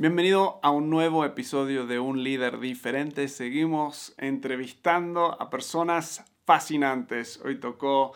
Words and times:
Bienvenido 0.00 0.60
a 0.62 0.70
un 0.70 0.88
nuevo 0.88 1.26
episodio 1.26 1.86
de 1.86 1.98
Un 1.98 2.24
líder 2.24 2.58
diferente. 2.58 3.28
Seguimos 3.28 4.14
entrevistando 4.16 5.38
a 5.38 5.50
personas 5.50 6.24
fascinantes. 6.46 7.38
Hoy 7.44 7.60
tocó 7.60 8.14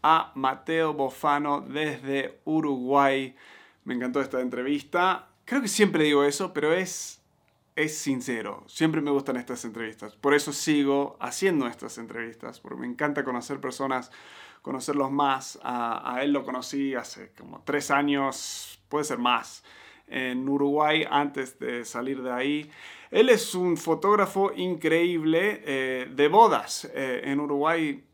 a 0.00 0.30
Mateo 0.36 0.94
Bofano 0.94 1.60
desde 1.60 2.40
Uruguay. 2.44 3.34
Me 3.82 3.94
encantó 3.94 4.20
esta 4.20 4.40
entrevista. 4.40 5.26
Creo 5.44 5.60
que 5.60 5.66
siempre 5.66 6.04
digo 6.04 6.22
eso, 6.22 6.52
pero 6.52 6.72
es, 6.72 7.20
es 7.74 7.98
sincero. 7.98 8.62
Siempre 8.68 9.00
me 9.00 9.10
gustan 9.10 9.36
estas 9.36 9.64
entrevistas. 9.64 10.14
Por 10.14 10.34
eso 10.34 10.52
sigo 10.52 11.16
haciendo 11.18 11.66
estas 11.66 11.98
entrevistas, 11.98 12.60
porque 12.60 12.78
me 12.78 12.86
encanta 12.86 13.24
conocer 13.24 13.60
personas, 13.60 14.12
conocerlos 14.62 15.10
más. 15.10 15.58
A, 15.64 16.14
a 16.14 16.22
él 16.22 16.32
lo 16.32 16.44
conocí 16.44 16.94
hace 16.94 17.32
como 17.36 17.60
tres 17.64 17.90
años, 17.90 18.80
puede 18.88 19.02
ser 19.02 19.18
más 19.18 19.64
en 20.08 20.48
Uruguay 20.48 21.06
antes 21.10 21.58
de 21.58 21.84
salir 21.84 22.22
de 22.22 22.32
ahí. 22.32 22.70
Él 23.10 23.28
es 23.28 23.54
un 23.54 23.76
fotógrafo 23.76 24.52
increíble 24.54 25.62
eh, 25.64 26.08
de 26.10 26.28
bodas. 26.28 26.90
Eh, 26.94 27.22
en 27.24 27.40
Uruguay 27.40 28.04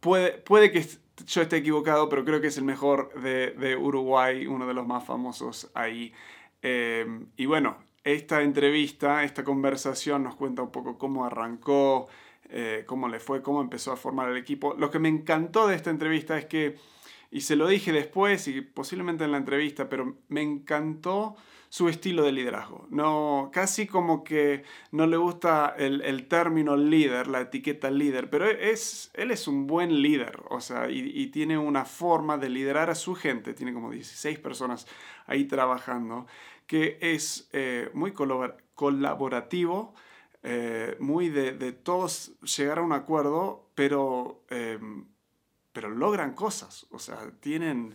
puede, 0.00 0.32
puede 0.32 0.70
que 0.70 0.86
yo 1.26 1.42
esté 1.42 1.56
equivocado, 1.56 2.08
pero 2.08 2.24
creo 2.24 2.40
que 2.40 2.48
es 2.48 2.58
el 2.58 2.64
mejor 2.64 3.12
de, 3.20 3.76
Uruguay, 3.76 4.46
uno 4.46 4.66
de 4.66 4.74
los 4.74 4.86
más 4.86 5.04
famosos 5.04 5.70
ahí. 5.74 6.12
Eh, 6.60 7.06
y 7.36 7.46
bueno, 7.46 7.78
esta 8.02 8.42
entrevista, 8.42 9.24
esta 9.24 9.42
conversación 9.42 10.22
nos 10.22 10.36
cuenta 10.36 10.62
un 10.62 10.70
poco 10.70 10.98
cómo 10.98 11.24
arrancó, 11.24 12.08
cómo 12.86 13.08
le 13.08 13.18
fue, 13.18 13.42
cómo 13.42 13.62
empezó 13.62 13.90
a 13.90 13.96
formar 13.96 14.28
el 14.28 14.36
equipo. 14.36 14.74
Lo 14.74 14.90
que 14.90 14.98
me 14.98 15.08
encantó 15.08 15.66
de 15.66 15.74
esta 15.74 15.90
entrevista 15.90 16.38
es 16.38 16.44
que 16.44 16.76
y 17.34 17.40
se 17.40 17.56
lo 17.56 17.66
dije 17.66 17.90
después 17.90 18.46
y 18.46 18.60
posiblemente 18.60 19.24
en 19.24 19.32
la 19.32 19.38
entrevista, 19.38 19.88
pero 19.88 20.18
me 20.28 20.40
encantó 20.40 21.34
su 21.68 21.88
estilo 21.88 22.22
de 22.22 22.30
liderazgo. 22.30 22.86
No, 22.90 23.50
casi 23.52 23.88
como 23.88 24.22
que 24.22 24.62
no 24.92 25.08
le 25.08 25.16
gusta 25.16 25.74
el, 25.76 26.28
término 26.28 26.76
líder, 26.76 27.26
la 27.26 27.40
etiqueta 27.40 27.90
líder, 27.90 28.30
pero 28.30 28.48
es, 28.48 29.10
él 29.14 29.32
es 29.32 29.48
un 29.48 29.66
buen 29.66 30.00
líder, 30.00 30.44
o 30.48 30.60
sea, 30.60 30.88
y, 30.88 31.26
tiene 31.32 31.58
una 31.58 31.84
forma 31.84 32.38
de 32.38 32.50
liderar 32.50 32.88
a 32.88 32.94
su 32.94 33.16
gente, 33.16 33.52
tiene 33.52 33.74
como 33.74 33.90
16 33.90 34.38
personas 34.38 34.86
ahí 35.26 35.46
trabajando, 35.46 36.28
que 36.68 36.98
es 37.00 37.48
eh, 37.52 37.90
muy 37.94 38.12
colaborativo, 38.12 39.96
eh, 40.44 40.96
muy 41.00 41.30
de, 41.30 41.72
todos 41.72 42.38
llegar 42.56 42.78
a 42.78 42.82
un 42.82 42.92
acuerdo, 42.92 43.68
pero... 43.74 44.44
Eh, 44.50 44.78
pero 45.74 45.90
logran 45.90 46.32
cosas. 46.32 46.86
O 46.90 46.98
sea, 46.98 47.18
tienen 47.40 47.94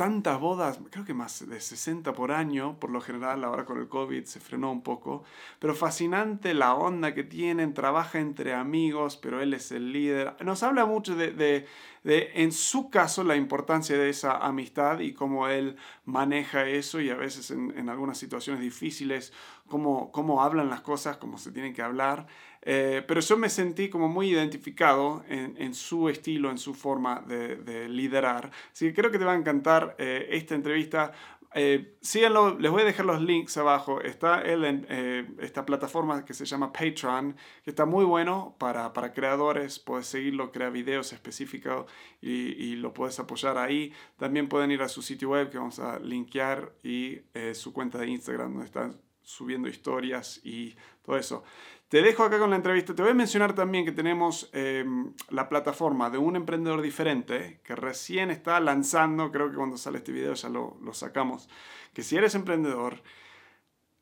tantas 0.00 0.40
bodas, 0.40 0.80
creo 0.90 1.04
que 1.04 1.12
más 1.12 1.46
de 1.46 1.60
60 1.60 2.14
por 2.14 2.32
año, 2.32 2.80
por 2.80 2.90
lo 2.90 3.02
general 3.02 3.44
ahora 3.44 3.66
con 3.66 3.78
el 3.78 3.86
COVID 3.86 4.24
se 4.24 4.40
frenó 4.40 4.72
un 4.72 4.82
poco, 4.82 5.24
pero 5.58 5.74
fascinante 5.74 6.54
la 6.54 6.74
onda 6.74 7.12
que 7.12 7.22
tienen, 7.22 7.74
trabaja 7.74 8.18
entre 8.18 8.54
amigos, 8.54 9.18
pero 9.18 9.42
él 9.42 9.52
es 9.52 9.70
el 9.72 9.92
líder. 9.92 10.36
Nos 10.42 10.62
habla 10.62 10.86
mucho 10.86 11.14
de, 11.16 11.32
de, 11.32 11.66
de 12.02 12.30
en 12.34 12.52
su 12.52 12.90
caso, 12.90 13.24
la 13.24 13.36
importancia 13.36 13.96
de 13.96 14.08
esa 14.08 14.38
amistad 14.38 15.00
y 15.00 15.12
cómo 15.12 15.48
él 15.48 15.76
maneja 16.04 16.66
eso 16.66 17.00
y 17.00 17.10
a 17.10 17.16
veces 17.16 17.50
en, 17.50 17.76
en 17.76 17.88
algunas 17.88 18.18
situaciones 18.18 18.62
difíciles, 18.62 19.32
cómo, 19.68 20.12
cómo 20.12 20.42
hablan 20.42 20.68
las 20.68 20.82
cosas, 20.82 21.16
cómo 21.16 21.38
se 21.38 21.52
tienen 21.52 21.72
que 21.72 21.82
hablar. 21.82 22.26
Eh, 22.62 23.02
pero 23.06 23.20
yo 23.20 23.38
me 23.38 23.48
sentí 23.48 23.88
como 23.88 24.08
muy 24.08 24.30
identificado 24.30 25.24
en, 25.28 25.74
su 25.74 26.10
estilo, 26.10 26.50
en 26.50 26.58
su 26.58 26.74
forma 26.74 27.24
de, 27.26 27.88
liderar. 27.88 28.50
Así 28.72 28.86
que 28.88 28.94
creo 28.94 29.10
que 29.10 29.18
te 29.18 29.24
va 29.24 29.32
a 29.32 29.36
encantar 29.36 29.96
eh, 29.98 30.28
esta 30.30 30.54
entrevista. 30.54 31.12
Eh, 31.54 31.96
síganlo, 32.00 32.58
les 32.60 32.70
voy 32.70 32.82
a 32.82 32.84
dejar 32.84 33.06
los 33.06 33.20
links 33.20 33.56
abajo. 33.56 34.00
Está 34.00 34.40
él 34.42 34.64
en 34.64 34.86
eh, 34.88 35.28
esta 35.40 35.66
plataforma 35.66 36.24
que 36.24 36.32
se 36.34 36.44
llama 36.44 36.72
Patreon, 36.72 37.36
que 37.64 37.70
está 37.70 37.86
muy 37.86 38.04
bueno 38.04 38.56
para, 38.58 38.92
para 38.92 39.12
creadores. 39.12 39.78
Puedes 39.78 40.06
seguirlo, 40.06 40.52
crea 40.52 40.70
videos 40.70 41.12
específicos 41.12 41.90
y, 42.20 42.30
y, 42.30 42.76
lo 42.76 42.94
puedes 42.94 43.18
apoyar 43.18 43.58
ahí. 43.58 43.92
También 44.16 44.48
pueden 44.48 44.70
ir 44.70 44.82
a 44.82 44.88
su 44.88 45.02
sitio 45.02 45.30
web 45.30 45.50
que 45.50 45.58
vamos 45.58 45.80
a 45.80 45.98
linkear 45.98 46.72
y 46.84 47.20
su 47.54 47.72
cuenta 47.72 47.98
de 47.98 48.08
Instagram 48.08 48.52
donde 48.52 48.66
están 48.66 49.00
subiendo 49.22 49.68
historias 49.68 50.40
y 50.44 50.76
todo 51.02 51.16
eso. 51.16 51.42
Te 51.90 52.02
dejo 52.02 52.22
acá 52.22 52.38
con 52.38 52.50
la 52.50 52.56
entrevista. 52.56 52.94
Te 52.94 53.02
voy 53.02 53.10
a 53.10 53.14
mencionar 53.14 53.52
también 53.52 53.84
que 53.84 53.90
tenemos 53.90 54.48
em, 54.52 55.12
la 55.28 55.48
plataforma 55.48 56.08
de 56.08 56.18
un 56.18 56.36
emprendedor 56.36 56.82
diferente 56.82 57.58
que 57.64 57.74
recién 57.74 58.30
está 58.30 58.60
lanzando, 58.60 59.32
creo 59.32 59.50
que 59.50 59.56
cuando 59.56 59.76
sale 59.76 59.98
este 59.98 60.12
video 60.12 60.34
ya 60.34 60.48
lo, 60.48 60.78
lo 60.84 60.94
sacamos, 60.94 61.48
que 61.92 62.04
si 62.04 62.16
eres 62.16 62.36
emprendedor, 62.36 63.02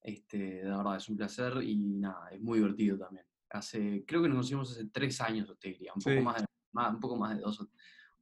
Este, 0.00 0.38
de 0.38 0.70
verdad, 0.70 0.96
es 0.96 1.06
un 1.06 1.18
placer 1.18 1.62
y 1.62 1.76
nada, 1.76 2.30
es 2.30 2.40
muy 2.40 2.60
divertido 2.60 2.96
también. 2.96 3.26
Hace, 3.50 4.02
creo 4.06 4.22
que 4.22 4.28
nos 4.28 4.36
conocimos 4.36 4.72
hace 4.72 4.88
tres 4.88 5.20
años, 5.20 5.54
te 5.60 5.68
diría, 5.68 5.92
un, 5.94 6.00
poco, 6.00 6.22
más 6.22 6.36
de, 6.40 6.46
un 6.94 7.00
poco 7.00 7.16
más 7.16 7.36
de 7.36 7.42
dos, 7.42 7.60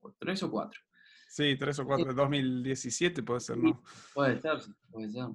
o, 0.00 0.16
tres 0.18 0.42
o 0.42 0.50
cuatro. 0.50 0.80
Sí, 1.28 1.56
tres 1.56 1.78
o 1.78 1.86
cuatro, 1.86 2.06
de 2.06 2.14
2017 2.14 3.22
puede 3.22 3.38
ser, 3.38 3.56
¿no? 3.56 3.84
puede 4.12 4.40
ser, 4.40 4.58
puede 4.90 5.10
ser. 5.10 5.28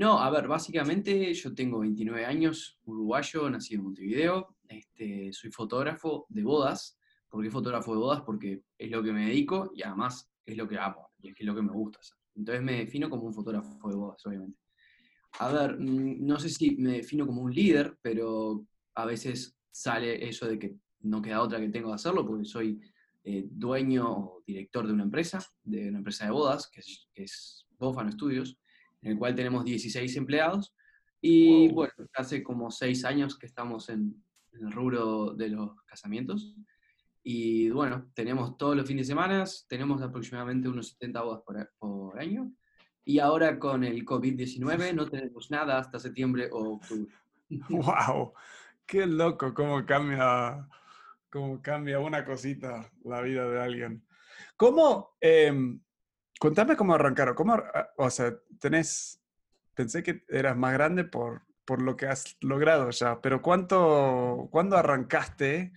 No, 0.00 0.18
a 0.18 0.30
ver, 0.30 0.48
básicamente 0.48 1.34
yo 1.34 1.54
tengo 1.54 1.80
29 1.80 2.24
años, 2.24 2.78
uruguayo, 2.86 3.50
nacido 3.50 3.80
en 3.80 3.84
Montevideo, 3.84 4.56
este, 4.66 5.30
soy 5.30 5.50
fotógrafo 5.50 6.24
de 6.30 6.42
bodas. 6.42 6.98
¿Por 7.28 7.44
qué 7.44 7.50
fotógrafo 7.50 7.92
de 7.92 7.98
bodas? 7.98 8.22
Porque 8.22 8.62
es 8.78 8.90
lo 8.90 9.02
que 9.02 9.12
me 9.12 9.26
dedico 9.26 9.70
y 9.74 9.82
además 9.82 10.32
es 10.46 10.56
lo 10.56 10.66
que 10.66 10.78
amo 10.78 11.10
y 11.18 11.28
es 11.28 11.40
lo 11.42 11.54
que 11.54 11.60
me 11.60 11.72
gusta 11.72 11.98
hacer. 11.98 12.16
Entonces 12.34 12.64
me 12.64 12.78
defino 12.78 13.10
como 13.10 13.24
un 13.24 13.34
fotógrafo 13.34 13.90
de 13.90 13.94
bodas, 13.94 14.24
obviamente. 14.24 14.58
A 15.38 15.52
ver, 15.52 15.78
mm, 15.78 16.24
no 16.24 16.40
sé 16.40 16.48
si 16.48 16.76
me 16.76 16.92
defino 16.92 17.26
como 17.26 17.42
un 17.42 17.52
líder, 17.52 17.98
pero 18.00 18.64
a 18.94 19.04
veces 19.04 19.54
sale 19.70 20.26
eso 20.26 20.46
de 20.46 20.58
que 20.58 20.76
no 21.00 21.20
queda 21.20 21.42
otra 21.42 21.60
que 21.60 21.68
tengo 21.68 21.90
que 21.90 21.96
hacerlo 21.96 22.26
porque 22.26 22.46
soy 22.46 22.80
eh, 23.22 23.46
dueño 23.50 24.10
o 24.10 24.42
director 24.46 24.86
de 24.86 24.94
una 24.94 25.02
empresa, 25.02 25.46
de 25.62 25.90
una 25.90 25.98
empresa 25.98 26.24
de 26.24 26.30
bodas, 26.30 26.70
que 26.70 26.80
es, 26.80 27.06
que 27.12 27.24
es 27.24 27.66
Bofano 27.76 28.10
Studios 28.10 28.56
en 29.02 29.12
el 29.12 29.18
cual 29.18 29.34
tenemos 29.34 29.64
16 29.64 30.16
empleados. 30.16 30.74
Y 31.20 31.68
bueno, 31.68 31.92
hace 32.14 32.42
como 32.42 32.70
6 32.70 33.04
años 33.04 33.38
que 33.38 33.46
estamos 33.46 33.88
en, 33.88 34.22
el 34.52 34.72
rubro 34.72 35.34
de 35.34 35.48
los 35.48 35.80
casamientos. 35.84 36.54
Y 37.22 37.70
bueno, 37.70 38.10
tenemos 38.14 38.56
todos 38.56 38.76
los 38.76 38.86
fines 38.86 39.06
de 39.06 39.12
semana, 39.12 39.44
tenemos 39.68 40.02
aproximadamente 40.02 40.68
unos 40.68 40.88
70 40.88 41.22
bodas 41.22 41.42
por, 41.42 41.70
por 41.78 42.18
año. 42.18 42.50
Y 43.04 43.18
ahora 43.18 43.58
con 43.58 43.84
el 43.84 44.04
COVID-19 44.04 44.94
no 44.94 45.08
tenemos 45.08 45.50
nada 45.50 45.78
hasta 45.78 45.98
septiembre 45.98 46.48
o 46.50 46.74
octubre. 46.74 47.12
¡Wow! 47.68 48.32
¡Qué 48.86 49.06
loco 49.06 49.54
cómo 49.54 49.84
cambia, 49.86 50.68
cómo 51.28 51.62
cambia 51.62 52.00
una 52.00 52.24
cosita 52.24 52.90
la 53.04 53.20
vida 53.22 53.48
de 53.48 53.60
alguien. 53.60 54.04
¿Cómo, 54.56 55.16
em, 55.20 55.80
contame 56.40 56.74
cómo 56.74 56.94
arrancaron? 56.94 57.34
¿Cómo, 57.34 57.62
o 57.98 58.10
sea, 58.10 58.34
tenés, 58.58 59.22
pensé 59.74 60.02
que 60.02 60.24
eras 60.28 60.56
más 60.56 60.72
grande 60.72 61.04
por, 61.04 61.42
por 61.66 61.82
lo 61.82 61.96
que 61.96 62.06
has 62.06 62.36
logrado 62.40 62.90
ya, 62.90 63.20
pero 63.20 63.42
¿cuánto, 63.42 64.48
¿cuándo 64.50 64.76
arrancaste 64.76 65.72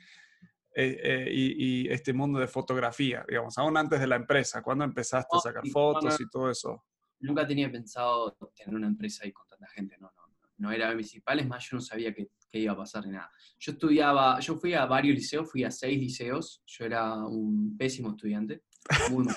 eh, 0.75 1.00
eh, 1.04 1.30
y, 1.31 1.88
este 1.89 2.13
mundo 2.13 2.39
de 2.39 2.48
fotografía, 2.48 3.25
digamos, 3.27 3.57
aún 3.57 3.77
antes 3.77 4.00
de 4.00 4.07
la 4.07 4.15
empresa? 4.15 4.63
¿Cuándo 4.63 4.86
empezaste 4.86 5.38
a 5.38 5.39
sacar 5.42 5.68
fotos 5.68 6.19
y 6.19 6.30
todo 6.30 6.50
eso? 6.50 6.86
Nunca 7.19 7.45
tenía 7.45 7.69
pensado 7.69 8.36
tener 8.56 8.74
una 8.74 8.88
empresa 8.88 9.25
ahí 9.25 9.33
con 9.33 9.45
tanta 9.48 9.68
gente, 9.68 9.98
no, 10.00 10.12
no, 10.15 10.24
no 10.57 10.71
era 10.71 10.92
principal, 10.94 11.39
es 11.39 11.48
más, 11.48 11.69
yo 11.69 11.75
no 11.75 11.81
sabía 11.81 12.13
qué, 12.13 12.30
qué 12.50 12.60
iba 12.60 12.71
a 12.71 12.77
pasar 12.77 13.06
ni 13.06 13.12
nada. 13.12 13.30
Yo 13.60 13.74
estudiaba, 13.74 14.39
yo 14.39 14.56
fui 14.56 14.74
a 14.74 14.86
varios 14.86 15.15
liceos, 15.15 15.51
fui 15.51 15.65
a 15.65 15.71
seis 15.71 16.00
liceos, 16.00 16.63
yo 16.65 16.86
era 16.86 17.15
un 17.18 17.75
pésimo 17.77 18.12
estudiante, 18.12 18.63
muy 19.12 19.27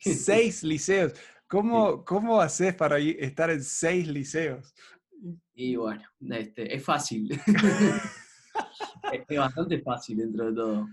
seis 0.24 0.62
liceos. 0.62 1.12
¿Cómo, 1.48 2.04
¿Cómo 2.04 2.40
haces 2.40 2.74
para 2.74 2.98
estar 2.98 3.50
en 3.50 3.62
seis 3.62 4.08
liceos? 4.08 4.74
Y 5.54 5.76
bueno, 5.76 6.02
este, 6.30 6.74
es 6.74 6.84
fácil. 6.84 7.30
es 9.12 9.38
bastante 9.38 9.80
fácil 9.80 10.18
dentro 10.18 10.46
de 10.46 10.54
todo. 10.54 10.88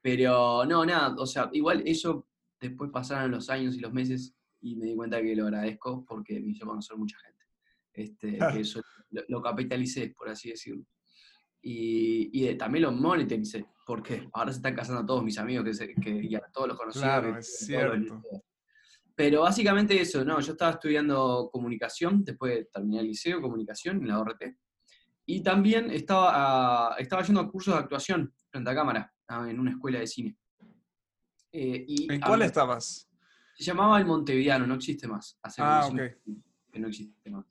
Pero 0.00 0.64
no, 0.64 0.86
nada, 0.86 1.14
o 1.18 1.26
sea, 1.26 1.50
igual 1.52 1.82
eso 1.84 2.26
después 2.60 2.90
pasaron 2.90 3.32
los 3.32 3.50
años 3.50 3.76
y 3.76 3.80
los 3.80 3.92
meses 3.92 4.34
y 4.60 4.76
me 4.76 4.86
di 4.86 4.96
cuenta 4.96 5.20
que 5.20 5.36
lo 5.36 5.44
agradezco 5.44 6.04
porque 6.06 6.40
me 6.40 6.52
hizo 6.52 6.66
conocer 6.66 6.96
mucha 6.96 7.18
gente. 7.18 7.44
Este, 7.92 8.38
que 8.52 8.60
eso 8.60 8.80
lo, 9.10 9.42
capitalicé, 9.42 10.14
por 10.16 10.28
así 10.28 10.50
decirlo. 10.50 10.84
Y, 11.60 12.30
y 12.32 12.54
también 12.56 12.84
lo 12.84 12.92
monetaricé, 12.92 13.66
porque 13.88 14.28
ahora 14.34 14.52
se 14.52 14.58
están 14.58 14.74
casando 14.74 15.06
todos 15.06 15.24
mis 15.24 15.38
amigos 15.38 15.78
que, 15.78 15.94
que 15.94 16.28
ya 16.28 16.42
todos 16.52 16.68
los 16.68 16.76
conocidos. 16.76 17.04
Claro, 17.06 17.38
es 17.38 17.60
cierto. 17.60 18.20
Pero 19.14 19.40
básicamente 19.40 19.98
eso, 19.98 20.22
no, 20.26 20.38
yo 20.40 20.52
estaba 20.52 20.72
estudiando 20.72 21.48
comunicación, 21.50 22.22
después 22.22 22.70
terminé 22.70 23.00
el 23.00 23.06
liceo, 23.06 23.40
comunicación 23.40 23.96
en 24.02 24.08
la 24.08 24.20
ORT. 24.20 24.42
Y 25.24 25.42
también 25.42 25.90
estaba, 25.90 26.96
estaba 26.98 27.22
yendo 27.22 27.40
a 27.40 27.50
cursos 27.50 27.72
de 27.72 27.80
actuación 27.80 28.34
frente 28.50 28.70
a 28.70 28.74
cámara, 28.74 29.10
en 29.48 29.58
una 29.58 29.70
escuela 29.70 30.00
de 30.00 30.06
cine. 30.06 30.36
Eh, 31.50 31.82
y 31.88 32.12
¿En 32.12 32.20
cuál 32.20 32.42
estabas? 32.42 33.08
Se 33.56 33.64
llamaba 33.64 33.98
El 33.98 34.04
Montevideano, 34.04 34.66
no 34.66 34.74
existe 34.74 35.08
más. 35.08 35.38
Hace 35.42 35.62
ah, 35.64 35.88
ok. 35.90 35.98
Que 36.70 36.78
no 36.78 36.88
existe 36.88 37.30
más. 37.30 37.46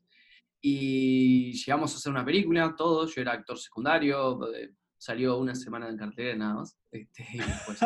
Y 0.62 1.54
llegamos 1.54 1.96
a 1.96 1.98
hacer 1.98 2.12
una 2.12 2.24
película, 2.24 2.76
todos, 2.76 3.16
yo 3.16 3.22
era 3.22 3.32
actor 3.32 3.58
secundario, 3.58 4.54
eh, 4.54 4.76
salió 4.98 5.38
una 5.38 5.56
semana 5.56 5.90
en 5.90 5.98
cartelera 5.98 6.36
nada 6.36 6.56
más. 6.56 6.78
Este, 6.92 7.26
y 7.34 7.38
después, 7.38 7.80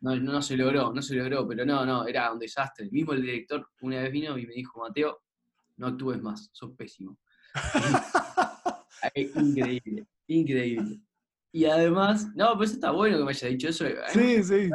no, 0.00 0.16
no, 0.16 0.42
se 0.42 0.56
logró, 0.56 0.92
no 0.92 1.02
se 1.02 1.14
logró, 1.14 1.46
pero 1.46 1.64
no, 1.64 1.84
no, 1.84 2.06
era 2.06 2.32
un 2.32 2.38
desastre. 2.38 2.90
Mismo 2.90 3.12
el 3.12 3.22
director 3.22 3.68
una 3.80 4.02
vez 4.02 4.12
vino 4.12 4.36
y 4.38 4.46
me 4.46 4.54
dijo, 4.54 4.80
Mateo, 4.80 5.22
no 5.76 5.88
actúes 5.88 6.20
más, 6.22 6.50
sos 6.52 6.72
pésimo. 6.76 7.18
increíble, 9.14 10.06
increíble. 10.26 11.00
Y 11.52 11.66
además, 11.66 12.28
no, 12.34 12.56
pues 12.56 12.72
está 12.72 12.90
bueno 12.90 13.16
que 13.18 13.24
me 13.24 13.30
haya 13.30 13.48
dicho 13.48 13.68
eso. 13.68 13.84
Sí, 14.08 14.42
sí. 14.42 14.70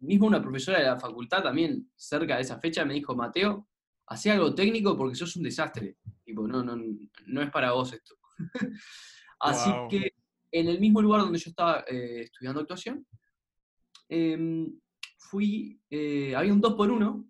Mismo 0.00 0.26
una 0.26 0.40
profesora 0.40 0.78
de 0.78 0.84
la 0.86 0.98
facultad 0.98 1.42
también, 1.42 1.90
cerca 1.94 2.36
de 2.36 2.42
esa 2.42 2.58
fecha, 2.58 2.84
me 2.84 2.94
dijo, 2.94 3.14
Mateo, 3.14 3.68
hacé 4.06 4.30
algo 4.30 4.54
técnico 4.54 4.96
porque 4.96 5.16
sos 5.16 5.36
un 5.36 5.42
desastre. 5.42 5.96
Tipo, 6.24 6.46
no, 6.48 6.62
no, 6.62 6.76
no 7.26 7.42
es 7.42 7.50
para 7.50 7.72
vos 7.72 7.92
esto. 7.92 8.16
Así 9.40 9.70
que 9.90 10.12
en 10.58 10.68
el 10.68 10.80
mismo 10.80 11.02
lugar 11.02 11.20
donde 11.20 11.38
yo 11.38 11.50
estaba 11.50 11.84
eh, 11.88 12.22
estudiando 12.22 12.60
actuación, 12.60 13.06
Em, 14.08 14.78
fui, 15.18 15.80
eh, 15.90 16.34
había 16.36 16.52
un 16.52 16.60
2 16.60 16.74
por 16.74 16.90
1 16.90 17.24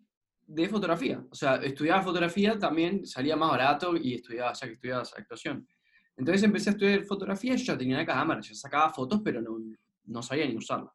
de 0.46 0.68
fotografía. 0.68 1.24
O 1.30 1.34
sea, 1.34 1.56
estudiaba 1.56 2.02
fotografía, 2.02 2.58
también 2.58 3.06
salía 3.06 3.36
más 3.36 3.50
barato 3.50 3.96
y 3.96 4.14
estudiaba, 4.14 4.52
ya 4.52 4.66
que 4.66 4.74
estudiaba 4.74 5.02
actuación. 5.02 5.66
Entonces 6.16 6.42
empecé 6.42 6.70
a 6.70 6.72
estudiar 6.72 7.04
fotografía, 7.04 7.56
yo 7.56 7.64
ya 7.64 7.78
tenía 7.78 7.96
la 7.98 8.06
cámara, 8.06 8.40
ya 8.40 8.54
sacaba 8.54 8.90
fotos, 8.90 9.20
pero 9.24 9.40
no, 9.42 9.58
no 10.04 10.22
sabía 10.22 10.46
ni 10.46 10.56
usarla. 10.56 10.92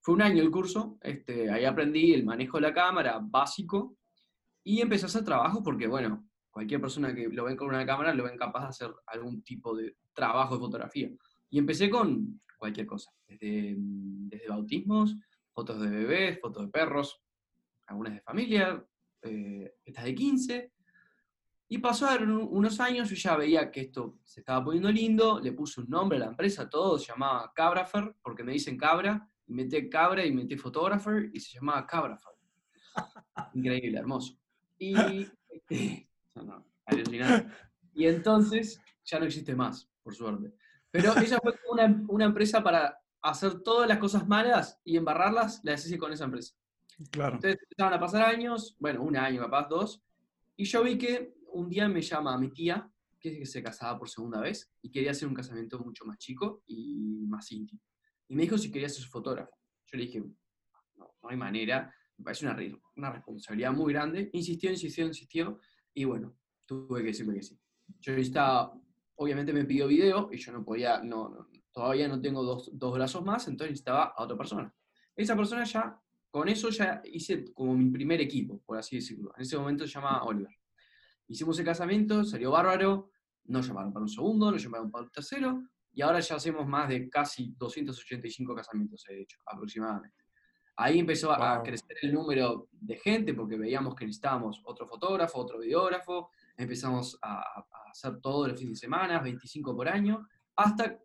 Fue 0.00 0.14
un 0.14 0.22
año 0.22 0.42
el 0.42 0.50
curso, 0.50 0.98
este, 1.02 1.50
ahí 1.50 1.64
aprendí 1.64 2.14
el 2.14 2.24
manejo 2.24 2.58
de 2.58 2.62
la 2.62 2.72
cámara 2.72 3.18
básico 3.20 3.96
y 4.64 4.80
empecé 4.80 5.04
a 5.04 5.08
hacer 5.08 5.24
trabajo 5.24 5.62
porque, 5.62 5.86
bueno, 5.86 6.28
cualquier 6.50 6.80
persona 6.80 7.14
que 7.14 7.28
lo 7.28 7.44
ve 7.44 7.56
con 7.56 7.68
una 7.68 7.84
cámara 7.84 8.14
lo 8.14 8.24
ven 8.24 8.38
capaz 8.38 8.62
de 8.62 8.68
hacer 8.68 8.90
algún 9.06 9.42
tipo 9.42 9.76
de 9.76 9.96
trabajo 10.14 10.54
de 10.54 10.60
fotografía. 10.60 11.10
Y 11.50 11.58
empecé 11.58 11.88
con 11.88 12.40
cualquier 12.58 12.86
cosa, 12.86 13.10
desde, 13.26 13.74
mm, 13.76 14.28
desde 14.28 14.48
bautismos, 14.48 15.16
fotos 15.52 15.80
de 15.80 15.88
bebés, 15.88 16.38
fotos 16.40 16.64
de 16.64 16.70
perros, 16.70 17.22
algunas 17.86 18.14
de 18.14 18.20
familia, 18.20 18.84
eh, 19.22 19.74
estas 19.84 20.04
de 20.04 20.14
15. 20.14 20.72
Y 21.70 21.78
pasaron 21.78 22.48
unos 22.50 22.80
años, 22.80 23.10
yo 23.10 23.16
ya 23.16 23.36
veía 23.36 23.70
que 23.70 23.82
esto 23.82 24.18
se 24.24 24.40
estaba 24.40 24.64
poniendo 24.64 24.90
lindo, 24.90 25.38
le 25.40 25.52
puse 25.52 25.80
un 25.80 25.88
nombre 25.88 26.16
a 26.16 26.20
la 26.20 26.28
empresa, 26.28 26.68
todo, 26.68 26.98
se 26.98 27.08
llamaba 27.08 27.52
Cabrafer, 27.54 28.14
porque 28.22 28.42
me 28.42 28.52
dicen 28.52 28.76
cabra, 28.76 29.28
y 29.46 29.52
metí 29.52 29.88
cabra 29.90 30.24
y 30.24 30.32
metí 30.32 30.56
photographer, 30.56 31.30
y 31.32 31.40
se 31.40 31.54
llamaba 31.54 31.86
Cabrafer. 31.86 32.32
Increíble, 33.54 33.98
hermoso. 33.98 34.38
Y, 34.78 34.94
y 37.94 38.06
entonces 38.06 38.80
ya 39.04 39.18
no 39.18 39.26
existe 39.26 39.54
más, 39.54 39.90
por 40.02 40.14
suerte. 40.14 40.54
Pero 40.90 41.16
ella 41.18 41.38
fue 41.42 41.54
una, 41.70 42.04
una, 42.08 42.24
empresa 42.24 42.62
para 42.62 42.98
hacer 43.22 43.60
todas 43.60 43.88
las 43.88 43.98
cosas 43.98 44.26
malas 44.26 44.80
y 44.84 44.96
embarrarlas, 44.96 45.60
las 45.64 45.84
hice 45.86 45.98
con 45.98 46.12
esa 46.12 46.24
empresa. 46.24 46.54
Claro. 47.10 47.36
Entonces 47.36 47.60
empezaban 47.62 47.94
a 47.94 48.00
pasar 48.00 48.22
años, 48.22 48.76
bueno, 48.78 49.02
un 49.02 49.16
año, 49.16 49.42
capaz 49.42 49.68
dos, 49.68 50.02
y 50.56 50.64
yo 50.64 50.82
vi 50.82 50.98
que 50.98 51.34
un 51.52 51.68
día 51.68 51.88
me 51.88 52.02
llama 52.02 52.36
mi 52.38 52.50
tía, 52.50 52.90
que 53.20 53.44
se 53.46 53.62
casaba 53.62 53.98
por 53.98 54.08
segunda 54.08 54.40
vez, 54.40 54.72
y 54.82 54.90
quería 54.90 55.12
hacer 55.12 55.28
un 55.28 55.34
casamiento 55.34 55.78
mucho 55.80 56.04
más 56.04 56.18
chico 56.18 56.62
y 56.66 57.26
más 57.26 57.50
íntimo. 57.52 57.80
Y 58.28 58.34
me 58.34 58.42
dijo 58.42 58.58
si 58.58 58.70
quería 58.70 58.88
ser 58.88 59.02
su 59.02 59.10
fotógrafo. 59.10 59.56
Yo 59.86 59.98
le 59.98 60.04
dije, 60.04 60.20
no, 60.20 61.14
no 61.22 61.28
hay 61.28 61.36
manera, 61.36 61.92
me 62.16 62.24
parece 62.24 62.46
una, 62.46 62.56
una 62.96 63.12
responsabilidad 63.12 63.72
muy 63.72 63.92
grande. 63.92 64.30
Insistió, 64.32 64.70
insistió, 64.70 65.06
insistió, 65.06 65.60
y 65.94 66.04
bueno, 66.04 66.36
tuve 66.66 67.00
que 67.00 67.08
decirle 67.08 67.34
que 67.34 67.42
sí. 67.42 67.58
Yo 68.00 68.12
estaba 68.14 68.72
obviamente 69.18 69.52
me 69.52 69.64
pidió 69.64 69.86
video 69.86 70.28
y 70.32 70.38
yo 70.38 70.52
no 70.52 70.64
podía, 70.64 71.02
no, 71.02 71.48
todavía 71.72 72.08
no 72.08 72.20
tengo 72.20 72.42
dos, 72.42 72.70
dos, 72.72 72.94
brazos 72.94 73.24
más, 73.24 73.46
entonces 73.48 73.72
necesitaba 73.72 74.14
a 74.16 74.22
otra 74.22 74.36
persona. 74.36 74.72
Esa 75.14 75.36
persona 75.36 75.64
ya, 75.64 76.00
con 76.30 76.48
eso 76.48 76.70
ya 76.70 77.02
hice 77.04 77.52
como 77.52 77.74
mi 77.74 77.90
primer 77.90 78.20
equipo, 78.20 78.62
por 78.64 78.78
así 78.78 78.96
decirlo. 78.96 79.32
En 79.36 79.42
ese 79.42 79.58
momento 79.58 79.86
se 79.86 79.94
llama 79.94 80.22
Oliver. 80.22 80.54
Hicimos 81.26 81.58
el 81.58 81.64
casamiento, 81.64 82.24
salió 82.24 82.52
bárbaro, 82.52 83.10
nos 83.46 83.66
llamaron 83.66 83.92
para 83.92 84.04
un 84.04 84.08
segundo, 84.08 84.52
nos 84.52 84.62
llamaron 84.62 84.90
para 84.90 85.04
un 85.04 85.10
tercero, 85.10 85.64
y 85.92 86.00
ahora 86.00 86.20
ya 86.20 86.36
hacemos 86.36 86.66
más 86.68 86.88
de 86.88 87.08
casi 87.10 87.54
285 87.58 88.54
casamientos, 88.54 89.04
he 89.08 89.22
hecho, 89.22 89.38
aproximadamente. 89.46 90.24
Ahí 90.76 91.00
empezó 91.00 91.32
a 91.32 91.60
crecer 91.64 91.96
el 92.02 92.14
número 92.14 92.68
de 92.70 92.96
gente 92.98 93.34
porque 93.34 93.58
veíamos 93.58 93.96
que 93.96 94.04
necesitábamos 94.04 94.62
otro 94.64 94.86
fotógrafo, 94.86 95.40
otro 95.40 95.58
videógrafo, 95.58 96.30
empezamos 96.58 97.18
a, 97.22 97.42
hacer 97.90 98.20
todos 98.20 98.48
los 98.48 98.58
fines 98.58 98.80
de 98.80 98.86
semana, 98.86 99.20
25 99.20 99.74
por 99.74 99.88
año, 99.88 100.26
hasta 100.56 100.98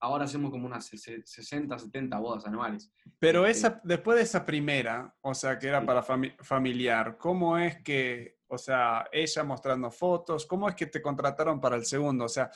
ahora 0.00 0.24
hacemos 0.24 0.50
como 0.50 0.66
unas 0.66 0.86
60, 0.86 1.78
70 1.78 2.18
bodas 2.18 2.46
anuales. 2.46 2.90
Pero 3.18 3.46
este 3.46 3.68
esa, 3.68 3.80
después 3.84 4.16
de 4.16 4.24
esa 4.24 4.44
primera, 4.44 5.14
o 5.20 5.34
sea, 5.34 5.58
que 5.58 5.68
era 5.68 5.84
para 5.84 6.02
familiar, 6.02 7.16
¿cómo 7.18 7.56
es 7.58 7.82
que, 7.82 8.38
o 8.48 8.58
sea, 8.58 9.08
ella 9.12 9.44
mostrando 9.44 9.90
fotos, 9.90 10.46
cómo 10.46 10.68
es 10.68 10.74
que 10.74 10.86
te 10.86 11.02
contrataron 11.02 11.60
para 11.60 11.76
el 11.76 11.84
segundo? 11.84 12.24
O 12.24 12.28
sea, 12.28 12.50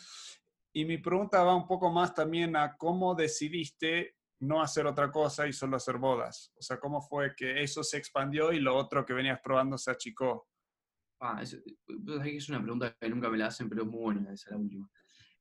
y 0.73 0.85
mi 0.85 0.99
pregunta 0.99 1.43
va 1.45 1.55
un 1.55 1.67
poco 1.67 1.91
más 1.91 2.15
también 2.15 2.57
a 2.57 2.77
cómo 2.77 3.15
decidiste 3.15 4.17
no 4.41 4.61
hacer 4.61 4.87
otra 4.87 5.11
cosa 5.13 5.47
y 5.47 5.53
solo 5.53 5.77
hacer 5.77 5.99
bodas. 5.99 6.53
O 6.57 6.63
sea, 6.63 6.81
¿cómo 6.81 7.01
fue 7.01 7.35
que 7.37 7.63
eso 7.63 7.85
se 7.85 7.97
expandió 7.97 8.53
y 8.53 8.59
lo 8.59 8.77
otro 8.77 9.05
que 9.05 9.13
venías 9.13 9.41
probando 9.41 9.79
se 9.79 9.91
achicó? 9.91 10.49
Ah, 11.25 11.39
es, 11.41 11.53
es 11.55 12.49
una 12.49 12.61
pregunta 12.61 12.97
que 13.01 13.09
nunca 13.09 13.31
me 13.31 13.39
la 13.39 13.47
hacen, 13.47 13.69
pero 13.69 13.85
es 13.85 13.89
muy 13.89 14.01
buena 14.01 14.33
esa 14.33 14.51
la 14.51 14.57
última. 14.57 14.91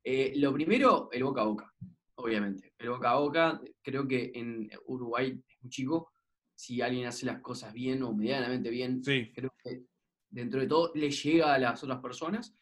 Eh, 0.04 0.32
lo 0.36 0.54
primero, 0.54 1.10
el 1.12 1.24
boca 1.24 1.42
a 1.42 1.46
boca, 1.46 1.74
obviamente. 2.18 2.76
El 2.78 2.90
boca 2.90 3.10
a 3.10 3.16
boca, 3.16 3.62
creo 3.82 4.08
que 4.08 4.32
en 4.36 4.70
Uruguay 4.86 5.42
es 5.48 5.58
muy 5.64 5.72
chico. 5.72 6.14
Si 6.54 6.84
alguien 6.84 7.08
hace 7.08 7.26
las 7.26 7.42
cosas 7.42 7.74
bien 7.74 8.04
o 8.04 8.14
medianamente 8.14 8.70
bien, 8.70 9.02
creo 9.02 9.52
que 9.64 9.86
dentro 10.30 10.62
de 10.62 10.68
todo 10.68 10.92
le 10.94 11.10
llega 11.10 11.52
a 11.52 11.58
las 11.58 11.84
otras 11.84 12.00
personas. 12.00 12.56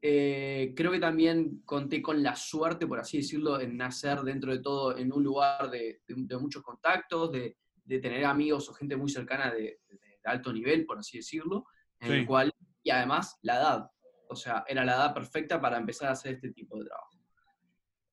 Eh, 0.00 0.72
creo 0.76 0.92
que 0.92 1.00
también 1.00 1.62
conté 1.64 2.00
con 2.00 2.22
la 2.22 2.36
suerte, 2.36 2.86
por 2.86 3.00
así 3.00 3.16
decirlo, 3.16 3.60
en 3.60 3.76
nacer 3.76 4.20
dentro 4.20 4.52
de 4.52 4.60
todo 4.60 4.96
en 4.96 5.12
un 5.12 5.24
lugar 5.24 5.68
de, 5.68 6.00
muchos 6.40 6.62
contactos, 6.62 7.32
de, 7.32 7.56
tener 7.84 8.24
amigos 8.24 8.68
o 8.68 8.72
gente 8.72 8.96
muy 8.96 9.10
cercana 9.10 9.52
de, 9.52 9.80
alto 10.24 10.52
nivel, 10.52 10.86
por 10.86 10.98
así 10.98 11.18
decirlo 11.18 11.66
en 12.02 12.12
el 12.12 12.26
cual, 12.26 12.52
y 12.82 12.90
además 12.90 13.38
la 13.42 13.56
edad, 13.56 13.90
o 14.28 14.36
sea, 14.36 14.64
era 14.68 14.84
la 14.84 14.94
edad 14.94 15.14
perfecta 15.14 15.60
para 15.60 15.78
empezar 15.78 16.08
a 16.08 16.12
hacer 16.12 16.34
este 16.34 16.50
tipo 16.52 16.78
de 16.78 16.86
trabajo. 16.86 17.12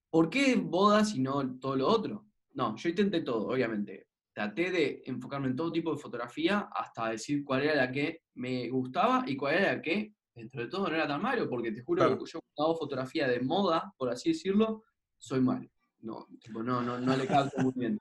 ¿por 0.09 0.29
qué 0.29 0.55
bodas 0.55 1.13
y 1.15 1.19
no 1.19 1.59
todo 1.59 1.75
lo 1.75 1.87
otro? 1.87 2.25
No, 2.53 2.75
yo 2.75 2.89
intenté 2.89 3.21
todo, 3.21 3.47
obviamente. 3.47 4.07
Traté 4.33 4.71
de 4.71 5.03
enfocarme 5.05 5.47
en 5.47 5.55
todo 5.55 5.71
tipo 5.71 5.91
de 5.91 6.01
fotografía 6.01 6.69
hasta 6.73 7.09
decir 7.09 7.43
cuál 7.43 7.63
era 7.63 7.75
la 7.75 7.91
que 7.91 8.23
me 8.35 8.69
gustaba 8.69 9.23
y 9.27 9.35
cuál 9.35 9.55
era 9.55 9.75
la 9.75 9.81
que, 9.81 10.13
dentro 10.33 10.61
de 10.61 10.67
todo, 10.67 10.87
no 10.87 10.95
era 10.95 11.07
tan 11.07 11.21
malo, 11.21 11.49
porque 11.49 11.71
te 11.71 11.83
juro 11.83 12.17
que 12.17 12.25
yo 12.25 12.39
hago 12.57 12.75
fotografía 12.75 13.27
de 13.27 13.41
moda, 13.41 13.93
por 13.97 14.09
así 14.09 14.29
decirlo, 14.29 14.83
soy 15.17 15.41
malo. 15.41 15.69
No, 16.01 16.27
no, 16.53 16.81
no, 16.81 16.99
no 16.99 17.17
le 17.17 17.27
capto 17.27 17.61
muy 17.61 17.73
bien. 17.75 17.99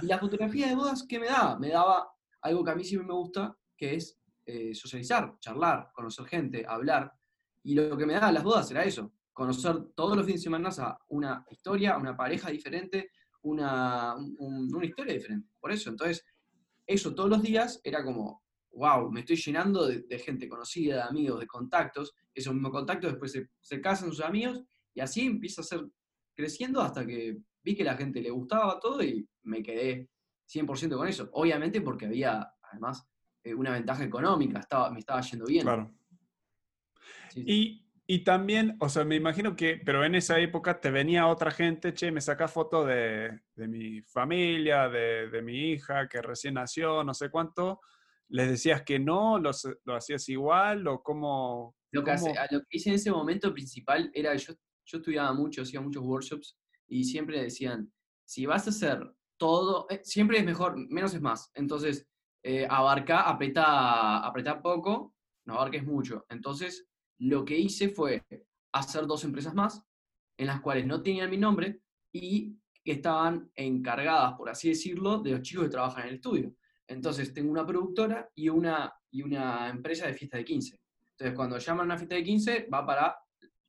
Y 0.00 0.06
la 0.06 0.18
fotografía 0.18 0.68
de 0.68 0.74
bodas, 0.74 1.04
¿qué 1.06 1.18
me 1.18 1.26
daba? 1.26 1.58
Me 1.58 1.68
daba 1.68 2.10
algo 2.40 2.64
que 2.64 2.70
a 2.70 2.74
mí 2.74 2.84
sí 2.84 2.96
me 2.96 3.12
gusta, 3.12 3.54
que 3.76 3.96
es 3.96 4.17
eh, 4.50 4.74
socializar, 4.74 5.38
charlar, 5.40 5.90
conocer 5.92 6.24
gente, 6.24 6.64
hablar. 6.66 7.12
Y 7.64 7.74
lo 7.74 7.98
que 7.98 8.06
me 8.06 8.14
daba 8.14 8.32
las 8.32 8.42
bodas 8.42 8.70
era 8.70 8.82
eso, 8.82 9.12
conocer 9.34 9.92
todos 9.94 10.16
los 10.16 10.24
fines 10.24 10.40
de 10.40 10.44
semana 10.44 10.70
una 11.08 11.44
historia, 11.50 11.98
una 11.98 12.16
pareja 12.16 12.48
diferente, 12.48 13.10
una, 13.42 14.16
una 14.16 14.86
historia 14.86 15.12
diferente. 15.12 15.50
Por 15.60 15.70
eso, 15.70 15.90
entonces, 15.90 16.24
eso 16.86 17.14
todos 17.14 17.28
los 17.28 17.42
días 17.42 17.78
era 17.84 18.02
como, 18.02 18.42
wow, 18.72 19.10
me 19.12 19.20
estoy 19.20 19.36
llenando 19.36 19.86
de, 19.86 20.18
gente 20.18 20.48
conocida, 20.48 20.96
de 20.96 21.02
amigos, 21.02 21.40
de 21.40 21.46
contactos. 21.46 22.14
Esos 22.32 22.54
mismos 22.54 22.72
contactos 22.72 23.10
después 23.10 23.30
se, 23.30 23.50
se 23.60 23.82
casan 23.82 24.08
sus 24.08 24.22
amigos 24.22 24.62
y 24.94 25.00
así 25.00 25.26
empieza 25.26 25.60
a 25.60 25.64
ser 25.64 25.86
creciendo 26.34 26.80
hasta 26.80 27.06
que 27.06 27.36
vi 27.62 27.76
que 27.76 27.84
la 27.84 27.98
gente 27.98 28.22
le 28.22 28.30
gustaba 28.30 28.80
todo 28.80 29.02
y 29.02 29.28
me 29.42 29.62
quedé 29.62 30.08
100% 30.50 30.96
con 30.96 31.06
eso. 31.06 31.28
Obviamente 31.32 31.82
porque 31.82 32.06
había, 32.06 32.50
además, 32.62 33.06
una 33.44 33.72
ventaja 33.72 34.04
económica, 34.04 34.60
estaba, 34.60 34.90
me 34.90 35.00
estaba 35.00 35.20
yendo 35.20 35.46
bien. 35.46 35.62
Claro. 35.62 35.94
Y, 37.34 37.86
y, 38.06 38.24
también, 38.24 38.76
o 38.80 38.88
sea, 38.88 39.04
me 39.04 39.16
imagino 39.16 39.54
que, 39.54 39.80
pero 39.84 40.04
en 40.04 40.14
esa 40.14 40.38
época 40.38 40.80
te 40.80 40.90
venía 40.90 41.26
otra 41.26 41.50
gente, 41.50 41.94
che, 41.94 42.10
me 42.10 42.20
saca 42.20 42.48
foto 42.48 42.84
de, 42.84 43.40
de 43.54 43.68
mi 43.68 44.02
familia, 44.02 44.88
de, 44.88 45.28
de, 45.28 45.42
mi 45.42 45.72
hija 45.72 46.08
que 46.08 46.20
recién 46.22 46.54
nació, 46.54 47.04
no 47.04 47.14
sé 47.14 47.30
cuánto. 47.30 47.80
¿Les 48.30 48.48
decías 48.48 48.82
que 48.82 48.98
no? 48.98 49.38
¿Los, 49.38 49.68
¿Lo 49.84 49.94
hacías 49.94 50.28
igual? 50.28 50.86
¿O 50.86 51.02
cómo? 51.02 51.76
Lo 51.92 52.04
que, 52.04 52.10
Hace, 52.10 52.34
lo 52.50 52.60
que 52.60 52.76
hice 52.76 52.90
en 52.90 52.96
ese 52.96 53.10
momento 53.10 53.52
principal 53.52 54.10
era, 54.12 54.34
yo, 54.36 54.52
yo 54.84 54.98
estudiaba 54.98 55.32
mucho, 55.32 55.62
hacía 55.62 55.80
muchos 55.80 56.02
workshops 56.02 56.58
y 56.86 57.04
siempre 57.04 57.42
decían, 57.42 57.90
si 58.26 58.44
vas 58.46 58.66
a 58.66 58.70
hacer 58.70 59.00
todo, 59.38 59.86
eh, 59.88 60.00
siempre 60.02 60.38
es 60.38 60.44
mejor, 60.44 60.76
menos 60.76 61.14
es 61.14 61.20
más. 61.20 61.50
Entonces, 61.54 62.06
eh, 62.42 62.66
abarca, 62.68 63.22
apreta 63.22 64.60
poco, 64.62 65.14
no 65.46 65.54
abarques 65.54 65.84
mucho. 65.84 66.24
Entonces, 66.28 66.86
lo 67.18 67.44
que 67.44 67.58
hice 67.58 67.88
fue 67.88 68.22
hacer 68.72 69.06
dos 69.06 69.24
empresas 69.24 69.54
más, 69.54 69.82
en 70.36 70.46
las 70.46 70.60
cuales 70.60 70.86
no 70.86 71.02
tenían 71.02 71.30
mi 71.30 71.36
nombre 71.36 71.80
y 72.12 72.56
estaban 72.84 73.50
encargadas, 73.54 74.34
por 74.34 74.48
así 74.48 74.70
decirlo, 74.70 75.18
de 75.18 75.32
los 75.32 75.42
chicos 75.42 75.64
que 75.64 75.70
trabajan 75.70 76.04
en 76.04 76.08
el 76.10 76.14
estudio. 76.16 76.54
Entonces, 76.86 77.34
tengo 77.34 77.50
una 77.50 77.66
productora 77.66 78.30
y 78.34 78.48
una, 78.48 78.92
y 79.10 79.22
una 79.22 79.68
empresa 79.68 80.06
de 80.06 80.14
fiesta 80.14 80.38
de 80.38 80.44
15. 80.44 80.80
Entonces, 81.12 81.36
cuando 81.36 81.58
llaman 81.58 81.82
a 81.82 81.84
una 81.84 81.98
fiesta 81.98 82.14
de 82.14 82.24
15, 82.24 82.68
va 82.72 82.86
para 82.86 83.16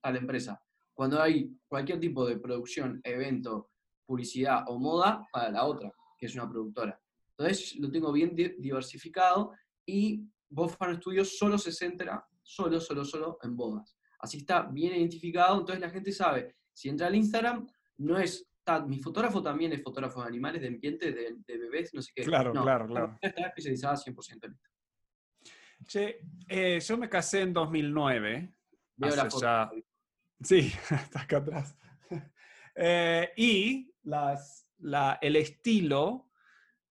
a 0.02 0.12
la 0.12 0.18
empresa. 0.18 0.62
Cuando 0.94 1.22
hay 1.22 1.58
cualquier 1.68 2.00
tipo 2.00 2.26
de 2.26 2.38
producción, 2.38 3.02
evento, 3.04 3.72
publicidad 4.06 4.64
o 4.68 4.80
moda, 4.80 5.28
para 5.32 5.50
la 5.50 5.66
otra, 5.66 5.92
que 6.18 6.26
es 6.26 6.36
una 6.36 6.50
productora. 6.50 7.00
Entonces 7.40 7.78
lo 7.78 7.90
tengo 7.90 8.12
bien 8.12 8.36
diversificado 8.36 9.54
y 9.86 10.28
Bofan 10.50 10.98
Studios 10.98 11.38
solo 11.38 11.58
se 11.58 11.72
centra, 11.72 12.28
solo, 12.42 12.82
solo, 12.82 13.06
solo 13.06 13.40
en 13.42 13.56
bodas. 13.56 13.98
Así 14.20 14.40
está 14.40 14.64
bien 14.64 14.94
identificado, 14.94 15.58
entonces 15.58 15.80
la 15.80 15.90
gente 15.90 16.12
sabe, 16.12 16.58
si 16.74 16.90
entra 16.90 17.08
al 17.08 17.16
Instagram, 17.16 17.66
no 17.98 18.20
es, 18.20 18.46
mi 18.88 19.00
fotógrafo 19.00 19.42
también 19.42 19.72
es 19.72 19.82
fotógrafo 19.82 20.22
de 20.22 20.28
animales, 20.28 20.62
de 20.62 20.68
ambiente, 20.68 21.14
de, 21.14 21.58
bebés, 21.58 21.94
no 21.94 22.02
sé 22.02 22.12
qué. 22.14 22.24
Claro, 22.24 22.52
claro, 22.52 22.88
claro. 22.88 23.18
Está 23.22 23.48
especializada 23.48 23.96
100% 23.96 24.46
en 24.46 24.52
esto. 24.52 24.70
Che, 25.88 26.20
eh, 26.50 26.80
yo 26.82 26.98
me 26.98 27.08
casé 27.08 27.42
en 27.44 27.54
2009. 27.54 28.54
Veo 28.98 29.16
la 29.16 29.30
foto. 29.30 29.72
Sí, 30.42 30.74
está 30.92 31.22
acá 31.22 31.38
atrás. 31.38 31.78
Eh, 32.82 33.34
y 33.36 33.94
las, 34.04 34.72
la, 34.78 35.20
el 35.22 35.36
estilo 35.36 36.29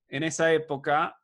en 0.08 0.22
esa 0.22 0.52
época 0.52 1.18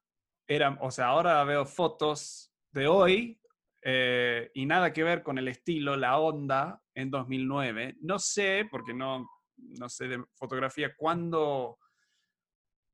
era, 0.47 0.77
o 0.81 0.91
sea, 0.91 1.07
ahora 1.07 1.43
veo 1.45 1.65
fotos 1.65 2.53
de 2.73 2.87
hoy 2.87 3.41
eh, 3.83 4.51
y 4.55 4.67
nada 4.67 4.93
que 4.93 5.05
ver 5.05 5.23
con 5.23 5.39
el 5.39 5.49
estilo, 5.49 5.97
la 5.97 6.19
onda 6.19 6.83
en 6.95 7.11
2009. 7.11 7.97
No 8.01 8.19
sé, 8.19 8.67
porque 8.71 8.95
no, 8.95 9.29
no 9.57 9.89
sé 9.89 10.09
de 10.09 10.25
fotografía, 10.35 10.95
cuándo, 10.97 11.79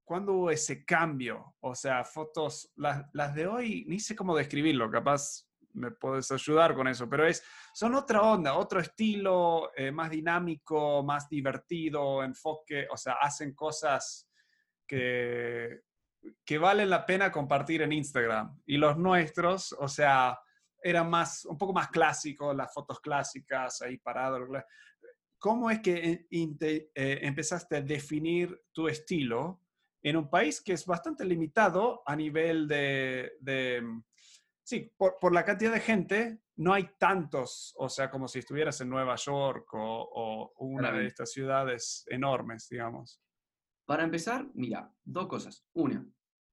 cuándo 0.04 0.32
hubo 0.34 0.50
ese 0.50 0.84
cambio. 0.84 1.54
O 1.60 1.74
sea, 1.74 2.04
fotos, 2.04 2.72
las, 2.76 3.04
las 3.12 3.34
de 3.34 3.46
hoy, 3.46 3.84
ni 3.88 3.98
sé 4.00 4.14
cómo 4.16 4.36
describirlo, 4.36 4.90
capaz 4.90 5.46
me 5.72 5.90
puedes 5.92 6.30
ayudar 6.32 6.74
con 6.74 6.88
eso, 6.88 7.08
pero 7.08 7.26
es, 7.26 7.44
son 7.72 7.94
otra 7.94 8.22
onda, 8.22 8.54
otro 8.54 8.80
estilo, 8.80 9.70
eh, 9.76 9.92
más 9.92 10.10
dinámico, 10.10 11.02
más 11.02 11.28
divertido, 11.28 12.22
enfoque, 12.22 12.86
o 12.90 12.96
sea, 12.96 13.14
hacen 13.14 13.54
cosas 13.54 14.29
que, 14.90 15.82
que 16.44 16.58
valen 16.58 16.90
la 16.90 17.06
pena 17.06 17.30
compartir 17.30 17.82
en 17.82 17.92
Instagram. 17.92 18.60
Y 18.66 18.76
los 18.76 18.98
nuestros, 18.98 19.72
o 19.78 19.86
sea, 19.86 20.36
eran 20.82 21.08
más, 21.08 21.44
un 21.44 21.56
poco 21.56 21.72
más 21.72 21.88
clásicos, 21.88 22.56
las 22.56 22.74
fotos 22.74 22.98
clásicas, 22.98 23.80
ahí 23.82 23.98
parado. 23.98 24.48
¿Cómo 25.38 25.70
es 25.70 25.78
que 25.80 26.26
eh, 26.28 26.88
empezaste 27.22 27.76
a 27.76 27.82
definir 27.82 28.60
tu 28.72 28.88
estilo 28.88 29.62
en 30.02 30.16
un 30.16 30.28
país 30.28 30.60
que 30.60 30.72
es 30.72 30.84
bastante 30.86 31.24
limitado 31.24 32.02
a 32.04 32.16
nivel 32.16 32.66
de 32.66 33.30
Sí, 34.70 34.88
por, 34.96 35.32
la 35.34 35.44
cantidad 35.44 35.72
de 35.72 35.80
gente, 35.80 36.42
no 36.54 36.72
hay 36.72 36.90
tantos, 36.96 37.74
o 37.76 37.88
sea, 37.88 38.08
como 38.08 38.28
si 38.28 38.38
estuvieras 38.38 38.80
en 38.80 38.88
Nueva 38.88 39.16
York 39.16 39.68
o, 39.72 40.52
una 40.58 40.92
de 40.92 41.06
estas 41.06 41.32
ciudades 41.32 42.04
enormes, 42.06 42.68
digamos. 42.68 43.20
Para 43.90 44.04
empezar, 44.04 44.46
mira, 44.54 44.94
dos 45.04 45.26
cosas. 45.26 45.66
Una, 45.72 46.08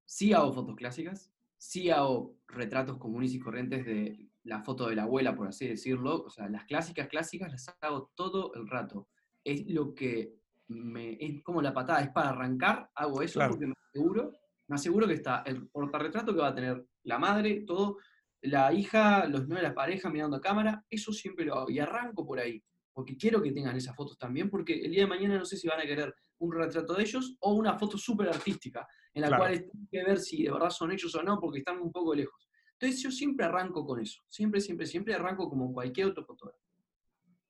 sí 0.06 0.34
hago 0.34 0.52
fotos 0.52 0.76
clásicas, 0.76 1.32
sí 1.56 1.92
hago 1.92 2.36
retratos 2.48 2.98
comunes 2.98 3.32
y 3.32 3.40
corrientes 3.40 3.86
de 3.86 4.28
la 4.42 4.64
foto 4.64 4.90
de 4.90 4.96
la 4.96 5.04
abuela, 5.04 5.36
por 5.36 5.48
así 5.48 5.68
decirlo. 5.68 6.24
O 6.24 6.32
sea, 6.32 6.50
las 6.50 6.66
clásicas, 6.66 7.08
clásicas 7.08 7.52
las 7.52 7.78
hago 7.82 8.12
todo 8.16 8.56
el 8.56 8.68
rato. 8.68 9.08
Es 9.44 9.68
lo 9.68 9.94
que 9.94 10.34
me, 10.70 11.16
es 11.24 11.44
como 11.44 11.62
la 11.62 11.76
patada, 11.76 12.02
es 12.02 12.10
para 12.10 12.30
arrancar, 12.30 12.90
hago 12.96 13.22
eso 13.22 13.40
porque 13.48 13.68
me 13.68 13.76
aseguro, 13.88 14.32
me 14.66 14.76
aseguro 14.76 15.08
que 15.08 15.14
está 15.14 15.44
el 15.46 15.68
portarretrato 15.68 16.34
que 16.34 16.42
va 16.42 16.48
a 16.48 16.56
tener 16.56 16.88
la 17.04 17.20
madre, 17.20 17.66
todo, 17.68 17.98
la 18.42 18.74
hija, 18.74 19.28
los 19.28 19.48
nueve, 19.48 19.62
la 19.62 19.76
pareja 19.76 20.10
mirando 20.10 20.38
a 20.38 20.42
cámara, 20.42 20.84
eso 20.90 21.14
siempre 21.14 21.46
lo 21.46 21.54
hago. 21.54 21.70
Y 21.70 21.78
arranco 21.78 22.26
por 22.26 22.40
ahí, 22.40 22.64
porque 22.92 23.16
quiero 23.16 23.44
que 23.44 23.52
tengan 23.52 23.78
esas 23.78 23.96
fotos 23.96 24.18
también, 24.18 24.50
porque 24.50 24.74
el 24.74 24.90
día 24.90 25.04
de 25.04 25.08
mañana 25.08 25.38
no 25.38 25.46
sé 25.46 25.56
si 25.56 25.68
van 25.68 25.82
a 25.82 25.86
querer 25.86 26.16
un 26.40 26.54
retrato 26.54 26.94
de 26.94 27.04
ellos 27.04 27.36
o 27.40 27.54
una 27.54 27.78
foto 27.78 27.98
súper 27.98 28.30
artística, 28.30 28.88
en 29.14 29.22
la 29.22 29.38
cual 29.38 29.52
hay 29.52 29.88
que 29.90 30.04
ver 30.04 30.20
si 30.20 30.44
de 30.44 30.52
verdad 30.52 30.70
son 30.70 30.92
ellos 30.92 31.14
o 31.16 31.24
no, 31.24 31.40
porque 31.40 31.60
están 31.60 31.80
un 31.80 31.92
poco 31.92 32.14
lejos. 32.14 32.48
Entonces 32.74 33.02
yo 33.02 33.12
siempre 33.12 33.46
arranco 33.46 33.86
con 33.86 34.00
eso, 34.00 34.22
siempre, 34.30 34.62
siempre, 34.62 34.86
siempre 34.86 35.16
arranco 35.16 35.50
como 35.50 35.74
cualquier 35.74 36.08
otro 36.08 36.24
fotógrafo, 36.24 36.60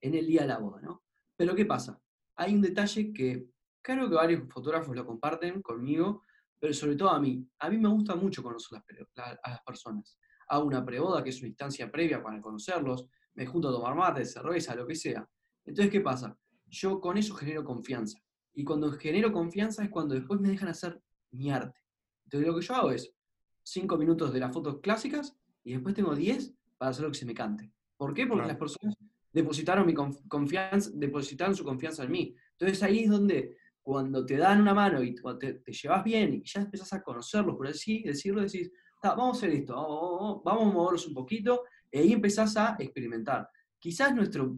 en 0.02 0.16
el 0.16 0.26
día 0.26 0.42
de 0.42 0.48
la 0.48 0.60
boda, 0.60 0.80
¿no? 0.82 1.04
Pero 1.36 1.54
¿qué 1.54 1.66
pasa? 1.66 2.02
Hay 2.36 2.54
un 2.54 2.62
detalle 2.62 3.12
que 3.12 3.48
creo 3.82 4.10
que 4.10 4.16
varios 4.16 4.48
fotógrafos 4.50 4.96
lo 4.96 5.06
comparten 5.06 5.62
conmigo, 5.62 6.24
pero 6.60 6.74
sobre 6.74 6.96
todo 6.96 7.10
a 7.10 7.20
mí. 7.20 7.46
A 7.60 7.70
mí 7.70 7.78
me 7.78 7.90
gusta 7.90 8.16
mucho 8.16 8.42
conocer 8.42 8.80
a 9.18 9.50
las 9.50 9.62
personas. 9.64 10.18
Hago 10.50 10.66
una 10.66 10.84
preboda, 10.86 11.24
que 11.24 11.30
es 11.30 11.40
una 11.40 11.50
instancia 11.50 11.92
previa 11.92 12.22
para 12.24 12.42
conocerlos, 12.42 13.08
me 13.34 13.46
junto 13.46 13.70
a 13.70 13.72
tomar 13.72 13.96
mate, 13.96 14.26
cerveza, 14.26 14.76
lo 14.76 14.88
que 14.88 14.96
sea. 14.96 15.28
Entonces, 15.66 15.92
¿qué 15.92 16.02
pasa? 16.02 16.38
Yo 16.66 17.00
con 17.00 17.18
eso 17.18 17.36
genero 17.36 17.64
confianza. 17.64 18.20
Y 18.58 18.64
cuando 18.64 18.92
genero 18.94 19.32
confianza 19.32 19.84
es 19.84 19.90
cuando 19.92 20.16
después 20.16 20.42
me 20.42 20.50
dejan 20.50 20.70
hacer 20.70 21.00
mi 21.30 21.52
arte. 21.52 21.80
Entonces, 22.24 22.48
lo 22.48 22.56
que 22.56 22.66
yo 22.66 22.74
hago 22.74 22.90
es 22.90 23.14
cinco 23.62 24.00
minutos 24.00 24.34
de 24.34 24.40
las 24.40 24.52
fotos 24.52 24.80
clásicas 24.82 25.38
y 25.64 25.74
después 25.74 25.94
tengo 25.94 26.16
10 26.16 26.56
para 26.76 26.90
hacer 26.90 27.04
lo 27.06 27.12
que 27.12 27.20
se 27.20 27.28
me 27.28 27.36
cante. 27.36 27.72
¿Por 27.96 28.16
qué? 28.16 28.26
Porque 28.26 28.48
las 28.48 28.58
personas 28.58 28.96
depositaron, 29.32 29.86
mi 29.86 29.94
confianza, 29.94 30.90
depositaron 30.92 31.54
su 31.54 31.64
confianza 31.64 32.04
en 32.04 32.12
mí. 32.12 32.36
Entonces 32.54 32.82
ahí 32.82 33.04
es 33.04 33.12
donde 33.12 33.58
cuando 33.84 34.26
te 34.26 34.38
dan 34.38 34.60
una 34.60 34.74
mano 34.74 35.04
y 35.04 35.14
te, 35.40 35.62
llevas 35.72 36.04
bien 36.04 36.34
y 36.34 36.44
ya 36.44 36.62
empezás 36.62 36.94
a 36.94 37.04
conocerlos, 37.04 37.56
por 37.56 37.68
así 37.68 38.02
decirlo, 38.02 38.42
decís, 38.42 38.72
vamos 39.04 39.36
a 39.36 39.38
hacer 39.38 39.52
esto, 39.52 40.42
vamos, 40.44 40.64
a 40.64 40.74
moverlos 40.74 41.08
un 41.08 41.14
poquito, 41.14 41.64
y 41.92 42.00
ahí 42.00 42.12
empezás 42.12 42.58
a 42.58 42.76
experimentar. 42.80 43.48
Quizás 43.78 44.16
nuestro, 44.16 44.58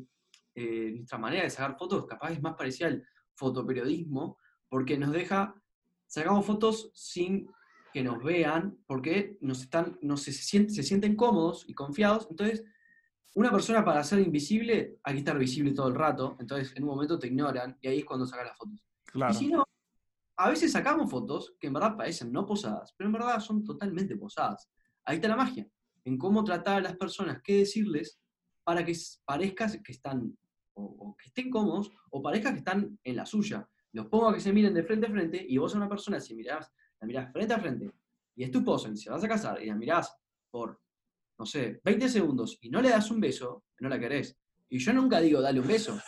eh, 0.56 0.94
nuestra 0.96 1.18
manera 1.18 1.44
de 1.44 1.50
sacar 1.50 1.78
fotos 1.78 2.06
capaz 2.06 2.32
es 2.32 2.42
más 2.42 2.56
parecida 2.56 2.88
al 2.88 3.04
fotoperiodismo, 3.40 4.38
porque 4.68 4.98
nos 4.98 5.12
deja, 5.12 5.56
sacamos 6.06 6.46
fotos 6.46 6.92
sin 6.94 7.50
que 7.92 8.04
nos 8.04 8.24
vean, 8.24 8.78
porque 8.86 9.38
nos 9.42 9.62
están, 9.62 9.98
se, 10.18 10.32
sienten, 10.34 10.76
se 10.76 10.84
sienten 10.84 11.16
cómodos 11.16 11.66
y 11.68 11.74
confiados, 11.74 12.28
entonces 12.30 12.64
una 13.36 13.52
persona 13.52 13.84
para 13.86 14.04
ser 14.04 14.20
invisible 14.20 14.98
hay 15.04 15.14
que 15.14 15.20
estar 15.20 15.38
visible 15.38 15.72
todo 15.72 15.88
el 15.88 15.96
rato, 15.96 16.36
entonces 16.40 16.76
en 16.76 16.84
un 16.84 16.90
momento 16.90 17.18
te 17.18 17.28
ignoran 17.28 17.78
y 17.82 17.88
ahí 17.88 18.00
es 18.00 18.06
cuando 18.06 18.28
sacas 18.28 18.48
las 18.48 18.58
fotos. 18.58 18.84
Claro. 19.06 19.34
Y 19.34 19.38
si 19.38 19.48
no, 19.48 19.64
a 20.38 20.50
veces 20.50 20.72
sacamos 20.72 21.10
fotos 21.10 21.56
que 21.60 21.68
en 21.68 21.74
verdad 21.74 21.98
parecen 21.98 22.32
no 22.32 22.46
posadas, 22.46 22.94
pero 22.98 23.08
en 23.08 23.14
verdad 23.14 23.40
son 23.40 23.64
totalmente 23.64 24.16
posadas. 24.16 24.70
Ahí 25.06 25.16
está 25.16 25.28
la 25.30 25.36
magia, 25.36 25.68
en 26.04 26.18
cómo 26.18 26.44
tratar 26.44 26.78
a 26.78 26.82
las 26.82 26.98
personas, 26.98 27.42
qué 27.44 27.58
decirles 27.58 28.20
para 28.64 28.86
que 28.86 28.96
parezca 29.26 29.68
que 29.84 29.92
están, 29.92 30.38
o, 30.80 31.16
que 31.18 31.28
estén 31.28 31.50
cómodos, 31.50 31.92
o 32.12 32.22
parezca 32.22 32.52
que 32.52 32.60
están 32.60 33.00
en 33.04 33.16
la 33.16 33.26
suya. 33.26 33.68
Los 33.92 34.08
pongo 34.08 34.30
a 34.30 34.34
que 34.34 34.40
se 34.40 34.54
miren 34.54 34.74
de 34.74 34.84
frente 34.84 35.08
a 35.08 35.12
frente 35.12 35.46
y 35.48 35.58
vos 35.58 35.74
a 35.74 35.78
una 35.78 35.90
persona, 35.90 36.20
si 36.20 36.36
mirás, 36.36 36.72
la 37.00 37.08
mirás 37.08 37.32
frente 37.32 37.54
a 37.54 37.60
frente 37.60 37.92
y 38.36 38.44
es 38.44 38.52
tu 38.52 38.60
esposa 38.60 38.90
y 38.90 38.98
se 38.98 39.10
vas 39.10 39.24
a 39.24 39.28
casar 39.28 39.62
y 39.62 39.66
la 39.66 39.76
mirás 39.76 40.16
por, 40.50 40.80
no 41.38 41.46
sé, 41.46 41.82
20 41.84 42.08
segundos 42.08 42.58
y 42.62 42.70
no 42.70 42.82
le 42.82 42.90
das 42.90 43.12
un 43.12 43.20
beso, 43.20 43.66
no 43.80 43.90
la 43.90 44.00
querés. 44.00 44.38
Y 44.70 44.80
yo 44.80 44.94
nunca 44.94 45.20
digo 45.20 45.42
dale 45.42 45.60
un 45.60 45.68
beso. 45.68 46.00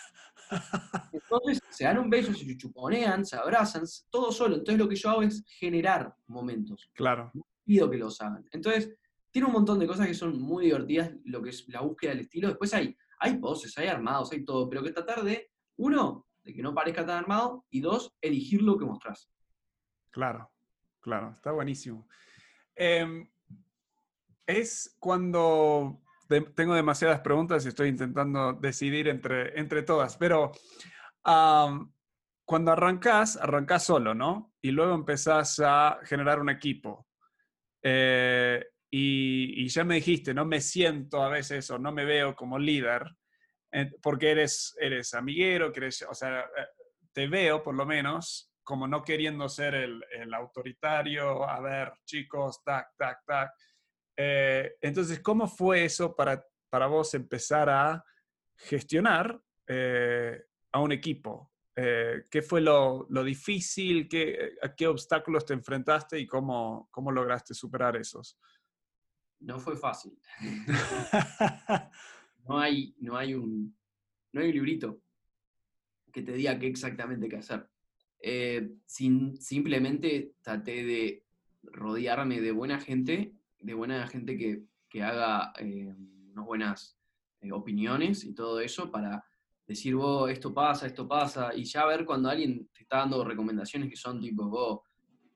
Entonces 1.12 1.60
se 1.70 1.84
dan 1.84 1.98
un 1.98 2.10
beso, 2.10 2.34
se 2.34 2.58
chuponean, 2.58 3.25
se 3.25 3.36
abrazan, 3.36 3.84
todo 4.10 4.32
solo. 4.32 4.56
Entonces 4.56 4.80
lo 4.80 4.88
que 4.88 4.96
yo 4.96 5.10
hago 5.10 5.24
es 5.24 5.44
generar 5.46 6.16
momentos. 6.28 6.90
Claro. 6.94 7.32
No 7.34 7.46
pido 7.66 7.90
que 7.90 7.98
los 7.98 8.20
hagan. 8.22 8.46
Entonces, 8.51 8.94
tiene 9.32 9.48
un 9.48 9.54
montón 9.54 9.80
de 9.80 9.88
cosas 9.88 10.08
que 10.08 10.13
son 10.13 10.40
muy 10.40 10.66
divertidas, 10.66 11.12
lo 11.24 11.42
que 11.42 11.50
es 11.50 11.68
la 11.70 11.82
búsqueda 11.82 12.12
del 12.12 12.22
estilo. 12.22 12.50
Después 12.50 12.74
hay, 12.74 12.96
hay 13.22 13.38
poses, 13.38 13.78
hay 13.78 13.88
armados, 13.88 14.32
hay 14.32 14.44
todo, 14.44 14.68
pero 14.68 14.82
que 14.84 14.92
tratar 14.92 15.24
de, 15.24 15.51
uno, 15.78 16.25
de 16.44 16.54
que 16.54 16.63
no 16.63 16.74
parezca 16.74 17.06
tan 17.06 17.20
armado, 17.20 17.66
y 17.70 17.80
dos, 17.80 18.12
elegir 18.20 18.63
lo 18.63 18.78
que 18.78 18.86
mostrás. 18.86 19.30
Claro, 20.10 20.51
claro, 21.00 21.34
está 21.36 21.51
buenísimo. 21.51 22.08
Em, 22.75 23.30
es 24.46 24.98
cuando 25.00 26.01
tengo 26.56 26.74
demasiadas 26.74 27.20
preguntas 27.20 27.63
y 27.63 27.68
estoy 27.68 27.90
intentando 27.90 28.54
decidir 28.54 29.08
entre, 29.08 29.60
entre 29.60 29.84
todas, 29.84 30.18
pero 30.18 30.51
cuando 31.24 32.72
arrancas, 32.72 33.38
arrancas 33.38 33.84
solo, 33.84 34.16
¿no? 34.16 34.56
Y 34.62 34.72
luego 34.72 34.96
empezás 34.96 35.62
a 35.63 36.00
generar 36.04 36.40
un 36.40 36.50
equipo. 36.50 37.06
Eh, 37.84 38.66
y, 38.94 39.68
ya 39.70 39.86
me 39.86 39.96
dijiste, 39.96 40.34
no 40.34 40.46
me 40.46 40.60
siento 40.60 41.24
a 41.24 41.30
veces 41.30 41.70
o 41.72 41.80
no 41.80 41.94
me 41.94 42.04
veo 42.04 42.36
como 42.36 42.60
líder, 42.60 43.04
eh, 43.72 43.90
porque 44.02 44.32
eres, 44.32 44.76
eres 44.80 45.14
amiguero, 45.14 45.72
que 45.72 45.88
o 45.88 46.14
sea, 46.14 46.42
eh, 46.42 46.68
te 47.14 47.28
veo 47.28 47.64
por 47.64 47.74
lo 47.74 47.86
menos 47.86 48.52
como 48.64 48.88
no 48.88 49.04
queriendo 49.04 49.50
ser 49.50 49.76
el, 49.76 50.04
el 50.12 50.34
autoritario, 50.34 51.48
a 51.48 51.60
ver, 51.60 51.94
chicos, 52.06 52.64
tac, 52.64 52.90
tac, 52.98 53.20
tac. 53.26 53.52
Eh, 54.16 54.76
entonces, 54.82 55.20
¿cómo 55.20 55.48
fue 55.48 55.86
eso 55.86 56.16
para, 56.16 56.46
para 56.70 56.88
vos 56.88 57.14
empezar 57.14 57.70
a 57.70 58.04
gestionar 58.56 59.42
eh, 59.68 60.44
a 60.72 60.80
un 60.80 60.92
equipo? 60.92 61.52
Eh, 61.76 62.26
¿Qué 62.30 62.42
fue 62.42 62.62
lo, 62.62 63.08
lo 63.10 63.24
difícil? 63.24 64.08
Qué, 64.08 64.54
¿A 64.62 64.76
qué 64.76 64.88
obstáculos 64.88 65.46
te 65.46 65.54
enfrentaste 65.54 66.20
y 66.20 66.28
cómo, 66.28 66.88
cómo 66.92 67.12
lograste 67.12 67.54
superar 67.54 67.96
esos? 67.98 68.38
No 69.42 69.60
fue 69.60 69.76
fácil. 69.76 70.18
no, 72.48 72.60
hay, 72.60 72.96
no, 73.00 73.18
hay 73.18 73.34
un, 73.34 73.76
no 74.34 74.42
hay 74.42 74.48
un 74.48 74.54
librito 74.54 75.02
que 76.12 76.22
te 76.22 76.34
diga 76.34 76.58
qué 76.58 76.68
exactamente 76.68 77.28
qué 77.30 77.38
hacer. 77.38 77.70
sin, 78.86 79.36
simplemente 79.38 80.34
traté 80.42 80.84
de 80.84 81.26
rodearme 81.64 82.42
de 82.42 82.52
buena 82.52 82.80
gente 82.80 83.36
de 83.62 83.74
buena 83.74 84.08
gente 84.08 84.38
que, 84.38 85.02
haga 85.02 85.54
eh, 85.58 85.94
unas 86.34 86.46
buenas 86.46 86.98
eh, 87.40 87.52
opiniones 87.52 88.26
y 88.26 88.34
todo 88.34 88.60
eso 88.60 88.92
para 88.92 89.24
decir, 89.66 89.96
vos, 89.96 90.30
esto 90.30 90.54
pasa, 90.54 90.88
esto 90.88 91.08
pasa, 91.08 91.56
y 91.56 91.64
ya 91.64 91.86
ver 91.86 92.06
cuando 92.06 92.30
alguien 92.30 92.68
te 92.74 92.84
está 92.84 92.98
dando 92.98 93.24
recomendaciones 93.24 93.90
que 93.90 93.96
son 93.96 94.20
tipo, 94.20 94.50
vos, 94.50 94.82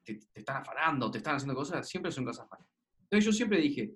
te, 0.03 0.19
están 0.33 0.57
afanando, 0.57 1.09
te 1.09 1.19
están 1.19 1.35
haciendo 1.37 1.55
cosas, 1.55 1.87
siempre 1.87 2.11
son 2.11 2.25
cosas 2.25 2.47
malas. 2.51 2.67
Entonces 3.05 3.25
yo 3.25 3.31
siempre 3.31 3.59
dije, 3.59 3.93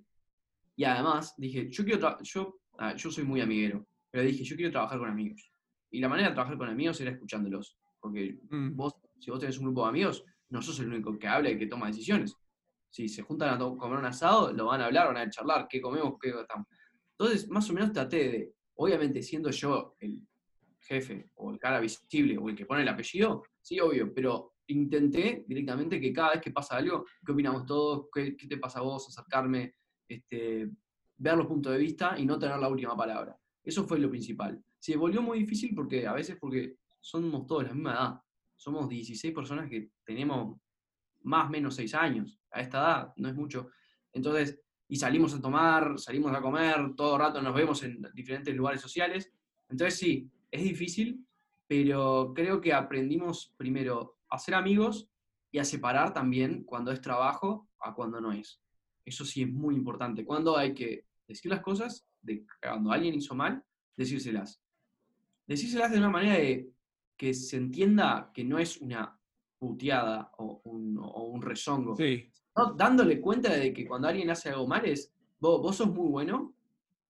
y 0.76 0.84
además 0.84 1.34
dije, 1.38 1.70
yo 1.70 1.84
quiero, 1.84 2.18
yo, 2.24 2.60
ah, 2.78 2.96
yo 2.96 3.12
soy 3.12 3.24
muy 3.24 3.42
amiguero, 3.42 3.86
pero 4.10 4.24
dije, 4.24 4.44
yo 4.44 4.56
quiero 4.56 4.72
trabajar 4.72 5.00
con 5.00 5.10
amigos. 5.10 5.52
Y 5.92 6.00
la 6.00 6.10
manera 6.10 6.30
de 6.30 6.36
trabajar 6.36 6.58
con 6.58 6.70
amigos 6.70 7.00
era 7.02 7.12
escuchándolos, 7.12 7.78
porque 8.00 8.40
mm. 8.50 8.76
vos, 8.76 8.96
si 9.20 9.30
vos 9.32 9.40
tenés 9.40 9.58
un 9.58 9.66
grupo 9.66 9.84
de 9.84 9.90
amigos, 9.90 10.24
no 10.50 10.62
sos 10.62 10.80
el 10.80 10.88
único 10.88 11.18
que 11.18 11.28
habla 11.28 11.50
y 11.52 11.58
que 11.58 11.68
toma 11.68 11.88
decisiones 11.88 12.36
si 12.90 13.08
se 13.08 13.22
juntan 13.22 13.54
a 13.54 13.58
comer 13.58 14.00
un 14.00 14.06
asado, 14.06 14.52
lo 14.52 14.66
van 14.66 14.82
a 14.82 14.86
hablar, 14.86 15.08
van 15.08 15.18
a 15.18 15.30
charlar, 15.30 15.68
qué 15.70 15.80
comemos, 15.80 16.16
qué 16.20 16.30
estamos. 16.30 16.68
Entonces, 17.18 17.48
más 17.50 17.70
o 17.70 17.74
menos 17.74 17.92
traté 17.92 18.18
de, 18.30 18.54
obviamente 18.76 19.22
siendo 19.22 19.52
yo 19.52 19.96
el 20.00 20.20
jefe 20.80 21.30
o 21.36 21.52
el 21.52 21.60
cara 21.60 21.80
visible 21.80 22.38
o 22.38 22.50
el 22.50 22.56
que 22.56 22.66
pone 22.66 22.82
el 22.82 22.88
apellido, 22.88 23.44
sí, 23.62 23.80
obvio, 23.80 24.14
pero 24.14 24.54
intenté 24.70 25.46
directamente 25.48 26.00
que 26.00 26.14
cada 26.14 26.32
vez 26.32 26.42
que 26.42 26.52
pasa 26.52 26.78
algo, 26.78 27.06
¿qué 27.26 27.32
opinamos 27.32 27.66
todos? 27.66 28.08
¿Qué, 28.14 28.32
te 28.32 28.58
pasa 28.58 28.80
a 28.80 28.84
vos? 28.84 29.08
Acercarme, 29.08 29.76
este, 30.08 30.70
ver 31.18 31.38
los 31.38 31.48
puntos 31.48 31.72
de 31.72 31.78
vista 31.78 32.18
y 32.18 32.26
no 32.26 32.40
tener 32.40 32.58
la 32.60 32.70
última 32.70 32.96
palabra. 32.96 33.38
Eso 33.64 33.86
fue 33.86 34.00
lo 34.00 34.10
principal. 34.10 34.64
Se 34.78 34.96
volvió 34.96 35.22
muy 35.22 35.40
difícil 35.40 35.74
porque 35.76 36.08
a 36.08 36.14
veces 36.14 36.38
porque 36.40 36.78
somos 37.00 37.46
todos 37.46 37.64
de 37.64 37.70
la 37.70 37.74
misma 37.74 37.92
edad. 37.94 38.22
Somos 38.56 38.90
16 38.90 39.34
personas 39.34 39.70
que 39.70 39.92
tenemos 40.04 40.60
más 41.22 41.48
o 41.48 41.50
menos 41.50 41.76
6 41.76 41.94
años 41.96 42.40
a 42.52 42.62
esta 42.62 42.78
edad, 42.80 43.14
no 43.18 43.30
es 43.30 43.36
mucho. 43.36 43.70
Entonces, 44.14 44.60
y 44.88 44.96
salimos 44.96 45.34
a 45.34 45.42
tomar, 45.42 46.00
salimos 46.00 46.36
a 46.36 46.42
comer, 46.42 46.96
todo 46.96 47.16
el 47.16 47.22
rato 47.22 47.42
nos 47.42 47.54
vemos 47.54 47.84
en 47.84 48.02
diferentes 48.14 48.56
lugares 48.56 48.82
sociales. 48.82 49.32
Entonces, 49.70 50.00
sí, 50.00 50.30
es 50.50 50.64
difícil, 50.64 51.26
pero 51.68 52.34
creo 52.36 52.60
que 52.60 52.74
aprendimos 52.74 53.54
primero 53.56 54.19
a 54.30 54.38
ser 54.38 54.56
amigos 54.56 55.10
y 55.52 55.60
a 55.60 55.66
separar 55.66 56.14
también 56.14 56.64
cuando 56.64 56.92
es 56.92 57.02
trabajo 57.02 57.68
a 57.80 57.94
cuando 57.94 58.22
no 58.22 58.32
es. 58.32 58.62
Eso 59.06 59.26
sí 59.26 59.44
es 59.44 59.50
muy 59.50 59.76
importante. 59.76 60.26
Cuando 60.26 60.58
hay 60.58 60.74
que 60.74 61.06
decir 61.28 61.52
las 61.52 61.62
cosas, 61.62 62.06
de, 62.22 62.46
cuando 62.62 62.92
alguien 62.92 63.16
hizo 63.16 63.34
mal, 63.36 63.64
decírselas. 63.96 64.62
Decírselas 65.48 65.92
de 65.92 65.98
una 65.98 66.10
manera 66.10 66.36
de 66.36 66.70
que 67.18 67.34
se 67.34 67.58
entienda 67.58 68.32
que 68.34 68.44
no 68.44 68.60
es 68.60 68.78
una 68.78 69.20
puteada 69.58 70.32
o 70.38 70.62
un, 70.64 70.98
o 71.00 71.24
un 71.24 71.42
rezongo, 71.42 71.96
sí 71.96 72.32
dándole 72.76 73.22
cuenta 73.22 73.54
de 73.54 73.74
que 73.74 73.88
cuando 73.88 74.08
alguien 74.08 74.30
hace 74.30 74.50
algo 74.50 74.68
mal 74.68 74.86
es, 74.86 75.12
vos, 75.40 75.62
vos 75.62 75.76
sos 75.78 75.94
muy 75.94 76.10
bueno, 76.10 76.54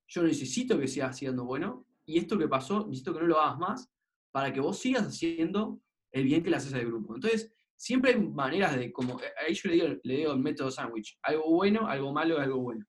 yo 0.08 0.24
necesito 0.24 0.80
que 0.80 0.88
sigas 0.88 1.18
siendo 1.18 1.46
bueno, 1.46 1.86
y 2.06 2.18
esto 2.18 2.38
que 2.38 2.48
pasó, 2.48 2.86
necesito 2.88 3.14
que 3.14 3.22
no 3.22 3.28
lo 3.28 3.40
hagas 3.40 3.60
más, 3.60 3.90
para 4.32 4.52
que 4.54 4.60
vos 4.60 4.78
sigas 4.80 5.08
haciendo 5.08 5.80
el 6.12 6.24
bien 6.24 6.43
que 6.43 6.50
le 6.50 6.58
haces 6.58 6.74
al 6.74 6.86
grupo. 6.86 7.15
Entonces, 7.15 7.52
siempre 7.76 8.12
hay 8.12 8.19
maneras 8.19 8.76
de, 8.76 8.91
como, 8.91 9.19
eh, 9.22 9.32
ahí 9.45 9.54
yo 9.54 9.69
le 9.69 9.76
digo, 9.76 9.88
le 10.04 10.17
digo 10.17 10.34
el 10.34 10.39
método 10.39 10.72
sándwich, 10.72 11.17
algo 11.24 11.50
bueno, 11.52 11.88
algo 11.88 12.12
malo, 12.12 12.39
algo 12.39 12.60
bueno. 12.60 12.86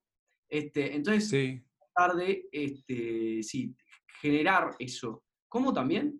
Este, 0.48 0.94
entonces, 0.94 1.28
sí. 1.28 1.62
tratar 1.94 2.16
de 2.16 2.48
este, 2.50 3.42
sí, 3.42 3.74
generar 4.20 4.74
eso. 4.78 5.22
Como 5.48 5.72
también 5.72 6.18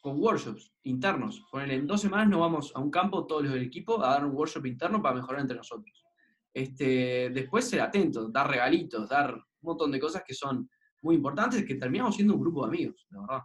con 0.00 0.20
workshops 0.20 0.72
internos. 0.84 1.44
en 1.52 1.86
dos 1.86 2.00
semanas 2.00 2.28
nos 2.28 2.40
vamos 2.40 2.72
a 2.74 2.80
un 2.80 2.90
campo, 2.90 3.26
todos 3.26 3.44
los 3.44 3.52
del 3.52 3.64
equipo, 3.64 4.02
a 4.02 4.12
dar 4.12 4.24
un 4.24 4.34
workshop 4.34 4.66
interno 4.66 5.02
para 5.02 5.16
mejorar 5.16 5.42
entre 5.42 5.56
nosotros. 5.56 6.04
Este, 6.52 7.30
después 7.30 7.68
ser 7.68 7.80
atentos, 7.80 8.32
dar 8.32 8.50
regalitos, 8.50 9.08
dar 9.08 9.34
un 9.34 9.44
montón 9.60 9.90
de 9.90 10.00
cosas 10.00 10.22
que 10.26 10.34
son 10.34 10.68
muy 11.02 11.16
importantes, 11.16 11.64
que 11.64 11.74
terminamos 11.74 12.16
siendo 12.16 12.34
un 12.34 12.40
grupo 12.40 12.62
de 12.62 12.68
amigos, 12.68 13.06
la 13.10 13.20
verdad. 13.20 13.40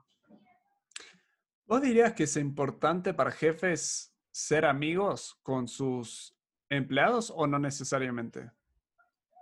¿Vos 1.65 1.82
dirías 1.82 2.13
que 2.13 2.23
es 2.23 2.38
importante 2.38 3.13
para 3.13 3.32
jefes 3.32 4.15
ser 4.32 4.65
amigos 4.65 5.39
con 5.41 5.67
sus 5.67 6.36
empleados 6.69 7.32
o 7.36 7.47
no 7.47 7.58
necesariamente? 7.60 8.51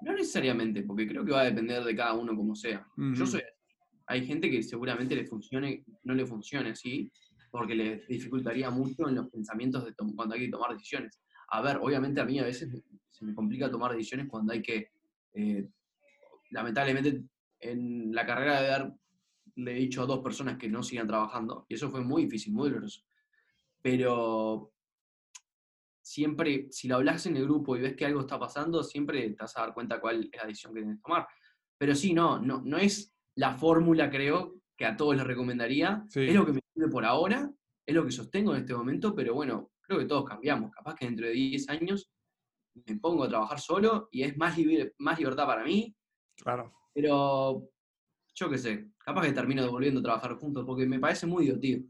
No 0.02 0.14
necesariamente, 0.14 0.84
porque 0.84 1.08
creo 1.08 1.26
que 1.26 1.32
va 1.32 1.42
a 1.42 1.46
depender 1.46 1.84
de 1.84 1.96
cada 1.96 2.14
uno 2.14 2.36
como 2.36 2.56
sea. 2.56 2.86
Yo 2.98 3.26
soy 3.26 3.42
hay 4.08 4.26
gente 4.26 4.50
que 4.50 4.62
seguramente 4.64 5.16
le 5.16 5.26
funcione, 5.26 5.84
no 6.04 6.14
le 6.14 6.26
funcione 6.26 6.72
así, 6.72 7.12
porque 7.52 7.76
le 7.76 8.06
dificultaría 8.08 8.70
mucho 8.70 9.08
en 9.08 9.16
los 9.16 9.30
pensamientos 9.30 9.86
de 9.86 9.94
cuando 10.16 10.36
hay 10.36 10.42
que 10.42 10.52
tomar 10.52 10.74
decisiones. 10.74 11.22
A 11.50 11.62
ver, 11.62 11.78
obviamente 11.78 12.20
a 12.20 12.26
mí 12.26 12.40
a 12.40 12.44
veces 12.44 12.70
se 13.10 13.26
me 13.26 13.34
complica 13.34 13.70
tomar 13.70 13.92
decisiones 13.92 14.28
cuando 14.28 14.54
hay 14.54 14.62
que, 14.62 14.90
eh, 15.34 15.68
lamentablemente 16.52 17.24
en 17.60 18.14
la 18.14 18.26
carrera 18.26 18.62
de 18.62 18.68
dar, 18.68 18.94
le 19.56 19.72
he 19.72 19.76
dicho 19.76 20.02
a 20.02 20.06
dos 20.06 20.20
personas 20.20 20.58
que 20.58 20.70
no 20.70 20.84
sigan 20.84 21.08
trabajando, 21.08 21.66
y 21.70 21.76
eso 21.76 21.89
fue 21.89 22.02
muy 22.02 22.24
difícil, 22.24 22.54
muy 22.54 22.70
doloroso. 22.70 23.02
Pero 23.82 24.74
siempre, 26.02 26.68
si 26.72 26.88
lo 26.88 26.96
hablas 26.96 27.26
en 27.26 27.38
el 27.38 27.44
grupo 27.44 27.76
y 27.76 27.82
ves 27.82 27.96
que 27.96 28.06
algo 28.06 28.22
está 28.22 28.39
pasando, 28.39 28.84
siempre 28.84 29.30
te 29.30 29.38
vas 29.39 29.58
a 29.58 29.62
dar 29.62 29.74
cuenta 29.74 30.00
cuál 30.00 30.30
es 30.32 30.42
la 30.42 30.48
decisión 30.48 30.74
que 30.74 30.82
tienes 30.82 30.98
que 30.98 31.04
tomar. 31.04 31.28
Pero 31.78 31.96
sí, 31.96 32.13
no, 32.13 32.39
no, 32.39 32.62
no 32.63 32.78
es 32.78 33.13
la 33.36 33.54
fórmula, 33.54 34.10
creo, 34.10 34.56
que 34.78 34.86
a 34.86 34.96
todos 34.96 35.16
les 35.16 35.26
recomendaría. 35.26 36.06
Es 36.13 36.34
lo 36.34 36.46
que 36.46 36.54
me 36.54 36.62
sirve 36.74 36.89
por 36.89 37.06
ahora, 37.06 37.52
es 37.86 37.96
lo 37.96 38.06
que 38.06 38.12
sostengo 38.12 38.54
en 38.54 38.62
este 38.62 38.76
momento, 38.76 39.13
pero 39.16 39.34
bueno, 39.34 39.72
creo 39.82 40.00
que 40.00 40.06
todos 40.06 40.26
cambiamos. 40.26 40.72
Capaz 40.72 40.96
que 40.96 41.06
dentro 41.06 41.28
de 41.28 41.34
10 41.34 41.70
años 41.70 42.10
me 42.86 42.98
pongo 42.98 43.24
a 43.24 43.30
trabajar 43.30 43.60
solo 43.60 44.10
y 44.12 44.24
es 44.24 44.36
más, 44.38 44.58
más 44.98 45.20
libertad 45.20 45.46
para 45.46 45.63
mí. 45.63 45.96
Claro. 46.36 46.74
Pero 46.94 47.70
yo 48.36 48.50
qué 48.50 48.58
sé, 48.58 48.89
capaz 48.98 49.24
que 49.24 49.32
termino 49.34 49.69
volviendo 49.69 50.00
a 50.00 50.04
trabajar 50.04 50.36
juntos 50.36 50.65
porque 50.65 50.86
me 50.86 51.00
parece 51.00 51.28
muy 51.28 51.46
divertido. 51.46 51.84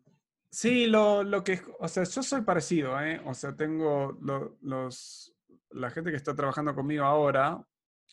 Sí, 0.50 0.86
lo, 0.86 1.24
lo 1.24 1.44
que, 1.44 1.62
o 1.80 1.88
sea, 1.88 2.04
yo 2.04 2.22
soy 2.22 2.42
parecido, 2.42 3.00
¿eh? 3.02 3.20
O 3.26 3.34
sea, 3.34 3.56
tengo 3.56 4.20
los, 4.22 5.34
la 5.72 5.90
gente 5.90 6.12
que 6.12 6.18
está 6.18 6.36
trabajando 6.36 6.76
conmigo 6.76 7.04
ahora, 7.04 7.66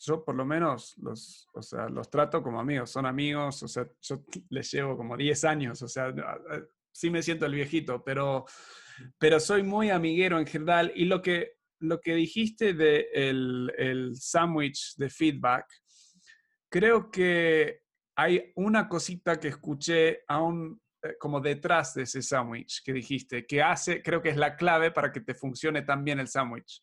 yo 0.03 0.25
por 0.25 0.35
lo 0.35 0.47
menos 0.47 0.97
los, 0.99 1.49
o 1.53 1.61
sea, 1.61 1.89
los 1.91 2.09
trato 2.09 2.43
como 2.43 2.59
amigos, 2.59 2.91
son 2.91 3.05
amigos, 3.05 3.63
o 3.63 3.69
sea, 3.69 3.87
yo 4.01 4.25
les 4.49 4.71
llevo 4.73 4.97
como 4.97 5.17
10 5.17 5.45
años, 5.45 5.83
o 5.83 5.89
sea, 5.89 6.15
sí 6.91 7.11
me 7.11 7.23
siento 7.23 7.45
el 7.45 7.55
viejito, 7.55 8.03
pero, 8.03 8.47
pero 9.19 9.39
soy 9.39 9.63
muy 9.63 9.91
amiguero 9.91 10.39
en 10.39 10.47
general 10.47 10.93
y 10.95 11.05
lo 11.05 11.21
que, 11.21 11.57
lo 11.81 12.01
que 12.01 12.15
dijiste 12.15 12.73
de 12.73 13.09
el, 13.13 13.71
el 13.77 14.17
sándwich 14.17 14.97
de 14.97 15.11
feedback, 15.11 15.67
creo 16.71 17.11
que 17.11 17.80
hay 18.21 18.53
una 18.57 18.87
cosita 18.87 19.41
que 19.41 19.49
escuché 19.49 20.25
aún 20.29 20.79
eh, 21.03 21.15
como 21.19 21.41
detrás 21.41 21.95
de 21.95 22.03
ese 22.03 22.21
sándwich 22.21 22.83
que 22.85 22.93
dijiste, 22.93 23.47
que 23.47 23.63
hace, 23.63 24.03
creo 24.03 24.21
que 24.21 24.29
es 24.29 24.37
la 24.37 24.57
clave 24.57 24.91
para 24.91 25.11
que 25.11 25.23
te 25.23 25.35
funcione 25.35 25.83
tan 25.83 26.05
bien 26.05 26.21
el 26.21 26.29
sándwich. 26.29 26.83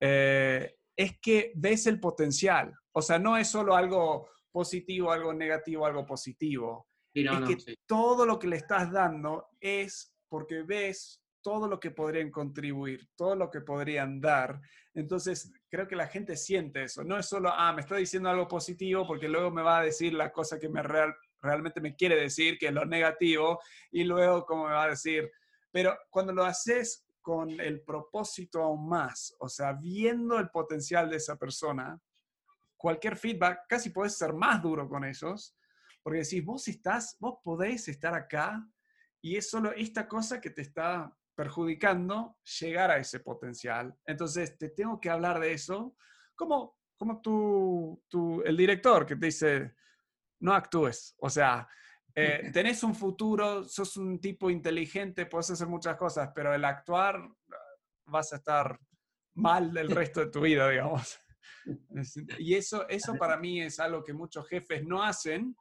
Eh, 0.00 0.76
es 0.96 1.18
que 1.20 1.52
ves 1.56 1.88
el 1.88 1.98
potencial. 1.98 2.72
O 2.92 3.02
sea, 3.02 3.18
no 3.18 3.36
es 3.36 3.48
solo 3.48 3.74
algo 3.74 4.28
positivo, 4.52 5.10
algo 5.10 5.32
negativo, 5.32 5.84
algo 5.84 6.06
positivo. 6.06 6.86
es 7.12 7.64
que 7.64 7.74
todo 7.84 8.24
lo 8.24 8.38
que 8.38 8.46
le 8.46 8.56
estás 8.56 8.92
dando 8.92 9.48
es 9.60 10.14
porque 10.28 10.62
ves 10.62 11.20
todo 11.42 11.68
lo 11.68 11.78
que 11.80 11.90
podrían 11.90 12.30
contribuir, 12.30 13.08
todo 13.16 13.34
lo 13.36 13.50
que 13.50 13.60
podrían 13.60 14.20
dar. 14.20 14.60
Entonces, 14.94 15.52
creo 15.68 15.86
que 15.86 15.96
la 15.96 16.06
gente 16.06 16.36
siente 16.36 16.84
eso. 16.84 17.04
No 17.04 17.18
es 17.18 17.26
solo, 17.26 17.50
ah, 17.52 17.72
me 17.72 17.80
está 17.80 17.96
diciendo 17.96 18.28
algo 18.28 18.48
positivo 18.48 19.06
porque 19.06 19.28
luego 19.28 19.50
me 19.50 19.62
va 19.62 19.78
a 19.78 19.84
decir 19.84 20.12
la 20.12 20.32
cosa 20.32 20.58
que 20.58 20.68
me 20.68 20.82
real, 20.82 21.14
realmente 21.40 21.80
me 21.80 21.94
quiere 21.94 22.16
decir, 22.16 22.58
que 22.58 22.68
es 22.68 22.72
lo 22.72 22.84
negativo, 22.84 23.60
y 23.90 24.04
luego 24.04 24.44
como 24.44 24.66
me 24.66 24.74
va 24.74 24.84
a 24.84 24.90
decir. 24.90 25.30
Pero 25.70 25.96
cuando 26.10 26.32
lo 26.32 26.44
haces 26.44 27.04
con 27.20 27.50
el 27.60 27.82
propósito 27.82 28.62
aún 28.62 28.88
más, 28.88 29.34
o 29.38 29.48
sea, 29.48 29.72
viendo 29.72 30.38
el 30.38 30.48
potencial 30.50 31.10
de 31.10 31.16
esa 31.16 31.36
persona, 31.36 32.00
cualquier 32.76 33.16
feedback, 33.16 33.66
casi 33.68 33.90
puedes 33.90 34.16
ser 34.16 34.32
más 34.32 34.62
duro 34.62 34.88
con 34.88 35.04
ellos, 35.04 35.54
porque 36.02 36.20
decís, 36.20 36.44
vos 36.44 36.66
estás, 36.68 37.16
vos 37.20 37.38
podéis 37.44 37.86
estar 37.88 38.14
acá 38.14 38.66
y 39.20 39.36
es 39.36 39.50
solo 39.50 39.72
esta 39.72 40.08
cosa 40.08 40.40
que 40.40 40.50
te 40.50 40.62
está 40.62 41.12
perjudicando 41.38 42.36
llegar 42.58 42.90
a 42.90 42.98
ese 42.98 43.20
potencial. 43.20 43.96
Entonces, 44.04 44.58
te 44.58 44.70
tengo 44.70 45.00
que 45.00 45.08
hablar 45.08 45.38
de 45.38 45.52
eso 45.52 45.94
como, 46.34 46.76
como 46.96 47.20
tú, 47.22 48.42
el 48.44 48.56
director 48.56 49.06
que 49.06 49.14
te 49.14 49.26
dice, 49.26 49.76
no 50.40 50.52
actúes. 50.52 51.14
O 51.20 51.30
sea, 51.30 51.68
eh, 52.12 52.50
tenés 52.52 52.82
un 52.82 52.92
futuro, 52.92 53.62
sos 53.62 53.96
un 53.98 54.20
tipo 54.20 54.50
inteligente, 54.50 55.26
puedes 55.26 55.48
hacer 55.50 55.68
muchas 55.68 55.96
cosas, 55.96 56.32
pero 56.34 56.52
el 56.52 56.64
actuar 56.64 57.30
vas 58.06 58.32
a 58.32 58.36
estar 58.36 58.76
mal 59.34 59.76
el 59.76 59.90
resto 59.90 60.18
de 60.18 60.30
tu 60.32 60.40
vida, 60.40 60.68
digamos. 60.68 61.20
Y 62.38 62.54
eso, 62.54 62.88
eso 62.88 63.14
para 63.16 63.36
mí 63.36 63.60
es 63.60 63.78
algo 63.78 64.02
que 64.02 64.14
muchos 64.14 64.48
jefes 64.48 64.84
no 64.84 65.02
hacen 65.02 65.54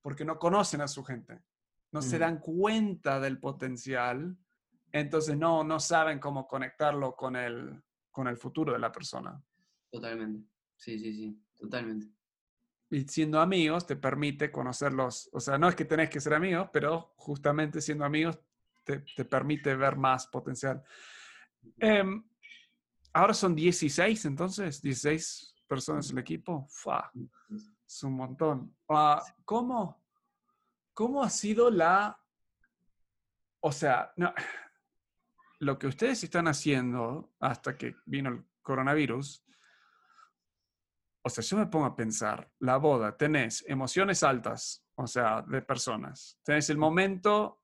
porque 0.00 0.24
no 0.24 0.38
conocen 0.38 0.80
a 0.80 0.88
su 0.88 1.04
gente, 1.04 1.42
no 1.92 2.00
se 2.00 2.18
dan 2.18 2.38
cuenta 2.38 3.20
del 3.20 3.38
potencial 3.38 4.38
entonces 5.00 5.36
no, 5.36 5.64
no 5.64 5.80
saben 5.80 6.18
cómo 6.18 6.46
conectarlo 6.46 7.14
con 7.14 7.36
el, 7.36 7.82
con 8.10 8.28
el 8.28 8.36
futuro 8.36 8.72
de 8.72 8.78
la 8.78 8.92
persona. 8.92 9.42
Totalmente, 9.90 10.48
sí, 10.76 10.98
sí, 10.98 11.12
sí, 11.12 11.42
totalmente. 11.58 12.08
Y 12.90 13.02
siendo 13.02 13.40
amigos 13.40 13.86
te 13.86 13.96
permite 13.96 14.50
conocerlos, 14.50 15.28
o 15.32 15.40
sea, 15.40 15.58
no 15.58 15.68
es 15.68 15.74
que 15.74 15.84
tenés 15.84 16.08
que 16.08 16.20
ser 16.20 16.34
amigos, 16.34 16.68
pero 16.72 17.14
justamente 17.16 17.80
siendo 17.80 18.04
amigos 18.04 18.38
te, 18.84 19.00
te 19.00 19.24
permite 19.24 19.74
ver 19.74 19.96
más 19.96 20.28
potencial. 20.28 20.82
Em, 21.78 22.22
ahora 23.12 23.34
son 23.34 23.54
16, 23.54 24.24
entonces, 24.26 24.80
16 24.80 25.54
personas 25.66 26.10
en 26.10 26.18
el 26.18 26.22
equipo. 26.22 26.66
¡Fua! 26.70 27.10
Es 27.86 28.02
un 28.02 28.14
montón. 28.14 28.76
Ah, 28.88 29.22
¿cómo, 29.44 30.02
¿Cómo 30.94 31.22
ha 31.22 31.30
sido 31.30 31.70
la... 31.70 32.18
O 33.60 33.72
sea, 33.72 34.12
no, 34.16 34.32
lo 35.58 35.78
que 35.78 35.86
ustedes 35.86 36.22
están 36.24 36.48
haciendo 36.48 37.34
hasta 37.40 37.76
que 37.76 37.96
vino 38.04 38.30
el 38.30 38.44
coronavirus, 38.62 39.44
o 41.22 41.28
sea, 41.28 41.42
yo 41.42 41.56
me 41.56 41.66
pongo 41.66 41.86
a 41.86 41.96
pensar, 41.96 42.50
la 42.60 42.76
boda, 42.76 43.16
tenés 43.16 43.64
emociones 43.66 44.22
altas, 44.22 44.84
o 44.94 45.06
sea, 45.06 45.42
de 45.42 45.62
personas, 45.62 46.38
tenés 46.44 46.70
el 46.70 46.78
momento 46.78 47.62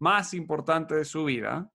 más 0.00 0.34
importante 0.34 0.94
de 0.94 1.04
su 1.04 1.24
vida 1.24 1.70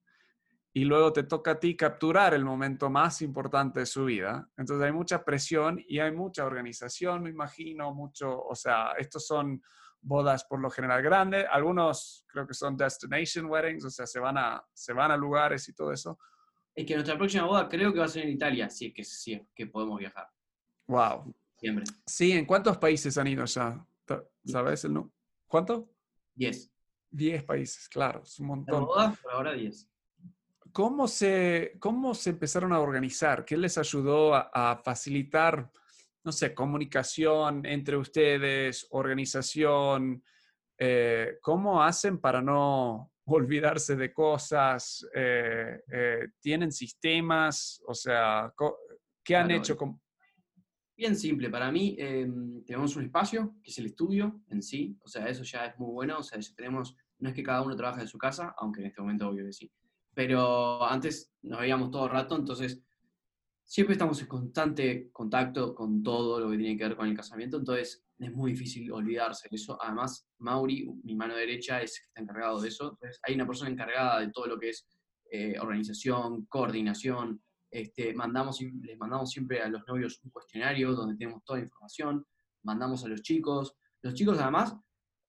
y 0.73 0.86
luego 0.86 1.13
te 1.13 1.23
toca 1.23 1.52
a 1.52 1.60
ti 1.60 1.76
capturar 1.76 2.34
el 2.34 2.45
momento 2.45 2.89
más 2.89 3.21
importante 3.21 3.82
de 3.82 3.86
su 3.86 4.06
vida. 4.06 4.49
Entonces 4.58 4.86
hay 4.86 4.91
mucha 4.91 5.23
presión 5.23 5.84
y 5.88 5.99
hay 5.99 6.12
mucha 6.12 6.45
organización, 6.45 7.23
me 7.23 7.30
imagino, 7.30 7.93
mucho, 7.93 8.41
o 8.43 8.56
sea, 8.56 8.93
estos 8.97 9.26
son 9.28 9.62
bodas 10.03 10.43
por 10.43 10.59
lo 10.59 10.69
general 10.69 11.01
grandes, 11.01 11.45
algunos 11.49 12.25
creo 12.27 12.45
que 12.45 12.53
son 12.53 12.77
destination 12.77 13.45
weddings, 13.45 13.85
o 13.85 13.89
sea, 13.89 14.05
se 14.05 14.19
van 14.19 14.37
a, 14.37 14.63
se 14.73 14.93
van 14.93 15.11
a 15.11 15.17
lugares 15.17 15.67
y 15.69 15.73
todo 15.73 15.91
eso. 15.91 16.19
Es 16.75 16.85
que 16.85 16.95
nuestra 16.95 17.17
próxima 17.17 17.45
boda 17.45 17.69
creo 17.69 17.93
que 17.93 17.99
va 17.99 18.05
a 18.05 18.09
ser 18.09 18.23
en 18.23 18.31
Italia, 18.31 18.69
si 18.69 18.87
es 18.87 18.93
que, 18.93 19.03
si 19.03 19.33
es 19.33 19.41
que 19.55 19.67
podemos 19.67 19.99
viajar. 19.99 20.27
Wow. 20.87 21.33
Siempre. 21.55 21.85
Sí, 22.05 22.33
¿en 22.33 22.45
cuántos 22.45 22.77
países 22.77 23.17
han 23.17 23.27
ido 23.27 23.45
ya? 23.45 23.85
¿Sabes 24.45 24.83
el 24.83 24.93
no? 24.93 25.13
¿Cuánto? 25.47 25.89
Diez. 26.35 26.69
Diez 27.09 27.43
países, 27.43 27.87
claro, 27.87 28.23
es 28.23 28.39
un 28.39 28.47
montón. 28.47 28.85
bodas 28.85 29.17
por 29.19 29.31
ahora 29.31 29.53
diez. 29.53 29.87
¿Cómo 30.71 31.07
se, 31.07 31.77
¿Cómo 31.79 32.15
se 32.15 32.31
empezaron 32.31 32.73
a 32.73 32.79
organizar? 32.79 33.45
¿Qué 33.45 33.55
les 33.55 33.77
ayudó 33.77 34.33
a 34.33 34.81
facilitar 34.83 35.71
no 36.23 36.31
sé, 36.31 36.53
comunicación 36.53 37.65
entre 37.65 37.97
ustedes, 37.97 38.88
organización, 38.91 40.23
eh, 40.77 41.38
¿cómo 41.41 41.83
hacen 41.83 42.19
para 42.19 42.41
no 42.41 43.12
olvidarse 43.25 43.95
de 43.95 44.13
cosas? 44.13 45.05
Eh, 45.13 45.81
eh, 45.91 46.27
¿Tienen 46.39 46.71
sistemas? 46.71 47.81
O 47.88 47.93
sea, 47.93 48.53
¿qué 49.23 49.36
han 49.36 49.51
hecho? 49.51 49.75
Con... 49.75 49.99
Bien 50.95 51.15
simple, 51.15 51.49
para 51.49 51.71
mí 51.71 51.95
em, 51.97 52.63
tenemos 52.63 52.95
un 52.95 53.05
espacio, 53.05 53.55
que 53.63 53.71
es 53.71 53.77
el 53.79 53.88
estudio 53.88 54.41
en 54.49 54.62
sí, 54.62 54.97
o 55.01 55.07
sea, 55.07 55.27
eso 55.27 55.43
ya 55.43 55.65
es 55.65 55.79
muy 55.79 55.91
bueno, 55.91 56.19
o 56.19 56.23
sea, 56.23 56.39
tenemos, 56.55 56.95
no 57.17 57.29
es 57.29 57.36
que 57.36 57.41
cada 57.41 57.63
uno 57.63 57.75
trabaje 57.75 58.01
en 58.01 58.07
su 58.07 58.17
casa, 58.17 58.53
aunque 58.57 58.81
en 58.81 58.88
este 58.88 59.01
momento 59.01 59.27
obvio 59.27 59.43
que 59.43 59.53
sí, 59.53 59.71
pero 60.13 60.86
antes 60.86 61.33
nos 61.41 61.59
veíamos 61.59 61.89
todo 61.89 62.05
el 62.05 62.12
rato, 62.12 62.36
entonces 62.36 62.79
siempre 63.63 63.93
estamos 63.93 64.21
en 64.21 64.28
constante 64.28 65.10
contacto 65.12 65.73
con 65.73 66.04
todo 66.04 66.39
lo 66.39 66.52
que 66.52 66.58
tiene 66.58 66.78
que 66.78 66.84
ver 66.84 66.95
con 66.95 67.08
el 67.08 67.15
casamiento, 67.15 67.58
entonces 67.58 68.04
es 68.19 68.32
muy 68.32 68.52
difícil 68.52 68.91
olvidarse 68.91 69.47
de 69.49 69.56
eso. 69.56 69.78
Además, 69.82 70.28
Mauri, 70.39 70.88
mi 71.04 71.15
mano 71.15 71.36
derecha, 71.36 71.82
es 71.82 71.99
que 71.99 72.06
está 72.08 72.21
encargado 72.21 72.62
de 72.62 72.69
eso. 72.69 72.91
Entonces, 72.91 73.19
hay 73.23 73.36
una 73.36 73.47
persona 73.47 73.71
encargada 73.71 74.19
de 74.19 74.32
todo 74.32 74.47
lo 74.47 74.60
que 74.60 74.69
es 74.69 74.88
eh, 75.32 75.56
organización, 75.60 76.45
coordinación. 76.45 77.41
Este, 77.69 78.13
mandamos, 78.13 78.62
les 78.62 78.97
mandamos 78.97 79.32
siempre 79.32 79.62
a 79.62 79.67
los 79.67 79.82
novios 79.88 80.21
un 80.23 80.30
cuestionario 80.30 80.93
donde 80.93 81.15
tenemos 81.15 81.43
toda 81.43 81.60
la 81.60 81.65
información, 81.65 82.26
mandamos 82.63 83.04
a 83.04 83.08
los 83.08 83.21
chicos. 83.21 83.76
Los 84.02 84.13
chicos 84.13 84.38
además 84.39 84.76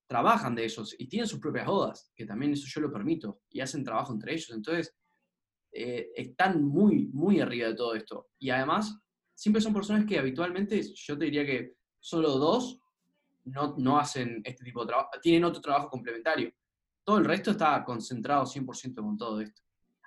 trabajan 0.07 0.53
de 0.53 0.65
esos 0.65 0.95
y 0.99 1.07
tienen 1.07 1.27
sus 1.27 1.39
propias 1.39 1.65
bodas, 1.65 2.11
que 2.15 2.25
también 2.25 2.53
eso 2.53 2.67
yo 2.67 2.81
lo 2.81 2.91
permito, 2.91 3.41
y 3.49 3.61
hacen 3.61 3.83
trabajo 3.83 4.13
entre 4.13 4.33
ellos. 4.33 4.51
Entonces, 4.51 4.95
eh, 5.77 6.13
están 6.15 6.63
muy, 6.63 7.07
muy 7.07 7.41
arriba 7.41 7.67
de 7.67 7.75
todo 7.75 7.95
esto. 7.95 8.29
Y 8.39 8.49
además, 8.49 8.97
siempre 9.33 9.61
son 9.61 9.73
personas 9.73 10.05
que 10.05 10.17
habitualmente, 10.17 10.81
yo 10.81 11.17
te 11.17 11.25
diría 11.25 11.45
que 11.45 11.75
solo 11.99 12.37
dos 12.37 12.79
no, 13.43 13.75
no 13.77 13.99
hacen 13.99 14.41
este 14.45 14.63
tipo 14.63 14.81
de 14.81 14.87
trabajo, 14.87 15.09
tienen 15.21 15.43
otro 15.43 15.61
trabajo 15.61 15.89
complementario. 15.89 16.49
Todo 17.03 17.17
el 17.17 17.25
resto 17.25 17.51
está 17.51 17.83
concentrado 17.83 18.45
100% 18.45 18.95
con 18.95 19.17
todo 19.17 19.41
esto. 19.41 19.61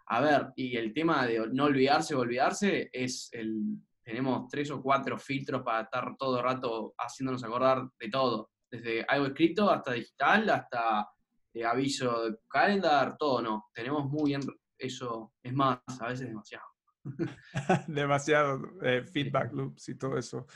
A 0.07 0.23
ver, 0.23 0.53
y 0.57 0.75
el 0.75 0.95
tema 0.95 1.27
de 1.27 1.47
no 1.53 1.65
olvidarse 1.67 2.15
o 2.15 2.21
olvidarse 2.21 2.89
es 2.91 3.29
el, 3.33 3.77
tenemos 4.03 4.49
tres 4.49 4.71
o 4.71 4.81
cuatro 4.83 5.19
filtros 5.19 5.63
para 5.63 5.83
estar 5.83 6.17
todo 6.17 6.39
el 6.39 6.45
rato 6.45 6.95
haciéndonos 6.97 7.45
acordar 7.45 7.91
de 8.01 8.09
todo, 8.09 8.53
desde 8.71 9.05
algo 9.07 9.27
escrito 9.27 9.71
hasta 9.71 9.93
digital, 9.93 10.49
hasta 10.49 11.11
eh, 11.53 11.63
aviso 11.63 12.25
de 12.25 12.39
calendar, 12.49 13.19
todo, 13.19 13.43
no. 13.43 13.67
Tenemos 13.75 14.07
muy 14.07 14.31
bien 14.31 14.41
eso 14.79 15.35
es 15.43 15.53
más, 15.53 15.81
a 16.01 16.09
veces 16.09 16.29
demasiado. 16.29 16.65
demasiado 17.89 18.61
eh, 18.83 19.05
feedback 19.05 19.53
loops 19.53 19.89
y 19.89 19.95
todo 19.97 20.19
eso. 20.19 20.47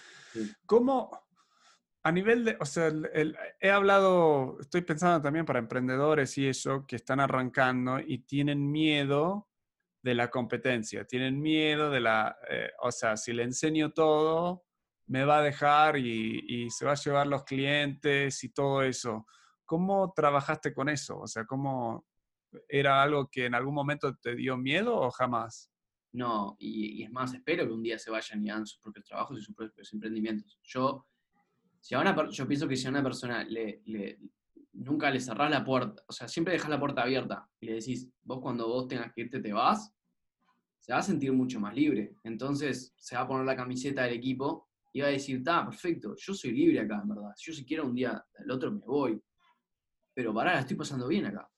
¿Cómo, 0.66 1.10
a 2.02 2.12
nivel 2.12 2.44
de, 2.44 2.56
o 2.60 2.64
sea, 2.64 2.92
he 3.60 3.70
hablado, 3.70 4.58
estoy 4.60 4.82
pensando 4.82 5.22
también 5.22 5.44
para 5.44 5.58
emprendedores 5.58 6.36
y 6.38 6.48
eso, 6.48 6.86
que 6.86 6.96
están 6.96 7.20
arrancando 7.20 8.00
y 8.00 8.18
tienen 8.18 8.70
miedo 8.70 9.48
de 10.02 10.14
la 10.14 10.30
competencia, 10.30 11.04
tienen 11.04 11.40
miedo 11.40 11.90
de 11.90 12.00
la, 12.00 12.36
eh, 12.50 12.70
o 12.80 12.90
sea, 12.90 13.16
si 13.16 13.32
le 13.32 13.44
enseño 13.44 13.92
todo, 13.92 14.64
me 15.06 15.24
va 15.24 15.38
a 15.38 15.42
dejar 15.42 15.96
y, 15.96 16.44
y 16.48 16.70
se 16.70 16.84
va 16.84 16.92
a 16.92 16.96
llevar 16.96 17.26
los 17.26 17.44
clientes 17.44 18.42
y 18.42 18.48
todo 18.48 18.82
eso. 18.82 19.26
¿Cómo 19.64 20.12
trabajaste 20.12 20.74
con 20.74 20.88
eso? 20.88 21.20
O 21.20 21.26
sea, 21.26 21.44
¿cómo 21.44 22.04
era 22.68 23.02
algo 23.02 23.28
que 23.28 23.46
en 23.46 23.54
algún 23.54 23.74
momento 23.74 24.14
te 24.16 24.34
dio 24.34 24.56
miedo 24.56 24.96
o 24.96 25.10
jamás? 25.10 25.70
No, 26.12 26.56
y, 26.58 27.02
es 27.02 27.10
más, 27.10 27.32
espero 27.32 27.66
que 27.66 27.72
un 27.72 27.82
día 27.82 27.98
se 27.98 28.10
vayan 28.10 28.44
y 28.44 28.50
hagan 28.50 28.66
sus 28.66 28.78
propios 28.78 29.06
trabajos 29.06 29.38
y 29.38 29.42
sus 29.42 29.54
propios 29.54 29.92
emprendimientos. 29.92 30.58
Yo, 30.62 31.06
si 31.80 31.94
a 31.94 32.00
una, 32.00 32.28
yo 32.28 32.46
pienso 32.46 32.68
que 32.68 32.76
si 32.76 32.86
a 32.86 32.90
una 32.90 33.02
persona 33.02 33.44
le, 33.44 33.80
nunca 34.72 35.10
le 35.10 35.20
cerrás 35.20 35.50
la 35.50 35.64
puerta, 35.64 36.02
o 36.06 36.12
sea, 36.12 36.28
siempre 36.28 36.52
dejas 36.52 36.68
la 36.68 36.78
puerta 36.78 37.02
abierta 37.02 37.48
y 37.60 37.66
le 37.66 37.74
decís, 37.74 38.10
vos 38.22 38.40
cuando 38.40 38.68
vos 38.68 38.88
tengas 38.88 39.12
que 39.12 39.22
irte 39.22 39.40
te 39.40 39.52
vas, 39.52 39.94
se 40.78 40.92
va 40.92 40.98
a 40.98 41.02
sentir 41.02 41.32
mucho 41.32 41.60
más 41.60 41.74
libre. 41.74 42.16
Entonces 42.24 42.92
se 42.96 43.16
va 43.16 43.22
a 43.22 43.28
poner 43.28 43.46
la 43.46 43.56
camiseta 43.56 44.02
del 44.02 44.14
equipo 44.14 44.68
y 44.92 45.00
va 45.00 45.06
a 45.06 45.10
decir, 45.10 45.38
está, 45.38 45.64
perfecto, 45.64 46.14
yo 46.16 46.34
soy 46.34 46.52
libre 46.52 46.80
acá, 46.80 47.00
en 47.02 47.08
verdad. 47.08 47.32
Yo 47.38 47.52
si 47.54 47.64
quiero 47.64 47.86
un 47.86 47.94
día 47.94 48.22
el 48.38 48.50
otro 48.50 48.70
me 48.70 48.84
voy. 48.84 49.22
Pero 50.12 50.34
pará, 50.34 50.54
la 50.54 50.60
estoy 50.60 50.76
pasando 50.76 51.08
bien 51.08 51.24
acá. 51.24 51.48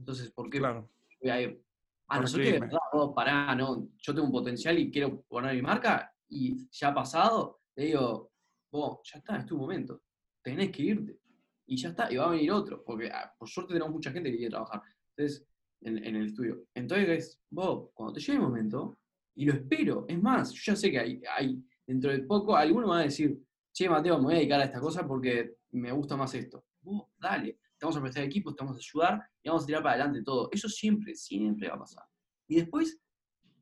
Entonces, 0.00 0.30
¿por 0.30 0.48
qué 0.48 0.58
claro. 0.58 0.90
voy 1.20 1.30
a 1.30 2.20
no 2.20 2.26
que 2.26 2.52
de 2.52 2.58
verdad, 2.58 2.78
pará, 3.14 3.54
no, 3.54 3.88
yo 3.98 4.14
tengo 4.14 4.26
un 4.26 4.32
potencial 4.32 4.78
y 4.78 4.90
quiero 4.90 5.22
poner 5.22 5.54
mi 5.54 5.62
marca 5.62 6.12
y 6.28 6.68
ya 6.70 6.88
ha 6.88 6.94
pasado, 6.94 7.60
le 7.76 7.84
digo, 7.86 8.32
vos, 8.72 9.00
ya 9.04 9.18
está, 9.18 9.36
es 9.36 9.46
tu 9.46 9.56
momento, 9.56 10.02
tenés 10.42 10.70
que 10.70 10.82
irte. 10.82 11.20
Y 11.66 11.76
ya 11.76 11.90
está, 11.90 12.10
y 12.10 12.16
va 12.16 12.26
a 12.26 12.30
venir 12.30 12.50
otro, 12.50 12.82
porque 12.82 13.08
ah, 13.12 13.32
por 13.38 13.48
suerte 13.48 13.74
tenemos 13.74 13.92
mucha 13.94 14.10
gente 14.10 14.30
que 14.30 14.38
quiere 14.38 14.50
trabajar 14.50 14.82
entonces, 15.16 15.46
en, 15.82 16.16
el 16.16 16.26
estudio. 16.26 16.64
Entonces, 16.74 17.40
vos, 17.50 17.90
cuando 17.94 18.14
te 18.14 18.20
llegue 18.20 18.32
el 18.32 18.40
momento, 18.40 18.98
y 19.36 19.44
lo 19.44 19.52
espero, 19.52 20.04
es 20.08 20.20
más, 20.20 20.52
yo 20.52 20.72
ya 20.72 20.76
sé 20.76 20.90
que 20.90 20.98
hay, 20.98 21.22
hay 21.36 21.62
dentro 21.86 22.10
de 22.10 22.22
poco, 22.24 22.56
alguno 22.56 22.88
va 22.88 23.00
a 23.00 23.02
decir, 23.02 23.40
che, 23.72 23.88
Mateo, 23.88 24.18
me 24.18 24.24
voy 24.24 24.34
a 24.34 24.38
dedicar 24.38 24.60
a 24.60 24.64
esta 24.64 24.80
cosa 24.80 25.06
porque 25.06 25.58
me 25.70 25.92
gusta 25.92 26.16
más 26.16 26.34
esto. 26.34 26.64
Vos, 26.82 27.06
dale, 27.18 27.58
te 27.80 27.86
vamos 27.86 27.96
a 27.96 28.02
prestar 28.02 28.24
equipo, 28.24 28.54
te 28.54 28.62
vamos 28.62 28.76
a 28.76 28.78
ayudar 28.78 29.26
y 29.42 29.48
vamos 29.48 29.62
a 29.62 29.66
tirar 29.66 29.82
para 29.82 29.94
adelante 29.94 30.22
todo. 30.22 30.50
Eso 30.52 30.68
siempre, 30.68 31.14
siempre 31.14 31.66
va 31.68 31.76
a 31.76 31.78
pasar. 31.78 32.04
Y 32.46 32.56
después, 32.56 33.00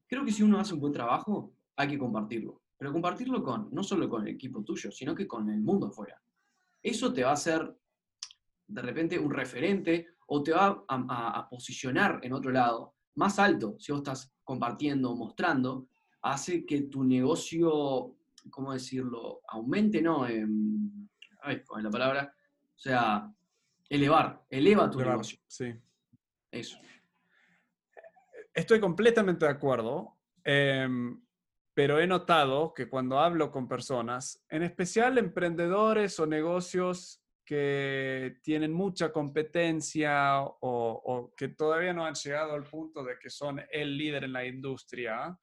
creo 0.08 0.24
que 0.24 0.32
si 0.32 0.42
uno 0.42 0.58
hace 0.58 0.74
un 0.74 0.80
buen 0.80 0.92
trabajo, 0.92 1.54
hay 1.76 1.86
que 1.86 1.98
compartirlo. 1.98 2.60
Pero 2.76 2.92
compartirlo 2.92 3.44
con, 3.44 3.68
no 3.70 3.84
solo 3.84 4.08
con 4.08 4.26
el 4.26 4.34
equipo 4.34 4.64
tuyo, 4.64 4.90
sino 4.90 5.14
que 5.14 5.28
con 5.28 5.48
el 5.50 5.60
mundo 5.60 5.86
afuera. 5.86 6.20
Eso 6.82 7.12
te 7.12 7.22
va 7.22 7.30
a 7.30 7.34
hacer, 7.34 7.78
de 8.66 8.82
repente, 8.82 9.20
un 9.20 9.30
referente 9.30 10.08
o 10.26 10.42
te 10.42 10.50
va 10.50 10.84
a, 10.88 11.38
a 11.38 11.48
posicionar 11.48 12.18
en 12.24 12.32
otro 12.32 12.50
lado, 12.50 12.96
más 13.14 13.38
alto, 13.38 13.76
si 13.78 13.92
vos 13.92 14.00
estás 14.00 14.32
compartiendo, 14.42 15.14
mostrando, 15.14 15.88
hace 16.22 16.66
que 16.66 16.82
tu 16.82 17.04
negocio, 17.04 18.16
¿cómo 18.50 18.72
decirlo?, 18.72 19.42
aumente, 19.48 20.02
¿no? 20.02 20.26
Eh, 20.26 20.44
ay, 21.42 21.62
la 21.82 21.90
palabra, 21.90 22.34
o 22.78 22.78
sea, 22.78 23.32
elevar, 23.88 24.44
eleva 24.50 24.90
tu 24.90 24.98
negocio. 25.00 25.38
Sí. 25.46 25.74
Eso. 26.50 26.78
Estoy 28.54 28.80
completamente 28.80 29.44
de 29.44 29.52
acuerdo, 29.52 30.18
em, 30.44 31.20
pero 31.74 32.00
he 32.00 32.06
notado 32.06 32.74
que 32.74 32.88
cuando 32.88 33.20
hablo 33.20 33.50
con 33.50 33.68
personas, 33.68 34.44
en 34.48 34.62
especial 34.62 35.16
emprendedores 35.18 36.18
o 36.18 36.26
negocios 36.26 37.22
que 37.44 38.40
tienen 38.42 38.72
mucha 38.72 39.10
competencia 39.12 40.40
o, 40.40 41.32
que 41.36 41.48
todavía 41.48 41.94
no 41.94 42.04
han 42.04 42.14
llegado 42.14 42.52
al 42.52 42.64
punto 42.64 43.02
de 43.04 43.18
que 43.18 43.30
son 43.30 43.62
el 43.70 43.96
líder 43.96 44.24
en 44.24 44.32
la 44.34 44.44
industria, 44.44 45.38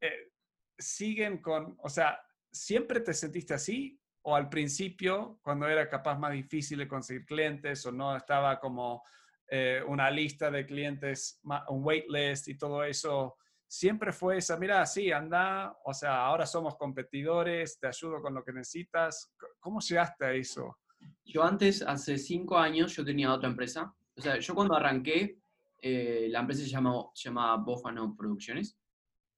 eh, 0.00 0.32
siguen 0.76 1.40
con, 1.40 1.76
o 1.78 1.88
sea, 1.88 2.20
¿siempre 2.50 3.00
te 3.00 3.14
sentiste 3.14 3.54
así? 3.54 4.01
¿O 4.22 4.36
al 4.36 4.48
principio, 4.48 5.40
cuando 5.42 5.66
era 5.68 5.88
capaz 5.88 6.16
más 6.16 6.32
difícil 6.32 6.78
de 6.78 6.88
conseguir 6.88 7.24
clientes 7.24 7.84
o 7.86 7.92
no 7.92 8.16
estaba 8.16 8.60
como 8.60 9.02
eh, 9.48 9.82
una 9.86 10.10
lista 10.10 10.50
de 10.50 10.64
clientes, 10.64 11.40
un 11.68 11.84
waitlist 11.84 12.48
y 12.48 12.56
todo 12.56 12.84
eso, 12.84 13.36
siempre 13.66 14.12
fue 14.12 14.36
esa, 14.36 14.58
mira, 14.58 14.84
sí, 14.86 15.10
anda, 15.10 15.76
o 15.84 15.94
sea, 15.94 16.26
ahora 16.26 16.46
somos 16.46 16.76
competidores, 16.76 17.78
te 17.80 17.86
ayudo 17.86 18.20
con 18.20 18.34
lo 18.34 18.44
que 18.44 18.52
necesitas. 18.52 19.32
¿Cómo 19.58 19.80
llegaste 19.80 20.24
a 20.24 20.32
eso? 20.32 20.78
Yo 21.24 21.42
antes, 21.42 21.82
hace 21.82 22.18
cinco 22.18 22.58
años, 22.58 22.94
yo 22.94 23.04
tenía 23.04 23.32
otra 23.32 23.48
empresa. 23.48 23.94
O 24.14 24.20
sea, 24.20 24.38
yo 24.38 24.54
cuando 24.54 24.76
arranqué, 24.76 25.38
eh, 25.80 26.28
la 26.30 26.40
empresa 26.40 26.62
se, 26.62 26.68
llamó, 26.68 27.12
se 27.14 27.28
llamaba 27.28 27.56
Bofano 27.56 28.14
Producciones 28.14 28.78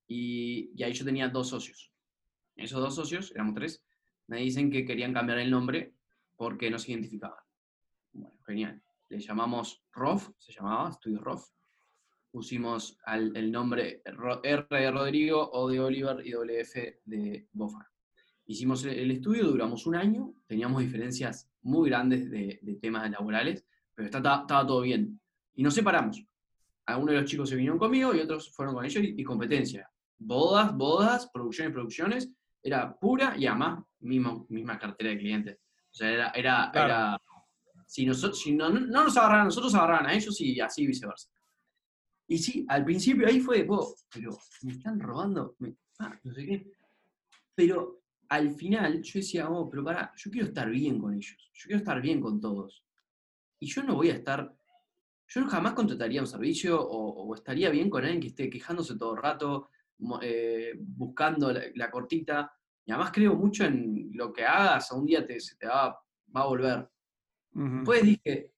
y, 0.07 0.83
ahí 0.83 0.93
yo 0.93 1.05
tenía 1.05 1.29
dos 1.29 1.49
socios. 1.49 1.93
Esos 2.57 2.81
dos 2.81 2.95
socios, 2.95 3.31
éramos 3.33 3.55
tres, 3.55 3.83
me 4.27 4.39
dicen 4.39 4.71
que 4.71 4.85
querían 4.85 5.13
cambiar 5.13 5.39
el 5.39 5.51
nombre 5.51 5.95
porque 6.37 6.71
no 6.71 6.79
se 6.79 6.93
identificaban. 6.93 7.39
Bueno, 8.13 8.37
genial. 8.47 8.83
Le 9.09 9.19
llamamos 9.19 9.83
ROF, 9.93 10.31
se 10.39 10.53
llamaba, 10.53 10.91
Estudio 10.91 11.21
ROF. 11.21 11.49
Pusimos 12.31 12.99
el 13.07 13.53
nombre 13.53 14.03
R 14.05 14.67
de 14.69 14.91
Rodrigo, 14.91 15.51
O 15.53 15.69
de 15.69 15.79
Oliver 15.79 16.27
y 16.27 16.33
WF 16.33 16.75
de 17.05 17.47
Bofano. 17.53 17.87
Hicimos 18.47 18.85
el 18.85 19.11
estudio, 19.11 19.45
duramos 19.45 19.87
un 19.87 19.95
año, 19.95 20.35
teníamos 20.47 20.83
diferencias 20.83 21.49
muy 21.63 21.89
grandes 21.89 22.31
de, 22.31 22.61
temas 22.83 23.11
laborales, 23.11 23.65
pero 23.95 24.07
estaba, 24.07 24.41
estaba 24.41 24.67
todo 24.67 24.81
bien. 24.81 25.21
Y 25.55 25.63
nos 25.63 25.75
separamos. 25.75 26.25
Algunos 26.87 27.15
de 27.15 27.21
los 27.21 27.31
chicos 27.31 27.49
se 27.49 27.57
vinieron 27.57 27.79
conmigo 27.79 28.15
y 28.15 28.21
otros 28.21 28.51
fueron 28.53 28.75
con 28.75 28.85
ellos 28.85 29.03
y 29.05 29.23
competencia 29.23 29.89
bodas, 30.19 30.77
bodas, 30.77 31.31
producciones, 31.33 31.73
producciones, 31.73 32.31
era 32.65 32.99
pura 32.99 33.35
y 33.37 33.47
además 33.47 33.85
mismo, 34.01 34.47
misma 34.49 34.79
cartera 34.79 35.11
de 35.11 35.19
clientes. 35.19 35.59
O 35.93 35.95
sea, 35.95 36.11
era, 36.11 36.31
era, 36.31 36.73
era 36.75 37.23
si, 37.87 38.07
nosotros, 38.07 38.41
si 38.41 38.53
no, 38.53 38.71
no, 38.71 39.05
nos 39.05 39.17
agarraran 39.19 39.43
a 39.43 39.45
nosotros, 39.45 39.75
agarraran 39.75 40.07
a 40.07 40.15
ellos 40.15 40.41
y 40.41 40.59
así 40.61 40.87
viceversa. 40.87 41.29
Y 42.27 42.39
sí, 42.39 42.65
al 42.69 42.85
principio 42.85 43.29
ahí 43.29 43.39
fue, 43.41 43.67
pero 44.11 44.31
me 44.63 44.73
están 44.73 44.99
robando, 44.99 45.57
ah, 45.99 46.19
no 46.23 46.33
sé 46.33 46.47
qué. 46.47 46.73
Pero 47.55 48.03
al 48.31 48.55
final 48.55 49.03
yo 49.03 49.21
decía, 49.21 49.51
oh, 49.51 49.69
pero 49.69 49.85
para, 49.85 50.13
yo 50.17 50.31
quiero 50.31 50.47
estar 50.49 50.71
bien 50.71 50.99
con 50.99 51.13
ellos, 51.13 51.37
yo 51.53 51.65
quiero 51.67 51.79
estar 51.79 52.01
bien 52.01 52.23
con 52.23 52.41
todos. 52.41 52.83
Y 53.61 53.67
yo 53.67 53.83
no 53.83 53.95
voy 53.95 54.09
a 54.09 54.15
estar, 54.15 54.57
yo 55.29 55.47
jamás 55.47 55.75
contrataría 55.75 56.23
un 56.23 56.27
servicio 56.27 56.81
o, 56.81 57.27
o 57.27 57.35
estaría 57.35 57.69
bien 57.69 57.91
con 57.91 58.03
alguien 58.05 58.23
que 58.23 58.29
esté 58.29 58.49
quejándose 58.49 58.97
todo 58.97 59.15
el 59.15 59.23
rato, 59.23 59.69
eh, 60.23 60.75
buscando 60.79 61.53
la, 61.53 61.91
cortita. 61.91 62.53
Y 62.85 62.93
además 62.93 63.13
creo 63.13 63.35
mucho 63.35 63.65
en 63.65 64.11
lo 64.13 64.33
que 64.33 64.45
hagas, 64.45 64.91
a 64.91 64.95
un 64.95 65.07
día 65.07 65.27
te, 65.27 65.41
se 65.41 65.57
te 65.57 65.67
va, 65.67 65.99
va 66.35 66.41
a 66.43 66.47
volver. 66.47 66.89
Después 67.51 68.03
dije, 68.03 68.53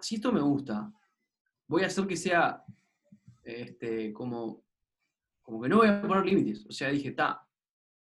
si 0.00 0.16
esto 0.16 0.32
me 0.32 0.40
gusta, 0.40 0.92
voy 1.66 1.82
a 1.82 1.86
hacer 1.86 2.06
que 2.06 2.16
sea 2.16 2.62
este, 3.42 4.12
como, 4.12 4.64
como 5.42 5.60
que 5.60 5.68
no 5.68 5.78
voy 5.78 5.88
a 5.88 6.02
poner 6.02 6.26
límites. 6.26 6.66
O 6.66 6.72
sea, 6.72 6.90
dije, 6.90 7.12
ta, 7.12 7.46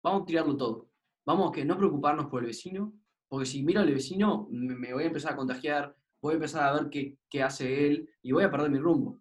vamos 0.02 0.24
a 0.24 0.26
tirarlo 0.26 0.58
todo. 0.58 0.90
Vamos 1.26 1.50
a 1.50 1.52
que 1.52 1.66
no 1.66 1.78
preocuparnos 1.78 2.28
por 2.28 2.42
el 2.42 2.48
vecino, 2.48 2.94
porque 3.28 3.46
si 3.46 3.64
miro 3.64 3.82
al 3.82 3.94
vecino, 3.94 4.48
me, 4.52 4.94
voy 4.94 5.04
a 5.04 5.08
empezar 5.08 5.34
a 5.34 5.38
contagiar, 5.38 5.96
voy 6.22 6.34
a 6.34 6.36
empezar 6.36 6.64
a 6.64 6.74
ver 6.74 6.90
qué, 6.90 7.18
qué 7.30 7.44
hace 7.44 7.88
él 7.88 8.10
y 8.22 8.32
voy 8.32 8.44
a 8.44 8.52
perder 8.52 8.70
mi 8.70 8.80
rumbo. 8.80 9.20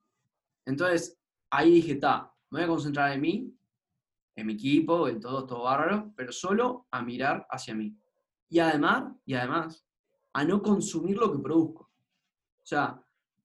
Entonces, 0.64 1.18
ahí 1.50 1.72
dije, 1.72 1.96
ta, 1.96 2.31
me 2.52 2.60
voy 2.60 2.64
a 2.64 2.68
concentrar 2.68 3.12
en 3.12 3.20
mí, 3.20 3.58
en 4.36 4.46
mi 4.46 4.52
equipo, 4.52 5.08
en 5.08 5.20
todo, 5.20 5.46
todo 5.46 5.62
bárbaro, 5.62 6.12
pero 6.14 6.32
solo 6.32 6.86
a 6.90 7.00
mirar 7.02 7.46
hacia 7.50 7.74
mí. 7.74 7.96
Y 8.50 8.58
además, 8.58 9.10
y 9.24 9.34
además, 9.34 9.86
a 10.34 10.44
no 10.44 10.60
consumir 10.60 11.16
lo 11.16 11.32
que 11.32 11.38
produzco. 11.38 11.84
O 11.84 12.66
sea, 12.66 13.02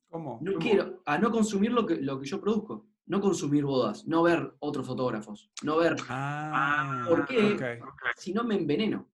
¿Cómo? 0.10 0.40
no 0.42 0.60
quiero, 0.60 1.02
a 1.06 1.18
no 1.18 1.32
consumir 1.32 1.72
lo 1.72 1.86
que, 1.86 1.96
lo 2.02 2.20
que 2.20 2.28
yo 2.28 2.42
produzco. 2.42 2.86
No 3.06 3.22
consumir 3.22 3.64
bodas, 3.64 4.06
no 4.06 4.22
ver 4.22 4.54
otros 4.60 4.86
fotógrafos, 4.86 5.50
no 5.64 5.78
ver. 5.78 5.96
Ah, 6.10 7.06
¿Por 7.08 7.26
qué? 7.26 7.80
Si 8.18 8.34
no 8.34 8.44
me 8.44 8.56
enveneno. 8.56 9.10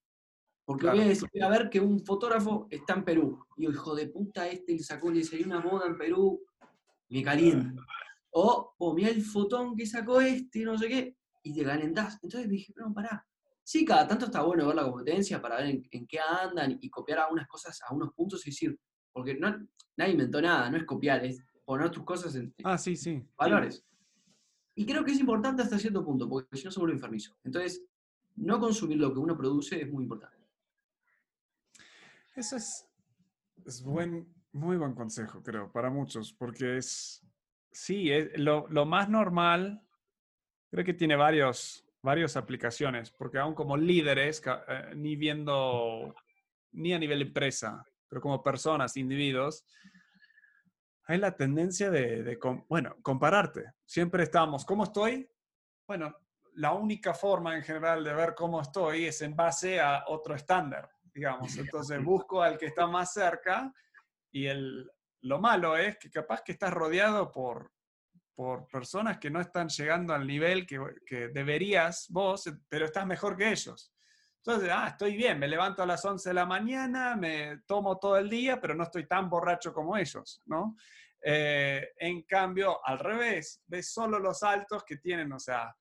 Porque 0.66 0.88
voy 0.88 1.02
a 1.02 1.06
decir, 1.06 1.30
a 1.44 1.50
ver 1.50 1.70
que 1.70 1.80
un 1.80 2.04
fotógrafo 2.04 2.66
está 2.72 2.96
en 2.96 3.04
Perú. 3.04 3.46
Y 3.56 3.70
hijo 3.70 3.94
de 3.94 4.08
puta, 4.08 4.48
este 4.48 4.72
le 4.72 4.80
sacó, 4.80 5.12
le 5.12 5.24
salió 5.24 5.46
una 5.46 5.60
moda 5.60 5.86
en 5.86 6.00
Perú, 6.00 6.42
me 7.10 7.22
calienta. 7.22 7.86
O, 8.36 8.74
oh, 8.78 8.94
mira 8.94 9.10
el 9.10 9.22
fotón 9.22 9.76
que 9.76 9.86
sacó 9.86 10.20
este, 10.20 10.64
no 10.64 10.78
sé 10.78 10.88
qué, 10.88 11.18
y 11.44 11.54
te 11.54 11.64
calentás. 11.64 12.20
Entonces 12.24 12.50
dije, 12.50 12.74
no, 12.76 12.94
pará. 12.94 13.26
Sí, 13.64 13.86
cada 13.86 14.08
tanto 14.08 14.26
está 14.26 14.42
bueno 14.42 14.68
ver 14.68 14.76
la 14.76 14.84
competencia 14.84 15.42
para 15.42 15.58
ver 15.58 15.82
en, 15.90 16.08
qué 16.08 16.20
andan 16.20 16.78
y 16.82 16.90
copiar 16.90 17.20
algunas 17.20 17.48
cosas 17.48 17.80
a 17.88 17.94
unos 17.94 18.12
puntos 18.14 18.46
y 18.46 18.50
decir, 18.50 18.78
porque 19.12 19.36
no, 19.36 19.56
nadie 19.96 20.14
inventó 20.14 20.42
nada, 20.42 20.70
no 20.70 20.78
es 20.78 20.84
copiar, 20.84 21.24
es 21.24 21.44
poner 21.64 21.90
tus 21.92 22.04
cosas 22.04 22.36
en 22.36 22.54
ah, 22.64 22.78
sí, 22.78 22.96
sí. 22.96 23.24
valores. 23.38 23.86
Y 24.76 24.86
creo 24.86 25.06
que 25.06 25.12
es 25.12 25.20
importante 25.20 25.62
hasta 25.62 25.78
cierto 25.78 26.04
punto, 26.04 26.28
porque 26.28 26.58
si 26.58 26.66
no 26.66 26.72
se 26.72 26.80
vuelve 26.80 26.96
enfermizo. 26.96 27.38
Entonces, 27.44 27.86
no 28.36 28.60
consumir 28.60 28.98
lo 28.98 29.14
que 29.14 29.20
uno 29.20 29.38
produce 29.38 29.82
es 29.82 29.92
muy 29.92 30.04
importante. 30.04 30.38
Eso 32.36 32.56
es, 32.56 32.90
es 33.66 33.84
buen, 33.84 34.28
muy 34.52 34.78
buen 34.78 34.94
consejo, 34.94 35.44
creo, 35.44 35.72
para 35.72 35.92
muchos, 35.92 36.34
porque 36.34 36.78
es, 36.78 37.24
Sí, 37.74 38.12
es 38.12 38.38
lo, 38.38 38.68
lo, 38.70 38.86
más 38.86 39.10
normal, 39.10 39.82
creo 40.70 40.86
que 40.86 40.94
tiene 40.94 41.16
varios, 41.16 41.84
varias 42.04 42.38
aplicaciones, 42.38 43.10
porque 43.12 43.40
aún 43.40 43.56
como 43.56 43.76
líderes, 43.76 44.42
eh, 44.46 44.92
ni 44.96 45.16
viendo, 45.16 46.16
ni 46.72 46.94
a 46.94 47.00
nivel 47.00 47.24
empresa, 47.24 47.84
pero 48.08 48.22
como 48.22 48.44
personas, 48.44 48.96
individuos, 48.96 49.66
hay 51.06 51.18
la 51.18 51.36
tendencia 51.36 51.90
de, 51.90 52.40
bueno, 52.70 52.96
compararte. 53.02 53.74
Siempre 53.86 54.24
estamos, 54.24 54.64
¿cómo 54.66 54.84
estoy? 54.84 55.28
Bueno, 55.88 56.16
la 56.54 56.74
única 56.74 57.14
forma 57.14 57.56
en 57.56 57.64
general 57.64 58.04
de 58.04 58.14
ver 58.14 58.36
cómo 58.36 58.62
estoy 58.62 59.06
es 59.06 59.22
en 59.22 59.36
base 59.36 59.82
a 59.82 60.06
otro 60.08 60.36
estándar, 60.36 60.90
digamos. 61.14 61.58
Entonces 61.58 62.04
busco 62.04 62.42
al 62.42 62.58
que 62.58 62.68
está 62.68 62.88
más 62.88 63.14
cerca 63.14 63.74
y 64.32 64.46
el, 64.46 64.90
lo 65.24 65.40
malo 65.40 65.78
es 65.78 65.98
que 65.98 66.10
capaz 66.10 66.42
que 66.42 66.54
estás 66.54 66.72
rodeado 66.72 67.32
por, 67.32 67.72
por 68.36 68.68
personas 68.68 69.18
que 69.20 69.30
no 69.30 69.40
están 69.40 69.70
llegando 69.70 70.14
al 70.14 70.26
nivel 70.26 70.66
que, 70.66 70.80
que, 71.06 71.30
deberías 71.30 72.08
vos, 72.10 72.44
pero 72.70 72.86
estás 72.86 73.06
mejor 73.06 73.38
que 73.38 73.52
ellos. 73.52 73.94
Entonces, 74.46 74.70
ah, 74.74 74.88
estoy 74.90 75.16
bien, 75.16 75.40
me 75.40 75.48
levanto 75.48 75.82
a 75.82 75.86
las 75.86 76.04
11 76.04 76.30
de 76.30 76.34
la 76.34 76.46
mañana, 76.46 77.16
me 77.16 77.62
tomo 77.66 77.98
todo 77.98 78.18
el 78.18 78.30
día, 78.30 78.60
pero 78.60 78.76
no 78.76 78.84
estoy 78.84 79.08
tan 79.08 79.30
borracho 79.30 79.74
como 79.74 79.96
ellos, 79.96 80.42
¿no? 80.46 80.76
Eh, 81.22 81.94
en 81.98 82.24
cambio, 82.24 82.86
al 82.86 83.00
revés, 83.00 83.64
ves 83.66 83.94
solo 83.94 84.20
los 84.20 84.44
altos 84.44 84.84
que 84.84 84.98
tienen, 84.98 85.32
o 85.32 85.40
sea, 85.40 85.74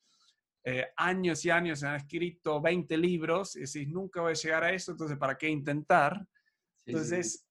eh, 0.65 0.93
años 0.97 1.45
y 1.45 1.51
años 1.51 1.83
han 1.83 1.97
escrito 1.97 2.61
20 2.61 2.97
libros 2.97 3.57
y 3.57 3.61
decís, 3.63 3.89
nunca 3.89 4.21
voy 4.21 4.31
a 4.31 4.35
llegar 4.35 4.63
a 4.63 4.73
eso, 4.73 4.93
entonces, 4.93 5.19
¿para 5.19 5.37
qué 5.37 5.49
intentar? 5.49 6.25
Entonces, 6.85 7.47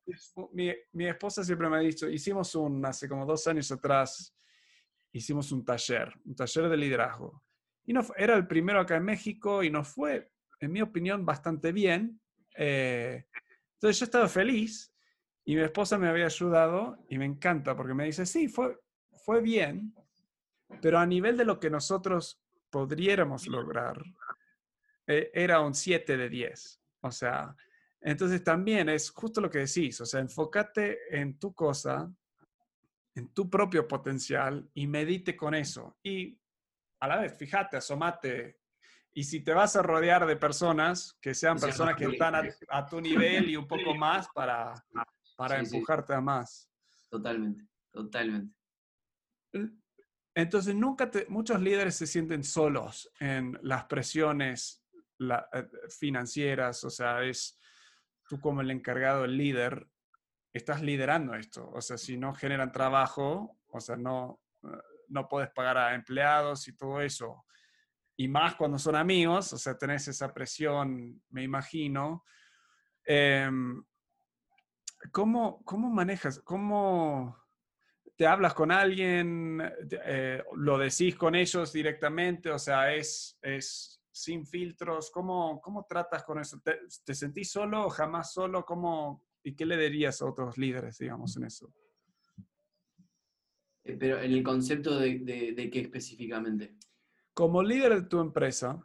mi, 0.52 0.74
mi, 0.91 1.08
esposa 1.08 1.44
siempre 1.44 1.70
me 1.70 1.78
ha 1.78 1.80
dicho, 1.80 2.10
hicimos 2.10 2.54
un, 2.56 2.86
hace 2.86 3.08
como 3.08 3.26
dos 3.26 3.48
años 3.48 3.72
atrás, 3.72 4.36
hicimos 5.12 5.52
un 5.52 5.63
taller, 5.63 6.13
un 6.26 6.36
taller 6.36 6.70
de 6.70 6.78
liderazgo. 6.78 7.44
Y 7.86 7.94
no, 7.94 8.06
era 8.17 8.36
el 8.36 8.48
primero 8.48 8.80
acá 8.80 8.98
en 8.98 9.04
México 9.04 9.63
y 9.63 9.70
nos 9.70 9.88
fue, 9.88 10.32
en 10.60 10.72
mi 10.72 10.82
opinión, 10.82 11.26
bastante 11.26 11.72
bien. 11.72 12.20
Eh, 12.56 13.26
entonces 13.76 14.00
yo 14.00 14.06
estaba 14.06 14.28
feliz 14.28 14.94
y 15.46 15.56
mi 15.56 15.62
esposa 15.62 15.98
me 15.98 16.08
había 16.08 16.26
ayudado 16.26 17.04
y 17.10 17.17
me 17.17 17.26
encanta 17.26 17.76
porque 17.76 17.94
me 17.94 18.06
dice, 18.06 18.26
sí, 18.26 18.48
fue, 18.48 18.78
fue 19.24 19.41
bien, 19.41 19.96
pero 20.82 21.00
a 21.00 21.06
nivel 21.06 21.38
de 21.38 21.46
lo 21.46 21.60
que 21.60 21.70
nosotros 21.70 22.41
podríamos 22.70 23.48
lograr, 23.48 24.02
eh, 25.08 25.32
era 25.34 25.60
un 25.62 25.74
7 25.74 26.15
de 26.17 26.30
10. 26.30 26.82
O 27.02 27.12
sea, 27.12 27.56
entonces 28.02 28.44
también 28.44 28.90
es 28.90 29.12
justo 29.12 29.40
lo 29.42 29.50
que 29.50 29.60
decís, 29.60 30.02
o 30.02 30.06
sea, 30.06 30.20
enfócate 30.20 31.20
en 31.20 31.38
tu 31.38 31.54
cosa, 31.54 32.12
en 33.14 33.34
tu 33.34 33.50
propio 33.50 33.88
potencial 33.88 34.68
y 34.74 34.88
medite 34.88 35.38
con 35.38 35.54
eso. 35.54 35.98
Y 36.02 36.40
a 37.00 37.08
la 37.08 37.20
vez, 37.20 37.38
fíjate, 37.38 37.78
asomate. 37.78 38.60
Y 39.14 39.24
si 39.24 39.44
te 39.44 39.54
vas 39.54 39.76
a 39.76 39.84
rodear 39.84 40.26
de 40.26 40.36
personas, 40.36 41.18
que 41.22 41.36
sean 41.36 41.60
personas 41.60 41.96
que 41.96 42.06
están 42.06 42.34
a, 42.70 42.86
tu 42.88 43.00
nivel 43.00 43.50
y 43.50 43.56
un 43.56 43.68
poco 43.68 43.94
más 43.94 44.28
para, 44.34 44.74
para 45.36 45.60
empujarte 45.60 46.14
a 46.14 46.22
más. 46.22 46.70
Totalmente, 47.10 47.68
totalmente. 47.92 48.56
Entonces, 50.34 50.74
nunca 50.74 51.12
te, 51.12 51.26
muchos 51.28 51.62
líderes 51.62 51.96
se 51.96 52.08
sienten 52.08 52.44
solos 52.44 53.12
en 53.20 53.60
las 53.62 53.84
presiones 53.86 54.82
eh, 55.20 55.68
financieras, 56.00 56.84
o 56.86 56.90
sea, 56.90 57.22
es 57.24 57.60
tú 58.32 58.39
como 58.39 58.62
el 58.62 58.72
encargado, 58.72 59.26
el 59.26 59.36
líder, 59.36 59.89
estás 60.54 60.82
liderando 60.82 61.36
esto. 61.36 61.70
O 61.74 61.82
sea, 61.82 61.98
si 61.98 62.15
no 62.15 62.34
generan 62.34 62.72
trabajo, 62.72 63.58
o 63.67 63.82
sea, 63.82 63.98
no, 63.98 64.39
eh, 64.63 64.67
no 65.10 65.28
puedes 65.28 65.50
pagar 65.50 65.78
a 65.78 65.94
empleados 65.94 66.65
y 66.70 66.78
todo 66.78 67.02
eso. 67.02 67.44
Y 68.15 68.30
más 68.30 68.56
cuando 68.56 68.80
son 68.80 68.96
amigos, 68.96 69.52
o 69.52 69.58
sea, 69.58 69.78
tenés 69.78 70.08
esa 70.08 70.34
presión, 70.34 71.22
me 71.30 71.44
imagino. 71.44 72.24
Em, 73.04 73.84
¿cómo, 75.12 75.62
¿Cómo 75.65 75.89
manejas? 75.89 76.39
¿Cómo 76.39 77.38
te 78.15 78.26
hablas 78.26 78.54
con 78.54 78.72
alguien? 78.72 79.62
Eh, 80.06 80.41
¿Lo 80.56 80.78
decís 80.78 81.17
con 81.17 81.36
ellos 81.36 81.74
directamente? 81.74 82.50
O 82.50 82.60
sea, 82.60 82.94
es, 82.94 83.38
es 83.41 84.01
sin 84.12 84.45
filtros? 84.45 85.10
¿Cómo, 85.12 85.62
cómo 85.62 85.86
tratas 85.86 86.24
con 86.24 86.39
eso? 86.39 86.62
¿Te, 86.62 87.15
sentís 87.15 87.52
solo 87.52 87.86
o 87.86 87.89
jamás 87.89 88.34
solo? 88.34 88.65
¿Cómo, 88.65 89.24
¿Y 89.43 89.56
qué 89.56 89.65
le 89.65 89.78
dirías 89.78 90.21
a 90.21 90.26
otros 90.26 90.58
líderes, 90.58 90.97
digamos, 90.97 91.36
en 91.38 91.45
eso? 91.45 91.74
Eh, 93.84 93.97
pero 93.97 94.21
en 94.21 94.32
el 94.32 94.43
concepto 94.43 95.00
de, 95.00 95.19
de, 95.19 95.69
qué 95.69 95.80
específicamente? 95.80 96.76
Como 97.34 97.63
líder 97.63 98.02
de 98.02 98.08
tu 98.08 98.19
empresa, 98.19 98.82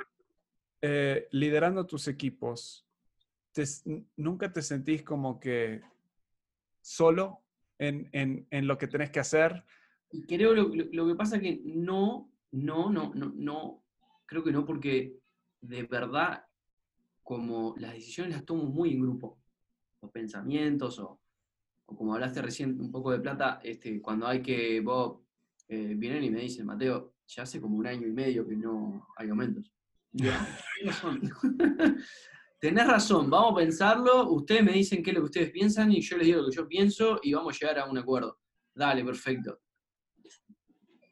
eh, 0.80 1.28
liderando 1.32 1.86
tus 1.86 2.08
equipos, 2.08 2.86
¿nunca 4.16 4.52
te 4.52 4.62
sentís 4.62 5.02
como 5.02 5.40
que 5.40 5.82
solo 6.80 7.42
en, 7.78 8.08
en, 8.12 8.46
en, 8.50 8.66
lo 8.66 8.78
que 8.78 8.86
tenés 8.86 9.10
que 9.10 9.20
hacer? 9.20 9.64
Creo 10.28 10.54
lo, 10.54 10.68
lo, 10.68 10.84
lo 10.92 11.06
que 11.08 11.14
pasa 11.14 11.40
que 11.40 11.60
no, 11.64 12.30
no, 12.52 12.90
no, 12.90 13.12
no, 13.14 13.32
no, 13.34 13.85
creo 14.26 14.44
que 14.44 14.52
no, 14.52 14.64
porque 14.64 15.14
de 15.60 15.82
verdad, 15.84 16.44
como 17.22 17.74
las 17.78 17.94
decisiones 17.94 18.34
las 18.34 18.44
tomo 18.44 18.64
muy 18.64 18.92
en 18.92 19.00
grupo, 19.00 19.38
los 20.02 20.10
pensamientos, 20.10 20.98
o, 20.98 21.20
como 21.84 22.14
hablaste 22.14 22.42
recién 22.42 22.78
un 22.80 22.90
poco 22.90 23.12
de 23.12 23.20
plata, 23.20 23.60
este, 23.62 24.02
cuando 24.02 24.26
hay 24.26 24.42
que, 24.42 24.80
vos 24.80 25.20
eh, 25.68 25.94
vienen 25.96 26.24
y 26.24 26.30
me 26.30 26.40
dicen, 26.40 26.66
Mateo, 26.66 27.14
ya 27.26 27.44
hace 27.44 27.60
como 27.60 27.76
un 27.76 27.86
año 27.86 28.06
y 28.06 28.12
medio 28.12 28.46
que 28.46 28.56
no 28.56 29.08
hay 29.16 29.30
aumentos. 29.30 29.72
Tenés 32.58 32.86
razón, 32.86 33.28
vamos 33.28 33.52
a 33.52 33.56
pensarlo, 33.56 34.30
ustedes 34.30 34.64
me 34.64 34.72
dicen 34.72 35.02
qué 35.02 35.10
es 35.10 35.14
lo 35.14 35.20
que 35.22 35.26
ustedes 35.26 35.50
piensan 35.50 35.92
y 35.92 36.00
yo 36.00 36.16
les 36.16 36.26
digo 36.26 36.40
lo 36.40 36.48
que 36.48 36.56
yo 36.56 36.66
pienso 36.66 37.20
y 37.22 37.34
vamos 37.34 37.54
a 37.54 37.58
llegar 37.58 37.78
a 37.80 37.90
un 37.90 37.98
acuerdo. 37.98 38.38
Dale, 38.74 39.04
perfecto 39.04 39.60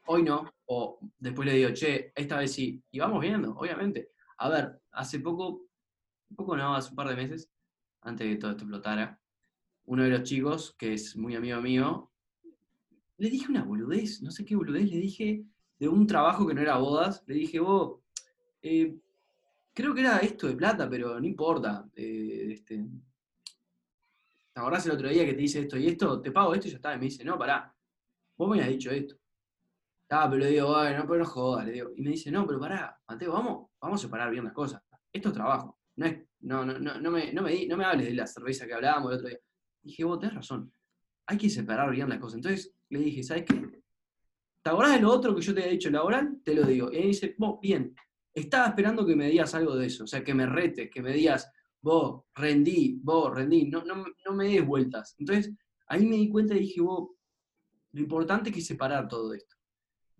hoy 0.06 0.22
no, 0.22 0.53
o 0.66 0.98
después 1.18 1.46
le 1.46 1.54
digo, 1.54 1.70
che, 1.72 2.12
esta 2.14 2.38
vez 2.38 2.52
sí, 2.52 2.82
y 2.90 2.98
vamos 2.98 3.20
viendo, 3.20 3.52
obviamente. 3.56 4.10
A 4.38 4.48
ver, 4.48 4.80
hace 4.92 5.20
poco, 5.20 5.66
poco 6.34 6.56
no, 6.56 6.74
hace 6.74 6.90
un 6.90 6.96
par 6.96 7.08
de 7.08 7.16
meses, 7.16 7.50
antes 8.02 8.26
de 8.26 8.34
que 8.34 8.40
todo 8.40 8.50
esto 8.52 8.64
explotara, 8.64 9.20
uno 9.86 10.02
de 10.02 10.10
los 10.10 10.22
chicos, 10.22 10.74
que 10.78 10.94
es 10.94 11.16
muy 11.16 11.34
amigo 11.34 11.60
mío, 11.60 12.10
le 13.18 13.30
dije 13.30 13.46
una 13.48 13.64
boludez, 13.64 14.22
no 14.22 14.30
sé 14.30 14.44
qué 14.44 14.56
boludez, 14.56 14.90
le 14.90 14.98
dije 14.98 15.44
de 15.78 15.88
un 15.88 16.06
trabajo 16.06 16.46
que 16.46 16.54
no 16.54 16.60
era 16.60 16.76
bodas, 16.76 17.22
le 17.26 17.34
dije, 17.34 17.60
vos, 17.60 18.00
eh, 18.62 18.96
creo 19.72 19.94
que 19.94 20.00
era 20.00 20.18
esto 20.18 20.46
de 20.46 20.56
plata, 20.56 20.88
pero 20.88 21.20
no 21.20 21.26
importa. 21.26 21.86
Eh, 21.94 22.48
este, 22.52 22.84
¿Te 24.52 24.60
acordás 24.60 24.86
el 24.86 24.92
otro 24.92 25.08
día 25.08 25.24
que 25.24 25.34
te 25.34 25.40
dice 25.40 25.60
esto 25.60 25.76
y 25.76 25.88
esto? 25.88 26.20
Te 26.20 26.30
pago 26.30 26.54
esto 26.54 26.68
y 26.68 26.70
ya 26.70 26.76
está. 26.76 26.94
Y 26.94 26.98
me 26.98 27.04
dice, 27.04 27.24
no, 27.24 27.38
pará, 27.38 27.74
vos 28.36 28.48
me 28.48 28.62
has 28.62 28.68
dicho 28.68 28.90
esto. 28.90 29.16
Ah, 30.16 30.28
pero 30.30 30.44
le 30.44 30.50
digo, 30.50 30.68
bueno, 30.68 31.04
pero 31.08 31.18
no 31.18 31.24
jodas, 31.24 31.66
le 31.66 31.72
digo. 31.72 31.90
Y 31.96 32.02
me 32.02 32.10
dice, 32.10 32.30
no, 32.30 32.46
pero 32.46 32.60
pará, 32.60 32.96
Mateo, 33.08 33.32
vamos, 33.32 33.70
vamos 33.80 34.00
a 34.00 34.06
separar 34.06 34.30
bien 34.30 34.44
las 34.44 34.52
cosas. 34.52 34.80
Esto 35.12 35.28
es 35.28 35.34
trabajo. 35.34 35.80
No, 35.96 36.06
es, 36.06 36.18
no, 36.40 36.64
no, 36.64 36.78
no, 36.78 37.00
no, 37.00 37.10
me, 37.10 37.32
no, 37.32 37.42
me, 37.42 37.66
no 37.66 37.76
me 37.76 37.84
hables 37.84 38.06
de 38.06 38.14
la 38.14 38.26
cerveza 38.28 38.64
que 38.64 38.74
hablábamos 38.74 39.10
el 39.10 39.16
otro 39.16 39.28
día. 39.28 39.38
dije, 39.82 40.04
vos 40.04 40.20
tenés 40.20 40.36
razón. 40.36 40.72
Hay 41.26 41.36
que 41.36 41.50
separar 41.50 41.90
bien 41.90 42.08
las 42.08 42.20
cosas. 42.20 42.36
Entonces 42.36 42.72
le 42.90 43.00
dije, 43.00 43.24
¿sabes 43.24 43.44
qué? 43.44 43.82
¿Te 44.62 44.70
acordás 44.70 44.94
de 44.94 45.00
lo 45.00 45.10
otro 45.10 45.34
que 45.34 45.42
yo 45.42 45.52
te 45.52 45.62
había 45.62 45.72
dicho 45.72 45.90
laboral? 45.90 46.40
Te 46.44 46.54
lo 46.54 46.62
digo. 46.62 46.92
Y 46.92 46.96
él 46.96 47.06
dice, 47.08 47.34
vos, 47.36 47.58
bien, 47.60 47.92
estaba 48.32 48.68
esperando 48.68 49.04
que 49.04 49.16
me 49.16 49.28
digas 49.28 49.52
algo 49.56 49.74
de 49.74 49.86
eso. 49.86 50.04
O 50.04 50.06
sea, 50.06 50.22
que 50.22 50.32
me 50.32 50.46
retes, 50.46 50.90
que 50.92 51.02
me 51.02 51.12
digas, 51.12 51.50
vos, 51.80 52.22
rendí, 52.36 53.00
vos, 53.02 53.34
rendí. 53.34 53.66
No, 53.68 53.84
no, 53.84 54.04
no 54.24 54.32
me 54.32 54.48
des 54.48 54.64
vueltas. 54.64 55.16
Entonces, 55.18 55.52
ahí 55.88 56.06
me 56.06 56.16
di 56.16 56.28
cuenta 56.28 56.54
y 56.54 56.60
dije, 56.60 56.80
vos, 56.80 57.10
lo 57.92 58.00
importante 58.00 58.50
es 58.50 58.54
que 58.54 58.62
separar 58.62 59.08
todo 59.08 59.34
esto. 59.34 59.56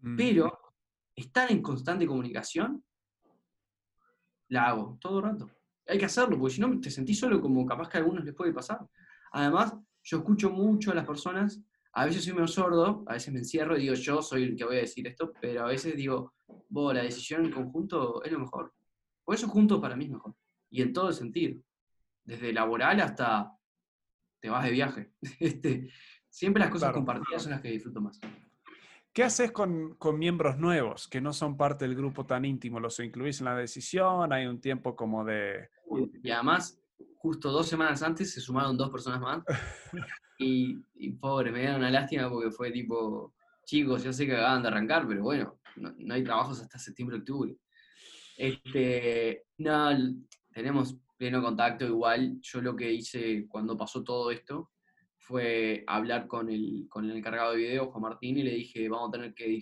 Mm. 0.05 0.17
Pero 0.17 0.59
estar 1.17 1.51
en 1.51 1.63
constante 1.63 2.07
comunicación, 2.07 2.85
la 4.49 4.69
hago 4.69 4.99
todo 5.01 5.19
el 5.19 5.25
rato. 5.25 5.51
Hay 5.87 5.99
que 5.99 6.05
hacerlo, 6.05 6.39
porque 6.39 6.55
si 6.55 6.61
no 6.61 6.79
te 6.79 6.91
sentís 6.91 7.19
solo 7.19 7.41
como 7.41 7.65
capaz 7.65 7.89
que 7.89 7.97
a 7.97 8.01
algunos 8.01 8.25
les 8.25 8.35
puede 8.35 8.53
pasar. 8.53 8.79
Además, 9.33 9.75
yo 10.03 10.19
escucho 10.19 10.51
mucho 10.51 10.93
a 10.93 10.95
las 10.95 11.07
personas, 11.07 11.61
a 11.95 12.05
veces 12.05 12.25
soy 12.25 12.35
medio 12.35 12.49
sordo, 12.49 13.05
a 13.07 13.15
veces 13.15 13.33
me 13.33 13.41
encierro 13.41 13.77
y 13.77 13.83
digo, 13.83 13.95
yo 13.95 14.21
soy 14.21 14.43
el 14.45 14.57
que 14.57 14.65
voy 14.65 14.77
a 14.77 14.81
decir 14.81 15.07
esto, 15.07 15.33
pero 15.41 15.65
a 15.65 15.69
veces 15.69 15.97
digo, 15.97 16.35
vos, 16.69 16.95
la 16.95 17.03
decisión 17.03 17.47
en 17.47 17.51
conjunto 17.51 18.23
es 18.23 18.33
lo 18.33 18.41
mejor. 18.41 18.75
Por 19.25 19.35
eso 19.35 19.49
juntos 19.49 19.81
para 19.81 19.97
mí 19.97 20.05
es 20.05 20.11
mejor. 20.11 20.35
Y 20.71 20.83
en 20.83 20.93
todo 20.93 21.09
el 21.09 21.15
sentido. 21.15 21.59
Desde 22.25 22.53
laboral 22.53 23.01
hasta 23.01 23.51
te 24.41 24.51
vas 24.51 24.65
de 24.65 24.71
viaje. 24.71 25.13
Este, 25.41 25.91
siempre 26.29 26.61
las 26.61 26.71
cosas 26.71 26.93
compartidas 26.93 27.43
son 27.43 27.53
las 27.53 27.63
que 27.63 27.71
disfruto 27.71 28.01
más. 28.03 28.21
¿Qué 29.15 29.23
haces 29.23 29.53
con, 29.53 29.97
miembros 30.19 30.59
nuevos 30.59 31.07
que 31.07 31.21
no 31.21 31.33
son 31.33 31.57
parte 31.57 31.87
del 31.87 31.95
grupo 31.95 32.27
tan 32.27 32.45
íntimo? 32.45 32.81
¿Los 32.81 32.99
incluís 32.99 33.39
en 33.39 33.45
la 33.45 33.55
decisión? 33.57 34.33
¿Hay 34.33 34.47
un 34.47 34.61
tiempo 34.61 34.97
como 34.97 35.25
de...? 35.25 35.69
Y 36.21 36.31
además, 36.33 36.83
justo 37.19 37.53
dos 37.53 37.69
semanas 37.69 38.03
antes 38.03 38.35
se 38.35 38.41
sumaron 38.41 38.77
dos 38.77 38.91
personas 38.91 39.21
más. 39.21 39.45
y, 40.39 41.13
pobre, 41.21 41.53
me 41.53 41.61
dieron 41.61 41.77
una 41.77 41.93
lástima 41.93 42.29
porque 42.29 42.51
fue 42.51 42.73
tipo, 42.73 43.33
chicos, 43.65 44.03
ya 44.03 44.13
sé 44.13 44.27
que 44.27 44.35
acaban 44.35 44.63
de 44.63 44.69
arrancar, 44.69 45.07
pero 45.07 45.23
bueno, 45.23 45.61
no, 45.77 46.13
hay 46.13 46.25
trabajos 46.25 46.61
hasta 46.61 46.81
septiembre, 46.81 47.19
octubre. 47.19 47.57
Este, 48.37 49.45
no, 49.59 49.91
tenemos 50.53 50.97
pleno 51.17 51.41
contacto 51.41 51.87
igual. 51.87 52.41
Yo 52.41 52.61
lo 52.61 52.75
que 52.75 52.93
hice 52.93 53.47
cuando 53.47 53.77
pasó 53.77 54.03
todo 54.03 54.33
esto 54.33 54.73
fue 55.27 55.85
hablar 55.87 56.27
con 56.27 56.51
el, 56.51 56.87
con 56.91 57.07
el 57.07 57.17
encargado 57.17 57.53
de 57.53 57.57
video, 57.57 57.91
Juan 57.91 58.03
Martín, 58.03 58.37
y 58.37 58.43
le 58.43 58.51
dije, 58.51 58.89
vamos 58.91 59.09
a 59.09 59.13
tener 59.13 59.35
que 59.35 59.59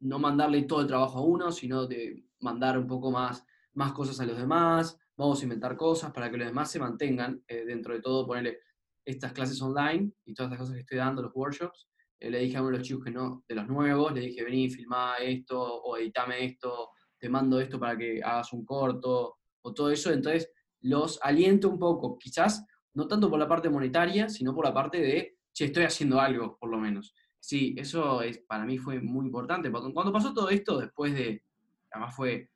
no 0.00 0.20
mandarle 0.20 0.62
todo 0.62 0.82
el 0.82 0.86
trabajo 0.86 1.18
a 1.18 1.22
uno, 1.22 1.50
sino 1.50 1.86
de 1.86 2.24
mandar 2.38 2.78
un 2.78 2.86
poco 2.86 3.10
más, 3.10 3.44
más 3.74 3.92
cosas 3.92 4.20
a 4.20 4.26
los 4.26 4.38
demás, 4.38 4.96
vamos 5.16 5.40
a 5.40 5.42
inventar 5.42 5.76
cosas 5.76 6.12
para 6.12 6.30
que 6.30 6.36
los 6.36 6.46
demás 6.46 6.70
se 6.70 6.78
mantengan 6.78 7.42
eh, 7.48 7.64
dentro 7.66 7.92
de 7.92 8.00
todo, 8.00 8.24
ponerle 8.24 8.60
estas 9.04 9.32
clases 9.32 9.60
online 9.60 10.12
y 10.24 10.32
todas 10.32 10.50
las 10.50 10.60
cosas 10.60 10.74
que 10.74 10.82
estoy 10.82 10.98
dando, 10.98 11.22
los 11.22 11.34
workshops. 11.34 11.88
Eh, 12.20 12.30
le 12.30 12.38
dije 12.38 12.56
a 12.56 12.62
uno 12.62 12.70
de 12.70 12.78
los 12.78 12.86
chicos 12.86 13.04
que 13.04 13.10
no, 13.10 13.42
de 13.48 13.54
los 13.56 13.66
nuevos, 13.66 14.12
le 14.12 14.20
dije, 14.20 14.44
vení, 14.44 14.70
filmá 14.70 15.16
esto, 15.16 15.60
o 15.60 15.96
editame 15.96 16.44
esto, 16.44 16.90
te 17.18 17.28
mando 17.28 17.60
esto 17.60 17.80
para 17.80 17.98
que 17.98 18.22
hagas 18.22 18.52
un 18.52 18.64
corto, 18.64 19.38
o 19.62 19.74
todo 19.74 19.90
eso. 19.90 20.12
Entonces, 20.12 20.52
los 20.82 21.18
aliento 21.20 21.68
un 21.68 21.80
poco, 21.80 22.16
quizás 22.16 22.64
no 22.94 23.06
tanto 23.06 23.30
por 23.30 23.38
la 23.38 23.48
parte 23.48 23.70
monetaria, 23.70 24.28
sino 24.28 24.54
por 24.54 24.64
la 24.64 24.74
parte 24.74 25.00
de, 25.00 25.38
che, 25.52 25.66
estoy 25.66 25.84
haciendo 25.84 26.20
algo, 26.20 26.56
por 26.58 26.70
lo 26.70 26.78
menos. 26.78 27.14
Sí, 27.38 27.74
eso 27.78 28.22
es, 28.22 28.38
para 28.38 28.64
mí 28.64 28.78
fue 28.78 29.00
muy 29.00 29.26
importante. 29.26 29.70
Cuando 29.70 30.12
pasó 30.12 30.34
todo 30.34 30.50
esto, 30.50 30.78
después 30.78 31.14
de, 31.14 31.42
además 31.90 32.14
fue 32.14 32.50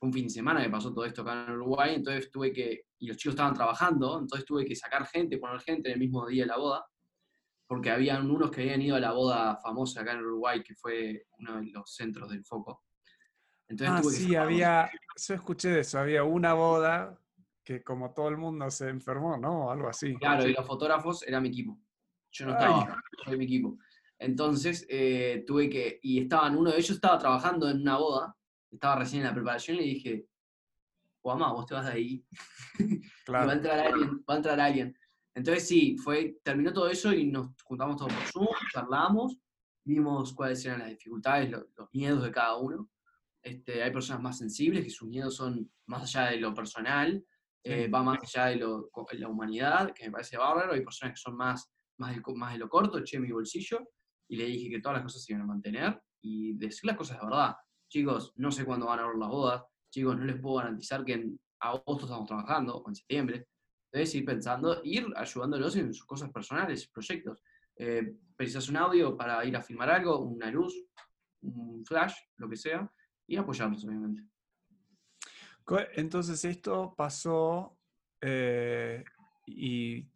un 0.00 0.12
fin 0.12 0.24
de 0.24 0.30
semana 0.30 0.62
que 0.62 0.70
pasó 0.70 0.92
todo 0.92 1.04
esto 1.04 1.22
acá 1.22 1.46
en 1.46 1.54
Uruguay, 1.54 1.94
entonces 1.94 2.30
tuve 2.30 2.52
que, 2.52 2.86
y 2.98 3.08
los 3.08 3.16
chicos 3.16 3.34
estaban 3.34 3.54
trabajando, 3.54 4.18
entonces 4.20 4.44
tuve 4.44 4.64
que 4.64 4.76
sacar 4.76 5.06
gente, 5.06 5.38
poner 5.38 5.60
gente 5.60 5.88
en 5.88 5.94
el 5.94 6.00
mismo 6.00 6.26
día 6.26 6.44
de 6.44 6.48
la 6.48 6.58
boda, 6.58 6.86
porque 7.66 7.90
habían 7.90 8.30
unos 8.30 8.50
que 8.50 8.62
habían 8.62 8.82
ido 8.82 8.96
a 8.96 9.00
la 9.00 9.12
boda 9.12 9.58
famosa 9.62 10.02
acá 10.02 10.12
en 10.12 10.20
Uruguay, 10.20 10.62
que 10.62 10.74
fue 10.74 11.26
uno 11.38 11.60
de 11.60 11.70
los 11.70 11.94
centros 11.94 12.30
del 12.30 12.44
foco. 12.44 12.84
Entonces, 13.66 14.06
ah, 14.06 14.10
sí, 14.10 14.34
había, 14.36 14.90
yo 15.16 15.34
escuché 15.34 15.68
de 15.68 15.80
eso, 15.80 15.98
había 15.98 16.24
una 16.24 16.54
boda 16.54 17.18
que 17.68 17.82
como 17.82 18.14
todo 18.14 18.30
el 18.30 18.38
mundo 18.38 18.70
se 18.70 18.88
enfermó, 18.88 19.36
¿no? 19.36 19.70
Algo 19.70 19.90
así. 19.90 20.14
Claro, 20.14 20.48
y 20.48 20.54
los 20.54 20.66
fotógrafos 20.66 21.22
era 21.26 21.38
mi 21.38 21.48
equipo. 21.48 21.78
Yo 22.32 22.46
no 22.46 22.52
estaba, 22.52 23.02
soy 23.26 23.36
mi 23.36 23.44
equipo. 23.44 23.76
Entonces 24.18 24.86
eh, 24.88 25.44
tuve 25.46 25.68
que, 25.68 26.00
y 26.02 26.22
estaban, 26.22 26.56
uno 26.56 26.70
de 26.70 26.78
ellos 26.78 26.92
estaba 26.92 27.18
trabajando 27.18 27.68
en 27.68 27.82
una 27.82 27.98
boda, 27.98 28.34
estaba 28.70 28.96
recién 28.96 29.20
en 29.20 29.28
la 29.28 29.34
preparación 29.34 29.76
y 29.76 29.80
le 29.80 29.86
dije, 29.86 30.26
Guamá, 31.22 31.52
vos 31.52 31.66
te 31.66 31.74
vas 31.74 31.84
de 31.84 31.92
ahí. 31.92 32.24
Claro. 33.26 33.46
va 33.46 33.52
a 33.52 33.56
entrar 33.56 33.78
alguien, 33.80 34.24
va 34.26 34.32
a 34.32 34.36
entrar 34.38 34.58
alguien. 34.58 34.98
Entonces 35.34 35.68
sí, 35.68 35.98
fue, 35.98 36.38
terminó 36.42 36.72
todo 36.72 36.88
eso 36.88 37.12
y 37.12 37.26
nos 37.26 37.50
juntamos 37.62 37.98
todos 37.98 38.14
por 38.14 38.22
Zoom, 38.22 38.46
charlamos, 38.72 39.36
vimos 39.84 40.32
cuáles 40.32 40.64
eran 40.64 40.78
las 40.78 40.88
dificultades, 40.88 41.50
los, 41.50 41.66
miedos 41.92 42.24
de 42.24 42.30
cada 42.30 42.56
uno. 42.56 42.88
Este, 43.42 43.82
hay 43.82 43.90
personas 43.90 44.22
más 44.22 44.38
sensibles 44.38 44.82
que 44.82 44.88
sus 44.88 45.06
miedos 45.06 45.36
son 45.36 45.70
más 45.84 46.04
allá 46.04 46.30
de 46.30 46.38
lo 46.38 46.54
personal, 46.54 47.22
eh, 47.62 47.88
va 47.88 48.02
más 48.02 48.18
allá 48.22 48.46
de, 48.46 48.56
lo, 48.56 48.90
la 49.12 49.28
humanidad, 49.28 49.92
que 49.92 50.06
me 50.06 50.12
parece 50.12 50.36
bárbaro. 50.36 50.72
Hay 50.72 50.82
personas 50.82 51.14
que 51.14 51.20
son 51.20 51.36
más, 51.36 51.70
más, 51.98 52.14
de, 52.14 52.22
más 52.34 52.52
de 52.52 52.58
lo 52.58 52.68
corto, 52.68 53.02
che, 53.02 53.18
mi 53.18 53.30
bolsillo. 53.30 53.80
Y 54.28 54.36
le 54.36 54.44
dije 54.44 54.70
que 54.70 54.80
todas 54.80 54.98
las 54.98 55.04
cosas 55.04 55.24
se 55.24 55.32
iban 55.32 55.42
a 55.42 55.46
mantener 55.46 56.00
y 56.20 56.54
decir 56.54 56.86
las 56.86 56.96
cosas 56.96 57.18
de 57.18 57.26
verdad. 57.26 57.56
Chicos, 57.88 58.32
no 58.36 58.50
sé 58.50 58.64
cuándo 58.64 58.86
van 58.86 59.00
a 59.00 59.06
ver 59.06 59.16
las 59.16 59.28
bodas. 59.28 59.62
Chicos, 59.90 60.16
no 60.16 60.24
les 60.24 60.40
puedo 60.40 60.56
garantizar 60.56 61.04
que 61.04 61.14
en 61.14 61.40
agosto 61.60 62.04
estamos 62.04 62.26
trabajando 62.26 62.76
o 62.76 62.88
en 62.88 62.94
septiembre. 62.94 63.48
Debes 63.90 64.14
ir 64.14 64.24
pensando, 64.24 64.80
ir 64.84 65.06
ayudándolos 65.16 65.76
en 65.76 65.94
sus 65.94 66.04
cosas 66.04 66.30
personales, 66.30 66.86
proyectos. 66.88 67.42
Eh, 67.76 68.14
precisas 68.36 68.68
un 68.68 68.76
audio 68.76 69.16
para 69.16 69.44
ir 69.44 69.56
a 69.56 69.62
filmar 69.62 69.88
algo, 69.90 70.18
una 70.18 70.50
luz, 70.50 70.74
un 71.42 71.84
flash, 71.86 72.14
lo 72.36 72.48
que 72.48 72.56
sea, 72.56 72.90
y 73.26 73.36
apoyarlos, 73.36 73.84
obviamente. 73.84 74.22
Entonces 75.94 76.44
esto 76.44 76.94
pasó 76.96 77.78
eh, 78.20 79.04
y, 79.46 80.08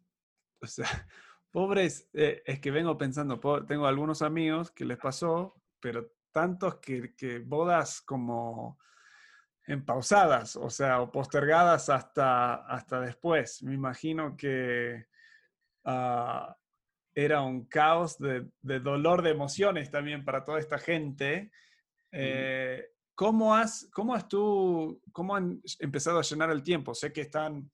o 0.61 0.67
sea, 0.67 0.85
pobres, 1.51 2.09
eh, 2.13 2.41
es 2.45 2.59
que 2.59 2.71
vengo 2.71 2.97
pensando, 2.97 3.39
tengo 3.67 3.85
algunos 3.85 4.21
amigos 4.21 4.71
que 4.71 4.85
les 4.85 4.97
pasó, 4.97 5.61
pero 5.79 6.11
tantos 6.31 6.75
que, 6.79 7.43
bodas 7.45 8.01
como 8.01 8.79
pausadas, 9.85 10.55
o 10.57 10.69
sea, 10.69 11.01
o 11.01 11.11
postergadas 11.11 11.89
hasta, 11.89 12.55
hasta 12.55 12.99
después. 12.99 13.63
Me 13.63 13.73
imagino 13.73 14.35
que 14.35 15.05
ah, 15.85 16.57
era 17.15 17.41
un 17.41 17.65
caos 17.65 18.17
de, 18.17 18.49
dolor, 18.61 19.21
de 19.21 19.29
emociones 19.29 19.91
también 19.91 20.25
para 20.25 20.43
toda 20.43 20.59
esta 20.59 20.79
gente. 20.79 21.51
¿Cómo 23.15 23.55
has, 23.55 23.87
cómo 23.93 24.15
has 24.15 24.27
tú, 24.27 25.01
cómo 25.11 25.35
han 25.35 25.61
empezado 25.79 26.19
a 26.19 26.23
llenar 26.23 26.49
el 26.49 26.63
tiempo? 26.63 26.95
Sé 26.95 27.13
que 27.13 27.21
están, 27.21 27.71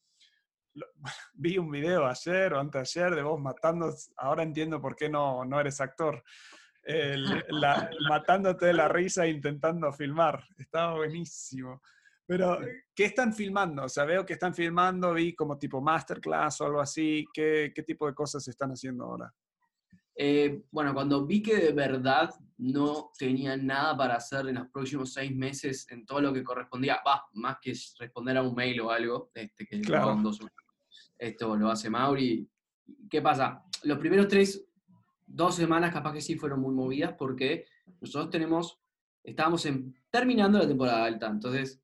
vi 1.34 1.58
un 1.58 1.72
video 1.72 2.06
ayer 2.06 2.54
o 2.54 2.60
antes 2.60 2.98
ayer 2.98 3.16
de 3.16 3.22
vos 3.22 3.40
matando, 3.40 3.94
ahora 4.18 4.44
entiendo 4.44 4.82
por 4.82 4.96
qué 4.96 5.10
no, 5.10 5.46
no 5.46 5.60
eres 5.60 5.80
actor, 5.80 6.24
matándote 8.10 8.68
de 8.68 8.74
la 8.74 8.88
risa 8.88 9.26
e 9.26 9.30
intentando 9.30 9.92
filmar. 9.94 10.44
Estaba 10.58 10.96
buenísimo. 10.96 11.82
Pero, 12.26 12.60
¿qué 12.94 13.06
están 13.06 13.34
filmando? 13.34 13.86
O 13.86 13.90
sea, 13.90 14.06
veo 14.06 14.26
que 14.26 14.34
están 14.34 14.54
filmando, 14.54 15.14
vi 15.14 15.34
como 15.34 15.58
tipo 15.58 15.82
masterclass 15.82 16.62
o 16.62 16.66
algo 16.66 16.80
así. 16.80 17.26
¿Qué, 17.34 17.72
qué 17.74 17.82
tipo 17.82 18.06
de 18.06 18.14
cosas 18.14 18.48
están 18.48 18.70
haciendo 18.70 19.06
ahora? 19.06 19.34
Eh, 20.22 20.64
bueno, 20.70 20.94
cuando 20.94 21.26
vi 21.26 21.42
que 21.42 21.56
de 21.56 21.72
verdad 21.72 22.30
no 22.58 23.10
tenía 23.18 23.56
nada 23.56 23.96
para 23.96 24.16
hacer 24.16 24.50
en 24.50 24.56
los 24.56 24.68
próximos 24.68 25.14
seis 25.14 25.34
meses 25.34 25.88
en 25.92 26.06
todo 26.06 26.20
lo 26.20 26.34
que 26.34 26.44
correspondía, 26.44 27.00
va, 27.08 27.24
más 27.36 27.56
que 27.62 27.74
responder 27.98 28.36
a 28.36 28.44
un 28.44 28.54
mail 28.54 28.82
o 28.82 28.92
algo, 28.92 29.32
este, 29.34 29.66
que 29.66 29.80
claro. 29.80 30.22
esto 31.18 31.56
lo 31.56 31.72
hace 31.72 31.90
Mauri. 31.90 32.46
¿Qué 33.10 33.22
pasa? 33.22 33.64
Los 33.84 33.98
primeros 33.98 34.28
tres, 34.28 34.68
dos 35.26 35.56
semanas 35.56 35.94
capaz 35.94 36.12
que 36.12 36.22
sí 36.22 36.36
fueron 36.36 36.60
muy 36.60 36.76
movidas 36.76 37.14
porque 37.18 37.64
nosotros 38.02 38.30
tenemos, 38.30 38.78
estábamos 39.24 39.66
en, 39.68 39.96
terminando 40.12 40.60
la 40.60 40.68
temporada 40.68 41.06
alta, 41.06 41.28
entonces 41.28 41.82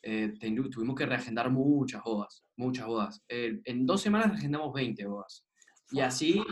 eh, 0.00 0.32
tuvimos 0.70 0.96
que 0.96 1.04
reagendar 1.04 1.50
muchas 1.50 2.02
bodas, 2.02 2.46
muchas 2.56 2.86
bodas. 2.86 3.22
Eh, 3.28 3.60
en 3.66 3.84
dos 3.84 4.00
semanas 4.00 4.30
reagendamos 4.30 4.72
20 4.72 5.04
bodas. 5.04 5.44
Y 5.90 6.00
así 6.00 6.42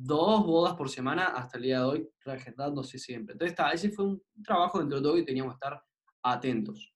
dos 0.00 0.46
bodas 0.46 0.74
por 0.74 0.88
semana 0.88 1.26
hasta 1.26 1.56
el 1.56 1.64
día 1.64 1.78
de 1.80 1.84
hoy, 1.84 2.08
reagendándose 2.24 2.98
siempre. 2.98 3.32
Entonces, 3.32 3.52
está, 3.52 3.70
ese 3.72 3.90
fue 3.90 4.06
un 4.06 4.22
trabajo 4.44 4.78
dentro 4.78 4.98
de 4.98 5.02
todo 5.02 5.14
que 5.16 5.24
teníamos 5.24 5.54
que 5.54 5.56
estar 5.56 5.82
atentos. 6.22 6.94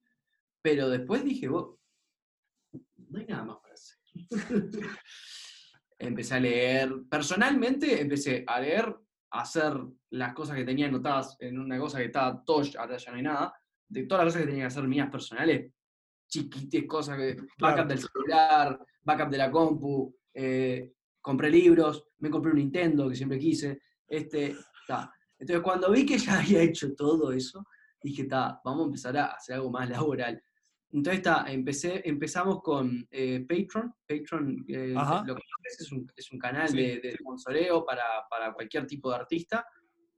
Pero 0.63 0.89
después 0.89 1.25
dije, 1.25 1.49
no 1.49 1.79
hay 3.19 3.27
nada 3.27 3.45
más 3.45 3.59
para 3.59 3.75
hacer. 3.75 3.99
empecé 5.99 6.35
a 6.35 6.41
leer, 6.41 6.93
personalmente 7.09 8.01
empecé 8.01 8.45
a 8.47 8.61
leer, 8.61 8.95
a 9.31 9.41
hacer 9.41 9.75
las 10.11 10.35
cosas 10.35 10.57
que 10.57 10.65
tenía 10.65 10.87
anotadas 10.87 11.37
en 11.41 11.59
una 11.59 11.79
cosa 11.79 11.99
que 11.99 12.07
estaba 12.07 12.43
tosh, 12.45 12.77
ahora 12.77 12.97
ya 12.97 13.11
no 13.11 13.17
hay 13.17 13.23
nada, 13.23 13.55
de 13.89 14.05
todas 14.05 14.25
las 14.25 14.33
cosas 14.33 14.43
que 14.43 14.51
tenía 14.51 14.65
que 14.65 14.69
hacer 14.69 14.89
mías 14.89 15.11
personales, 15.11 15.73
chiquites 16.29 16.87
cosas, 16.87 17.17
que, 17.17 17.37
backup 17.59 17.87
del 17.87 17.99
celular, 17.99 18.79
backup 19.03 19.31
de 19.31 19.39
la 19.39 19.51
compu, 19.51 20.17
eh, 20.35 20.93
compré 21.23 21.49
libros, 21.49 22.05
me 22.19 22.29
compré 22.29 22.51
un 22.51 22.59
Nintendo 22.59 23.09
que 23.09 23.15
siempre 23.15 23.39
quise. 23.39 23.81
Este, 24.07 24.55
Entonces, 25.39 25.63
cuando 25.63 25.91
vi 25.91 26.05
que 26.05 26.19
ya 26.19 26.39
había 26.41 26.61
hecho 26.61 26.95
todo 26.95 27.33
eso, 27.33 27.65
dije, 28.03 28.23
está, 28.23 28.61
vamos 28.65 28.83
a 28.83 28.87
empezar 28.87 29.17
a 29.17 29.27
hacer 29.27 29.55
algo 29.55 29.71
más 29.71 29.89
laboral. 29.89 30.43
Entonces, 30.91 31.21
está, 31.21 31.51
empecé, 31.51 32.03
empezamos 32.07 32.61
con 32.61 33.07
eh, 33.11 33.47
Patreon. 33.49 33.95
Patreon 34.07 34.65
eh, 34.69 34.95
lo 35.25 35.35
que 35.35 35.43
es, 35.79 35.91
un, 35.91 36.07
es 36.15 36.31
un 36.33 36.39
canal 36.39 36.71
de, 36.71 37.01
de 37.01 37.17
sponsoreo 37.17 37.83
para, 37.83 38.05
para, 38.29 38.53
cualquier 38.53 38.87
tipo 38.87 39.09
de 39.09 39.17
artista, 39.17 39.65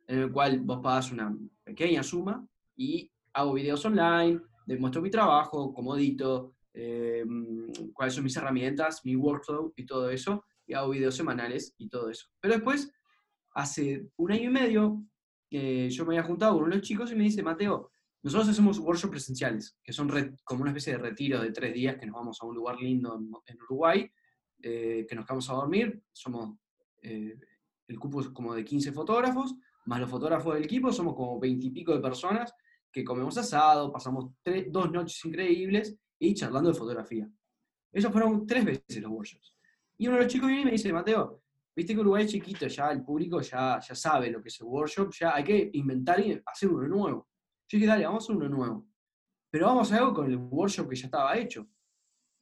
en 0.08 0.18
el 0.18 0.32
cual 0.32 0.60
vos 0.60 0.80
pagas 0.82 1.12
una 1.12 1.32
pequeña 1.62 2.02
suma 2.02 2.44
y 2.76 3.08
hago 3.34 3.52
videos 3.52 3.84
online, 3.84 4.40
demuestro 4.66 5.00
mi 5.00 5.10
trabajo, 5.10 5.72
cómo 5.72 5.96
edito, 5.96 6.56
eh, 6.72 7.24
cuáles 7.92 8.14
son 8.14 8.24
mis 8.24 8.36
herramientas, 8.36 9.00
mi 9.04 9.14
workflow 9.14 9.72
y 9.76 9.86
todo 9.86 10.10
eso 10.10 10.44
hago 10.76 10.90
videos 10.90 11.16
semanales 11.16 11.74
y 11.78 11.88
todo 11.88 12.10
eso. 12.10 12.26
Pero 12.40 12.54
después, 12.54 12.92
hace 13.54 14.08
un 14.16 14.32
año 14.32 14.50
y 14.50 14.52
medio, 14.52 15.04
eh, 15.50 15.88
yo 15.90 16.04
me 16.04 16.16
había 16.16 16.26
juntado 16.26 16.54
con 16.54 16.64
unos 16.64 16.80
chicos 16.80 17.12
y 17.12 17.14
me 17.14 17.24
dice, 17.24 17.42
Mateo, 17.42 17.90
nosotros 18.22 18.48
hacemos 18.48 18.78
workshops 18.78 19.10
presenciales, 19.10 19.76
que 19.82 19.92
son 19.92 20.10
como 20.44 20.62
una 20.62 20.70
especie 20.70 20.94
de 20.94 20.98
retiro 20.98 21.40
de 21.40 21.52
tres 21.52 21.74
días 21.74 21.96
que 21.96 22.06
nos 22.06 22.14
vamos 22.14 22.38
a 22.40 22.46
un 22.46 22.54
lugar 22.54 22.76
lindo 22.80 23.20
en, 23.46 23.62
Uruguay, 23.62 24.10
eh, 24.62 25.06
que 25.08 25.14
nos 25.14 25.26
vamos 25.26 25.48
a 25.50 25.54
dormir. 25.54 26.02
Somos, 26.10 26.56
eh, 27.02 27.36
el 27.86 27.98
cupo 27.98 28.22
es 28.22 28.28
como 28.28 28.54
de 28.54 28.64
15 28.64 28.92
fotógrafos, 28.92 29.54
más 29.84 30.00
los 30.00 30.10
fotógrafos 30.10 30.54
del 30.54 30.64
equipo, 30.64 30.90
somos 30.90 31.14
como 31.14 31.38
20 31.38 31.66
y 31.66 31.70
pico 31.70 31.92
de 31.92 32.00
personas 32.00 32.52
que 32.90 33.04
comemos 33.04 33.36
asado, 33.36 33.92
pasamos 33.92 34.32
dos 34.68 34.90
noches 34.90 35.24
increíbles 35.24 35.96
y 36.18 36.32
charlando 36.32 36.70
de 36.70 36.78
fotografía. 36.78 37.28
Esos 37.92 38.12
fueron 38.12 38.46
tres 38.46 38.64
veces 38.64 39.02
los 39.02 39.10
workshops. 39.10 39.53
Y 39.98 40.08
uno 40.08 40.16
de 40.16 40.24
los 40.24 40.32
chicos 40.32 40.48
viene 40.48 40.62
y 40.62 40.64
me 40.66 40.70
dice, 40.72 40.92
Mateo, 40.92 41.42
viste 41.74 41.94
que 41.94 42.00
Uruguay 42.00 42.24
es 42.24 42.30
chiquito, 42.30 42.66
ya 42.66 42.90
el 42.90 43.02
público 43.02 43.40
ya, 43.40 43.78
ya 43.80 43.94
sabe 43.94 44.30
lo 44.30 44.42
que 44.42 44.48
es 44.48 44.60
el 44.60 44.66
workshop, 44.66 45.12
ya 45.12 45.34
hay 45.34 45.44
que 45.44 45.70
inventar 45.74 46.20
y 46.20 46.40
hacer 46.44 46.68
uno 46.68 46.88
nuevo. 46.88 47.28
Yo 47.68 47.78
dije, 47.78 47.86
dale, 47.86 48.04
vamos 48.04 48.22
a 48.22 48.24
hacer 48.24 48.36
uno 48.36 48.48
nuevo. 48.48 48.86
pero 49.50 49.66
vamos 49.66 49.90
a 49.90 49.94
hacer 49.94 50.04
algo 50.04 50.14
con 50.14 50.30
el 50.30 50.36
workshop 50.36 50.88
que 50.88 50.96
ya 50.96 51.06
estaba 51.06 51.36
hecho. 51.36 51.66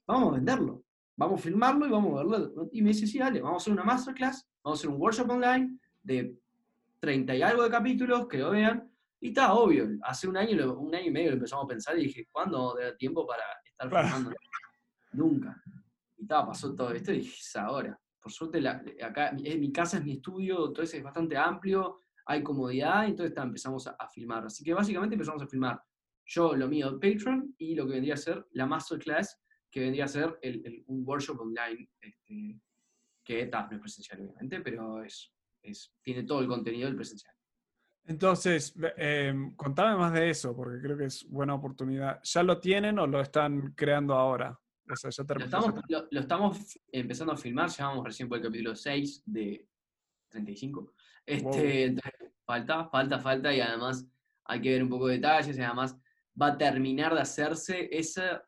Vamos 0.07 0.31
a 0.31 0.35
venderlo. 0.37 0.85
Vamos 1.17 1.41
a 1.41 1.43
filmarlo 1.43 1.87
y 1.87 1.91
vamos 1.91 2.13
a 2.13 2.25
verlo. 2.25 2.69
Y 2.73 2.83
me 2.83 2.89
dice, 2.89 3.07
sí, 3.07 3.19
dale, 3.19 3.41
vamos 3.41 3.63
a 3.63 3.63
hacer 3.63 3.73
una 3.73 3.85
masterclass, 3.85 4.49
vamos 4.63 4.79
a 4.79 4.81
hacer 4.81 4.91
un 4.91 5.01
workshop 5.01 5.31
online 5.31 5.79
de 6.03 6.37
30 7.01 7.37
y 7.37 7.43
algo 7.43 7.65
de 7.65 7.71
capítulos, 7.71 8.27
que 8.27 8.39
lo 8.39 8.51
vean. 8.51 8.91
Y 9.21 9.29
está 9.29 9.53
obvio, 9.55 9.89
hace 10.03 10.27
un 10.27 10.37
año, 10.37 10.75
un 10.75 10.95
año 10.95 11.07
y 11.07 11.11
medio 11.11 11.31
lo 11.31 11.37
empezamos 11.37 11.67
a 11.67 11.69
pensar 11.69 11.99
y 11.99 12.05
dije, 12.05 12.27
¿cuándo 12.33 12.75
da 12.75 12.97
tiempo 12.97 13.27
para 13.27 13.43
estar 13.65 13.89
filmando? 13.89 14.33
Nunca. 15.13 15.63
Pasó 16.27 16.75
todo 16.75 16.93
esto 16.93 17.13
y 17.13 17.19
dije, 17.19 17.59
ahora. 17.59 17.99
Por 18.21 18.31
suerte, 18.31 18.67
acá 19.03 19.33
mi 19.33 19.73
casa 19.73 19.99
es 19.99 20.05
mi 20.05 20.13
estudio, 20.13 20.69
entonces 20.69 20.95
es 20.95 21.03
bastante 21.03 21.37
amplio, 21.37 21.99
hay 22.27 22.43
comodidad, 22.43 23.07
entonces 23.07 23.37
empezamos 23.37 23.87
a, 23.89 24.09
filmar. 24.09 24.47
Así 24.47 24.63
que 24.63 24.73
básicamente 24.73 25.15
empezamos 25.15 25.43
a 25.43 25.47
filmar 25.47 25.83
yo 26.25 26.55
lo 26.55 26.69
mío 26.69 27.01
Patreon 27.01 27.55
y 27.59 27.75
lo 27.75 27.85
que 27.85 27.95
vendría 27.95 28.15
a 28.15 28.19
ser 28.19 28.47
la 28.53 28.67
masterclass, 28.67 29.41
que 29.71 29.81
vendría 29.81 30.05
a 30.05 30.09
ser 30.09 30.39
un 30.87 31.03
workshop 31.05 31.41
online, 31.41 31.91
este, 32.01 32.61
que 33.25 33.47
no 33.47 33.71
es 33.71 33.81
presencial 33.81 34.21
obviamente, 34.21 34.61
pero 34.61 35.03
es, 35.03 35.33
tiene 36.03 36.25
todo 36.25 36.41
el 36.41 36.49
contenido 36.49 36.87
del 36.87 36.97
presencial. 36.97 37.35
Entonces, 38.05 38.75
em, 38.97 39.55
contame 39.55 39.97
más 39.97 40.13
de 40.13 40.31
eso, 40.31 40.57
porque 40.57 40.81
creo 40.81 40.97
que 40.97 41.05
es 41.05 41.25
buena 41.29 41.55
oportunidad. 41.55 42.21
¿Ya 42.23 42.43
lo 42.43 42.59
tienen 42.59 42.99
o 42.99 43.07
lo 43.07 43.21
están 43.21 43.73
creando 43.75 44.15
ahora? 44.15 44.59
O 44.91 44.97
sea, 44.97 45.11
ya 45.11 45.25
lo, 45.29 45.45
estamos, 45.45 45.75
lo, 45.89 46.21
estamos, 46.21 46.81
empezando 46.91 47.33
a 47.33 47.37
filmar, 47.37 47.71
ya 47.71 47.87
vamos 47.87 48.05
recién 48.05 48.29
por 48.29 48.39
el 48.39 48.45
capítulo 48.45 48.75
6 48.75 49.23
de 49.27 49.67
35. 50.29 50.93
Este, 51.25 51.95
falta, 52.45 52.87
falta, 52.87 53.19
falta, 53.21 53.55
y 53.55 53.61
además 53.61 54.07
hay 54.45 54.61
que 54.61 54.71
ver 54.71 54.83
un 54.83 54.89
poco 54.89 55.07
de 55.07 55.15
detalles, 55.15 55.57
y 55.57 55.61
además 55.61 55.97
va 56.41 56.49
a 56.49 56.59
terminar 56.59 57.15
de 57.15 57.21
hacerse 57.21 57.89
esa, 57.93 58.45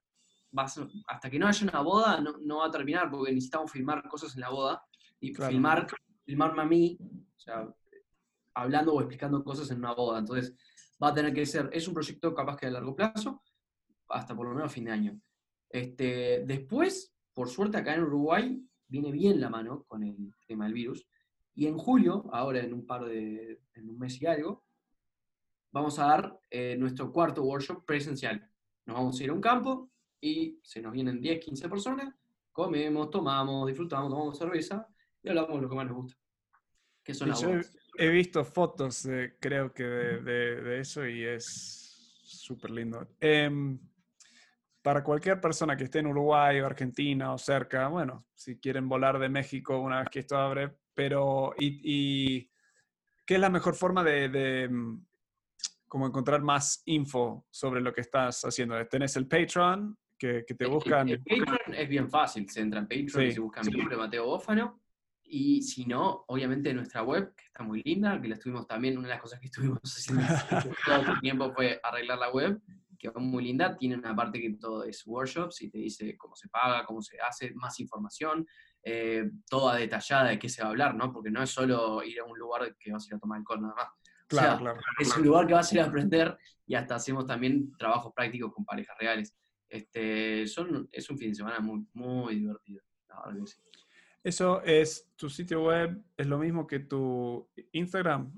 hasta 1.06 1.30
que 1.30 1.38
no 1.38 1.46
haya 1.46 1.68
una 1.68 1.80
boda, 1.80 2.20
no, 2.20 2.58
va 2.58 2.66
a 2.66 2.70
terminar, 2.70 3.10
porque 3.10 3.32
necesitamos 3.32 3.70
filmar 3.70 4.06
cosas 4.08 4.34
en 4.34 4.40
la 4.40 4.50
boda, 4.50 4.84
y 5.20 5.32
filmar, 5.32 5.86
filmarme 6.24 6.62
a 6.62 6.66
mí, 6.66 6.98
o 7.00 7.40
sea, 7.40 7.68
hablando 8.54 8.92
o 8.92 9.00
explicando 9.00 9.42
cosas 9.42 9.70
en 9.70 9.78
una 9.78 9.94
boda, 9.94 10.18
entonces 10.18 10.54
va 11.02 11.08
a 11.08 11.14
tener 11.14 11.32
que 11.32 11.46
ser, 11.46 11.70
es 11.72 11.86
un 11.88 11.94
proyecto 11.94 12.34
capaz 12.34 12.56
que 12.56 12.66
a 12.66 12.70
largo 12.70 12.94
plazo, 12.94 13.42
hasta 14.08 14.34
por 14.34 14.48
lo 14.48 14.54
menos 14.54 14.72
fin 14.72 14.84
de 14.84 14.92
año. 14.92 15.20
Este, 15.74 16.44
después, 16.46 17.12
por 17.32 17.48
suerte 17.48 17.78
acá 17.78 17.96
en 17.96 18.04
Uruguay, 18.04 18.64
viene 18.86 19.10
bien 19.10 19.40
la 19.40 19.50
mano 19.50 19.82
con 19.88 20.04
el 20.04 20.32
tema 20.46 20.66
del 20.66 20.72
virus, 20.72 21.04
y 21.52 21.66
en 21.66 21.76
julio, 21.76 22.30
ahora 22.32 22.60
en 22.60 22.72
un 22.72 22.86
par 22.86 23.04
de, 23.04 23.60
en 23.74 23.88
un 23.88 23.98
mes 23.98 24.22
y 24.22 24.26
algo, 24.26 24.64
vamos 25.72 25.98
a 25.98 26.06
dar 26.06 26.38
eh, 26.48 26.76
nuestro 26.78 27.10
cuarto 27.10 27.42
workshop 27.42 27.84
presencial. 27.84 28.48
Nos 28.86 28.96
vamos 28.96 29.18
a 29.18 29.24
ir 29.24 29.30
a 29.30 29.32
un 29.32 29.40
campo 29.40 29.90
y 30.20 30.60
se 30.62 30.80
nos 30.80 30.92
vienen 30.92 31.20
10, 31.20 31.44
15 31.44 31.68
personas, 31.68 32.14
comemos, 32.52 33.10
tomamos, 33.10 33.66
disfrutamos, 33.66 34.10
tomamos 34.10 34.38
cerveza 34.38 34.86
y 35.24 35.28
hablamos 35.28 35.56
de 35.56 35.62
lo 35.62 35.68
que 35.68 35.74
más 35.74 35.86
nos 35.88 35.96
gusta. 35.96 36.20
Que 37.02 37.14
son 37.14 37.30
las 37.30 37.42
he, 37.98 38.08
visto 38.10 38.44
fotos, 38.44 39.08
creo 39.40 39.74
que 39.74 39.82
de, 39.82 40.78
eso 40.78 41.04
y 41.04 41.24
es 41.24 42.22
súper 42.22 42.70
lindo. 42.70 43.08
Em, 43.18 43.76
para 44.84 45.02
cualquier 45.02 45.40
persona 45.40 45.78
que 45.78 45.84
esté 45.84 46.00
en 46.00 46.08
Uruguay 46.08 46.60
o 46.60 46.66
Argentina 46.66 47.32
o 47.32 47.38
cerca, 47.38 47.88
bueno, 47.88 48.26
si 48.34 48.58
quieren 48.58 48.86
volar 48.86 49.18
de 49.18 49.30
México 49.30 49.78
una 49.78 50.00
vez 50.00 50.10
que 50.10 50.18
esto 50.18 50.36
abre, 50.36 50.76
pero 50.92 51.54
¿y, 51.58 52.50
qué 53.24 53.34
es 53.36 53.40
la 53.40 53.48
mejor 53.48 53.74
forma 53.74 54.04
de, 54.04 54.68
mm, 54.70 55.06
como 55.88 56.06
encontrar 56.06 56.42
más 56.42 56.82
info 56.84 57.46
sobre 57.50 57.80
lo 57.80 57.94
que 57.94 58.02
estás 58.02 58.42
haciendo. 58.42 58.86
Tenés 58.86 59.16
el 59.16 59.26
Patreon, 59.26 59.96
que, 60.18 60.42
te 60.42 60.66
buscan. 60.66 61.08
El, 61.08 61.22
Patreon 61.22 61.74
es 61.78 61.88
bien 61.88 62.10
fácil, 62.10 62.46
se 62.50 62.60
entra 62.60 62.80
en 62.80 62.86
Patreon 62.86 63.28
y 63.28 63.32
se 63.32 63.40
busca 63.40 63.62
mi 63.62 63.72
nombre, 63.72 63.96
Mateo 63.96 64.26
Bófano. 64.26 64.82
Y 65.22 65.62
si 65.62 65.86
no, 65.86 66.26
obviamente 66.28 66.74
nuestra 66.74 67.02
web, 67.02 67.34
que 67.34 67.46
está 67.46 67.62
muy 67.62 67.82
linda, 67.82 68.20
que 68.20 68.28
la 68.28 68.34
estuvimos 68.34 68.66
también, 68.66 68.98
una 68.98 69.08
de 69.08 69.14
las 69.14 69.22
cosas 69.22 69.40
que 69.40 69.46
estuvimos 69.46 69.80
haciendo 69.82 70.26
todo 70.84 71.14
el 71.14 71.20
tiempo 71.20 71.50
fue 71.54 71.80
arreglar 71.82 72.18
la 72.18 72.30
web, 72.30 72.60
que 73.04 73.10
va 73.10 73.20
muy 73.20 73.44
linda, 73.44 73.76
tiene 73.76 73.96
una 73.96 74.16
parte 74.16 74.40
que 74.40 74.54
todo 74.54 74.84
es 74.84 75.06
workshops 75.06 75.60
y 75.60 75.70
te 75.70 75.76
dice 75.76 76.16
cómo 76.16 76.34
se 76.34 76.48
paga, 76.48 76.86
cómo 76.86 77.02
se 77.02 77.20
hace, 77.20 77.52
más 77.54 77.78
información, 77.80 78.46
eh, 78.82 79.30
toda 79.46 79.76
detallada 79.76 80.30
de 80.30 80.38
qué 80.38 80.48
se 80.48 80.62
va 80.62 80.68
a 80.68 80.70
hablar, 80.70 80.94
¿no? 80.94 81.12
Porque 81.12 81.30
no 81.30 81.42
es 81.42 81.50
solo 81.50 82.02
ir 82.02 82.20
a 82.20 82.24
un 82.24 82.38
lugar 82.38 82.74
que 82.78 82.92
vas 82.92 83.04
a 83.04 83.08
ir 83.08 83.14
a 83.16 83.18
tomar 83.18 83.38
alcohol 83.38 83.60
nada 83.60 83.74
más 83.74 83.88
Claro, 84.26 84.58
claro. 84.58 84.80
Es 84.98 85.14
un 85.16 85.22
lugar 85.22 85.46
que 85.46 85.52
vas 85.52 85.70
a 85.70 85.74
ir 85.74 85.80
a 85.82 85.84
aprender 85.84 86.38
y 86.66 86.74
hasta 86.74 86.94
hacemos 86.94 87.26
también 87.26 87.76
trabajos 87.76 88.12
prácticos 88.14 88.54
con 88.54 88.64
parejas 88.64 88.96
reales. 88.98 89.36
Este, 89.68 90.46
son, 90.46 90.88
es 90.90 91.10
un 91.10 91.18
fin 91.18 91.28
de 91.28 91.34
semana 91.34 91.60
muy, 91.60 91.86
muy 91.92 92.36
divertido, 92.36 92.82
¿Eso 94.22 94.62
es 94.62 95.12
tu 95.14 95.28
sitio 95.28 95.64
web? 95.64 96.02
¿Es 96.16 96.26
lo 96.26 96.38
mismo 96.38 96.66
que 96.66 96.80
tu 96.80 97.46
Instagram? 97.72 98.32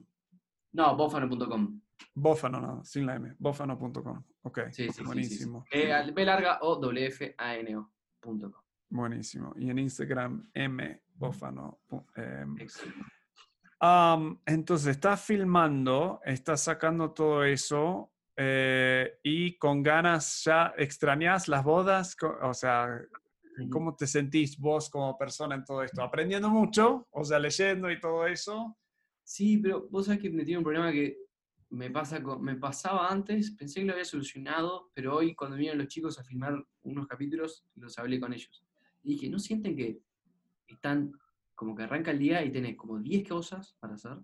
No, 0.72 0.96
bofano.com. 0.96 1.80
Bófano, 2.14 2.60
no, 2.60 2.84
sin 2.84 3.06
la 3.06 3.16
M. 3.16 3.34
Bófano.com. 3.38 4.24
Ok, 4.42 4.60
sí, 4.70 4.88
sí, 4.90 5.02
buenísimo. 5.02 5.64
Eh, 5.70 5.92
B 6.12 6.24
larga 6.24 6.58
o 6.62 6.78
WFANO.com. 6.80 8.52
Buenísimo. 8.88 9.52
Y 9.56 9.70
en 9.70 9.78
Instagram, 9.78 10.50
M, 10.54 11.02
Bófano. 11.14 11.80
Eh, 12.16 12.44
entonces, 14.46 14.88
estás 14.88 15.20
filmando, 15.24 16.20
estás 16.24 16.62
sacando 16.62 17.12
todo 17.12 17.44
eso 17.44 18.12
eh, 18.36 19.18
y 19.22 19.56
con 19.56 19.82
ganas 19.82 20.44
ya 20.44 20.74
extrañas 20.76 21.48
las 21.48 21.64
bodas, 21.64 22.16
o 22.42 22.54
sea, 22.54 23.00
¿cómo 23.70 23.96
te 23.96 24.06
sentís 24.06 24.58
vos 24.58 24.90
como 24.90 25.16
persona 25.16 25.54
en 25.54 25.64
todo 25.64 25.82
esto? 25.82 26.02
¿Aprendiendo 26.02 26.50
mucho? 26.50 27.06
O 27.10 27.24
sea, 27.24 27.38
leyendo 27.38 27.90
y 27.90 27.98
todo 27.98 28.26
eso. 28.26 28.76
Sí, 29.24 29.58
pero 29.58 29.88
vos 29.90 30.06
sabés 30.06 30.20
que 30.20 30.30
me 30.30 30.44
tiene 30.44 30.58
un 30.58 30.64
problema 30.64 30.92
que 30.92 31.25
me, 31.76 31.90
pasa 31.90 32.20
me 32.40 32.56
pasaba 32.56 33.08
antes, 33.08 33.52
pensé 33.52 33.80
que 33.80 33.86
lo 33.86 33.92
había 33.92 34.04
solucionado, 34.04 34.90
pero 34.94 35.16
hoy 35.16 35.34
cuando 35.34 35.56
vinieron 35.56 35.78
los 35.78 35.88
chicos 35.88 36.18
a 36.18 36.24
filmar 36.24 36.64
unos 36.82 37.06
capítulos, 37.06 37.64
los 37.74 37.98
hablé 37.98 38.18
con 38.18 38.32
ellos. 38.32 38.64
Y 39.02 39.12
dije, 39.12 39.28
¿no 39.28 39.38
sienten 39.38 39.76
que 39.76 40.00
están 40.66 41.12
como 41.54 41.74
que 41.74 41.84
arranca 41.84 42.10
el 42.10 42.18
día 42.18 42.44
y 42.44 42.52
tenés 42.52 42.76
como 42.76 42.98
10 42.98 43.28
cosas 43.28 43.76
para 43.80 43.94
hacer 43.94 44.18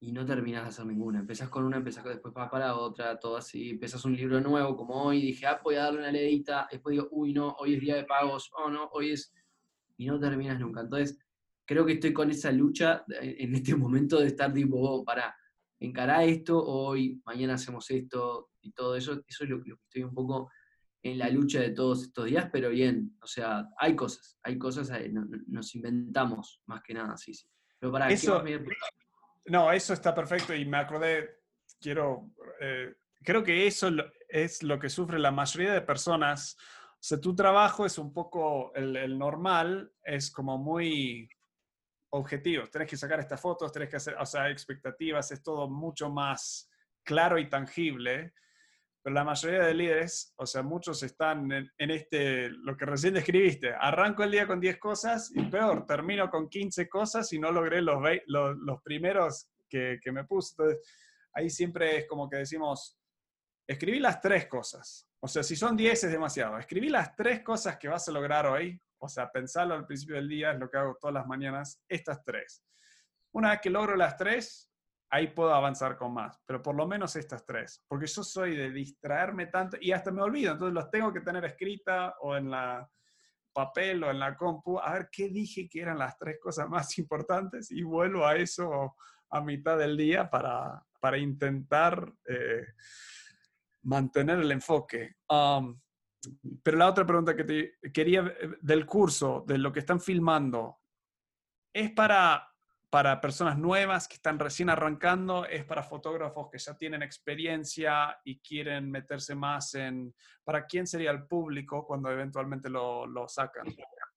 y 0.00 0.12
no 0.12 0.24
terminás 0.24 0.62
de 0.62 0.68
hacer 0.68 0.86
ninguna. 0.86 1.18
Empezás 1.18 1.48
con 1.48 1.64
una, 1.64 1.78
empezás 1.78 2.04
después 2.04 2.32
vas 2.32 2.50
para 2.50 2.76
otra, 2.76 3.18
todo 3.18 3.36
así. 3.36 3.70
Empezás 3.70 4.04
un 4.04 4.14
libro 4.14 4.40
nuevo 4.40 4.76
como 4.76 5.02
hoy, 5.02 5.20
dije, 5.20 5.46
ah, 5.46 5.60
voy 5.62 5.74
a 5.74 5.84
darle 5.84 6.00
una 6.00 6.12
leedita. 6.12 6.68
Después 6.70 6.92
digo, 6.92 7.08
uy, 7.10 7.32
no, 7.32 7.56
hoy 7.58 7.74
es 7.74 7.80
día 7.80 7.96
de 7.96 8.04
pagos, 8.04 8.50
oh 8.56 8.70
no, 8.70 8.88
hoy 8.92 9.12
es. 9.12 9.32
Y 9.96 10.06
no 10.06 10.20
terminas 10.20 10.60
nunca. 10.60 10.82
Entonces, 10.82 11.18
creo 11.64 11.84
que 11.84 11.94
estoy 11.94 12.12
con 12.12 12.30
esa 12.30 12.52
lucha 12.52 13.04
en 13.20 13.54
este 13.54 13.74
momento 13.74 14.20
de 14.20 14.28
estar 14.28 14.52
tipo, 14.52 14.78
oh, 14.78 15.04
para 15.04 15.36
encarar 15.80 16.24
esto, 16.24 16.64
hoy, 16.64 17.20
mañana 17.24 17.54
hacemos 17.54 17.90
esto 17.90 18.50
y 18.60 18.72
todo 18.72 18.96
eso. 18.96 19.22
Eso 19.26 19.44
es 19.44 19.50
lo, 19.50 19.62
que 19.62 19.72
estoy 19.72 20.02
un 20.02 20.14
poco 20.14 20.50
en 21.02 21.18
la 21.18 21.28
lucha 21.28 21.60
de 21.60 21.70
todos 21.70 22.02
estos 22.02 22.26
días, 22.26 22.48
pero 22.52 22.70
bien, 22.70 23.16
o 23.22 23.26
sea, 23.26 23.68
hay 23.78 23.94
cosas, 23.94 24.38
hay 24.42 24.58
cosas, 24.58 24.90
eh, 24.90 25.12
nos 25.46 25.74
inventamos 25.74 26.60
más 26.66 26.82
que 26.82 26.94
nada, 26.94 27.16
sí, 27.16 27.34
sí. 27.34 27.48
Pero 27.78 27.92
para 27.92 28.10
eso, 28.10 28.42
No, 29.46 29.72
eso 29.72 29.92
está 29.92 30.14
perfecto 30.14 30.54
y 30.54 30.64
me 30.64 30.78
acordé, 30.78 31.38
quiero, 31.80 32.30
eh, 32.60 32.94
creo 33.22 33.44
que 33.44 33.66
eso 33.66 33.88
es 34.28 34.62
lo 34.62 34.78
que 34.78 34.88
sufre 34.88 35.18
la 35.18 35.30
mayoría 35.30 35.72
de 35.72 35.80
personas. 35.80 36.56
O 36.94 37.00
sea, 37.00 37.20
tu 37.20 37.34
trabajo 37.34 37.86
es 37.86 37.96
un 37.98 38.12
poco 38.12 38.72
el, 38.74 39.16
normal, 39.16 39.92
es 40.02 40.30
como 40.32 40.58
muy 40.58 41.28
objetivo. 42.10 42.66
Tenés 42.66 42.88
que 42.88 42.96
sacar 42.96 43.20
estas 43.20 43.40
fotos, 43.40 43.72
tenés 43.72 43.88
que 43.88 43.96
hacer, 43.96 44.16
o 44.18 44.26
sea, 44.26 44.50
expectativas, 44.50 45.30
es 45.30 45.42
todo 45.42 45.68
mucho 45.68 46.10
más 46.10 46.70
claro 47.04 47.38
y 47.38 47.48
tangible 47.48 48.32
pero 49.02 49.14
la 49.14 49.24
mayoría 49.24 49.62
de 49.64 49.74
líderes, 49.74 50.34
o 50.36 50.46
sea, 50.46 50.62
muchos 50.62 51.02
están 51.02 51.50
en, 51.52 51.90
este, 51.90 52.50
lo 52.50 52.76
que 52.76 52.84
recién 52.84 53.14
describiste, 53.14 53.72
arranco 53.72 54.22
el 54.22 54.30
día 54.30 54.46
con 54.46 54.60
10 54.60 54.78
cosas 54.78 55.30
y 55.34 55.42
peor, 55.44 55.86
termino 55.86 56.28
con 56.28 56.48
15 56.48 56.88
cosas 56.88 57.32
y 57.32 57.38
no 57.38 57.52
logré 57.52 57.80
los, 57.80 58.02
los, 58.26 58.82
primeros 58.82 59.50
que, 59.68 59.98
que, 60.02 60.12
me 60.12 60.24
puse. 60.24 60.52
Entonces, 60.52 60.92
ahí 61.32 61.48
siempre 61.48 61.98
es 61.98 62.08
como 62.08 62.28
que 62.28 62.38
decimos, 62.38 62.98
escribí 63.66 64.00
las 64.00 64.20
tres 64.20 64.46
cosas. 64.46 65.08
O 65.20 65.28
sea, 65.28 65.42
si 65.42 65.56
son 65.56 65.76
10 65.76 66.04
es 66.04 66.12
demasiado. 66.12 66.58
Escribí 66.58 66.88
las 66.88 67.14
tres 67.16 67.42
cosas 67.42 67.78
que 67.78 67.88
vas 67.88 68.08
a 68.08 68.12
lograr 68.12 68.46
hoy. 68.46 68.80
O 68.98 69.08
sea, 69.08 69.30
pensarlo 69.30 69.74
al 69.74 69.86
principio 69.86 70.16
del 70.16 70.28
día 70.28 70.52
es 70.52 70.58
lo 70.58 70.70
que 70.70 70.78
hago 70.78 70.96
todas 71.00 71.14
las 71.14 71.26
mañanas. 71.26 71.82
Estas 71.88 72.22
tres. 72.24 72.64
Una 73.32 73.50
vez 73.50 73.60
que 73.60 73.70
logro 73.70 73.96
las 73.96 74.16
tres, 74.16 74.70
ahí 75.10 75.28
puedo 75.28 75.54
avanzar 75.54 75.96
con 75.96 76.12
más, 76.12 76.40
pero 76.46 76.62
por 76.62 76.74
lo 76.74 76.86
menos 76.86 77.16
estas 77.16 77.44
tres, 77.46 77.82
porque 77.88 78.06
yo 78.06 78.22
soy 78.22 78.56
de 78.56 78.70
distraerme 78.70 79.46
tanto 79.46 79.76
y 79.80 79.92
hasta 79.92 80.10
me 80.10 80.22
olvido, 80.22 80.52
entonces 80.52 80.74
los 80.74 80.90
tengo 80.90 81.12
que 81.12 81.20
tener 81.20 81.44
escrita 81.44 82.14
o 82.20 82.36
en 82.36 82.50
la 82.50 82.88
papel 83.52 84.04
o 84.04 84.10
en 84.10 84.20
la 84.20 84.36
compu, 84.36 84.78
a 84.78 84.92
ver 84.92 85.08
qué 85.10 85.28
dije 85.28 85.68
que 85.68 85.80
eran 85.80 85.98
las 85.98 86.16
tres 86.18 86.38
cosas 86.40 86.68
más 86.68 86.96
importantes 86.98 87.70
y 87.70 87.82
vuelvo 87.82 88.26
a 88.26 88.36
eso 88.36 88.94
a 89.30 89.40
mitad 89.40 89.78
del 89.78 89.96
día 89.96 90.30
para, 90.30 90.82
para 91.00 91.18
intentar 91.18 92.12
eh, 92.26 92.66
mantener 93.82 94.38
el 94.38 94.52
enfoque. 94.52 95.16
Um, 95.28 95.78
pero 96.62 96.76
la 96.76 96.88
otra 96.88 97.06
pregunta 97.06 97.36
que 97.36 97.44
te 97.44 97.92
quería 97.92 98.20
eh, 98.20 98.56
del 98.60 98.86
curso, 98.86 99.44
de 99.46 99.58
lo 99.58 99.72
que 99.72 99.80
están 99.80 100.00
filmando, 100.00 100.78
¿es 101.72 101.90
para, 101.92 102.48
para 102.90 103.20
personas 103.20 103.58
nuevas 103.58 104.08
que 104.08 104.16
están 104.16 104.38
recién 104.38 104.70
arrancando? 104.70 105.44
¿Es 105.44 105.64
para 105.64 105.82
fotógrafos 105.82 106.48
que 106.50 106.58
ya 106.58 106.76
tienen 106.76 107.02
experiencia 107.02 108.18
y 108.24 108.40
quieren 108.40 108.90
meterse 108.90 109.34
más 109.34 109.74
en... 109.74 110.14
¿Para 110.44 110.66
quién 110.66 110.86
sería 110.86 111.10
el 111.10 111.26
público 111.26 111.86
cuando 111.86 112.10
eventualmente 112.10 112.68
lo, 112.68 113.06
lo 113.06 113.28
sacan? 113.28 113.66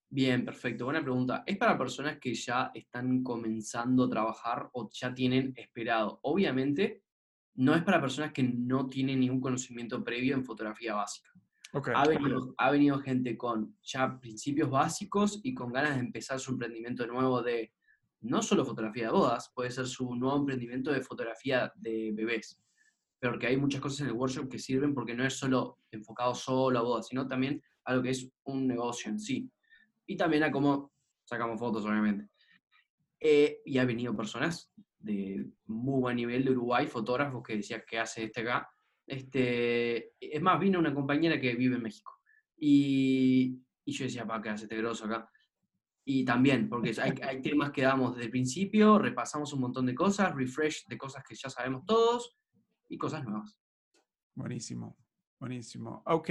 Bien, 0.09 0.43
perfecto. 0.43 0.85
Buena 0.85 1.01
pregunta. 1.01 1.43
Es 1.45 1.57
para 1.57 1.77
personas 1.77 2.19
que 2.19 2.33
ya 2.33 2.69
están 2.73 3.23
comenzando 3.23 4.03
a 4.03 4.09
trabajar 4.09 4.69
o 4.73 4.89
ya 4.91 5.13
tienen 5.13 5.53
esperado. 5.55 6.19
Obviamente, 6.23 7.03
no 7.55 7.75
es 7.75 7.83
para 7.83 8.01
personas 8.01 8.31
que 8.31 8.43
no 8.43 8.87
tienen 8.89 9.19
ningún 9.19 9.41
conocimiento 9.41 10.03
previo 10.03 10.35
en 10.35 10.43
fotografía 10.43 10.95
básica. 10.95 11.31
Ha, 11.73 12.05
venido, 12.05 12.53
ha, 12.57 12.71
venido, 12.71 12.99
gente 12.99 13.37
con 13.37 13.77
ya 13.81 14.19
principios 14.19 14.69
básicos 14.69 15.39
y 15.41 15.53
con 15.53 15.71
ganas 15.71 15.95
de 15.95 16.01
empezar 16.01 16.39
su 16.39 16.51
emprendimiento 16.51 17.07
nuevo 17.07 17.41
de 17.41 17.71
no 18.21 18.41
solo 18.41 18.65
fotografía 18.65 19.05
de 19.05 19.11
bodas, 19.11 19.51
puede 19.55 19.71
ser 19.71 19.87
su 19.87 20.13
nuevo 20.15 20.37
emprendimiento 20.37 20.91
de 20.91 21.01
fotografía 21.01 21.71
de 21.75 22.11
bebés. 22.13 22.61
Pero 23.19 23.39
que 23.39 23.47
hay 23.47 23.57
muchas 23.57 23.81
cosas 23.81 24.01
en 24.01 24.07
el 24.07 24.13
workshop 24.13 24.49
que 24.49 24.59
sirven 24.59 24.93
porque 24.93 25.13
no 25.13 25.25
es 25.25 25.33
solo 25.37 25.79
enfocado 25.91 26.35
solo 26.35 26.79
a 26.79 26.81
bodas, 26.81 27.07
sino 27.07 27.27
también 27.27 27.63
a 27.85 27.95
lo 27.95 28.03
que 28.03 28.09
es 28.09 28.29
un 28.43 28.67
negocio 28.67 29.09
en 29.09 29.19
sí. 29.19 29.49
Y 30.05 30.17
también 30.17 30.43
a 30.43 30.51
cómo 30.51 30.91
sacamos 31.23 31.59
fotos, 31.59 31.85
obviamente. 31.85 32.27
Eh, 33.19 33.61
y 33.65 33.77
ha 33.77 33.85
venido 33.85 34.15
personas 34.15 34.71
de 34.99 35.47
muy 35.65 36.01
buen 36.01 36.15
nivel 36.15 36.43
de 36.43 36.51
Uruguay, 36.51 36.87
fotógrafos 36.87 37.43
que 37.43 37.57
decían, 37.57 37.83
¿qué 37.87 37.99
hace 37.99 38.25
este 38.25 38.41
acá? 38.41 38.69
Este, 39.05 40.13
es 40.19 40.41
más, 40.41 40.59
vino 40.59 40.79
una 40.79 40.93
compañera 40.93 41.39
que 41.39 41.55
vive 41.55 41.75
en 41.75 41.83
México. 41.83 42.19
Y, 42.57 43.59
y 43.85 43.91
yo 43.91 44.05
decía, 44.05 44.25
¿para 44.25 44.41
qué 44.41 44.49
hace 44.49 44.65
este 44.65 44.77
grosso 44.77 45.05
acá? 45.05 45.29
Y 46.03 46.25
también, 46.25 46.67
porque 46.67 46.93
hay, 46.99 47.13
hay, 47.21 47.41
temas 47.41 47.71
que 47.71 47.83
damos 47.83 48.15
desde 48.15 48.25
el 48.25 48.31
principio, 48.31 48.97
repasamos 48.97 49.53
un 49.53 49.61
montón 49.61 49.85
de 49.85 49.93
cosas, 49.93 50.33
refresh 50.35 50.87
de 50.87 50.97
cosas 50.97 51.23
que 51.23 51.35
ya 51.35 51.49
sabemos 51.49 51.85
todos 51.85 52.37
y 52.89 52.97
cosas 52.97 53.23
nuevas. 53.23 53.57
Buenísimo, 54.33 54.97
buenísimo. 55.39 56.01
Ok, 56.05 56.29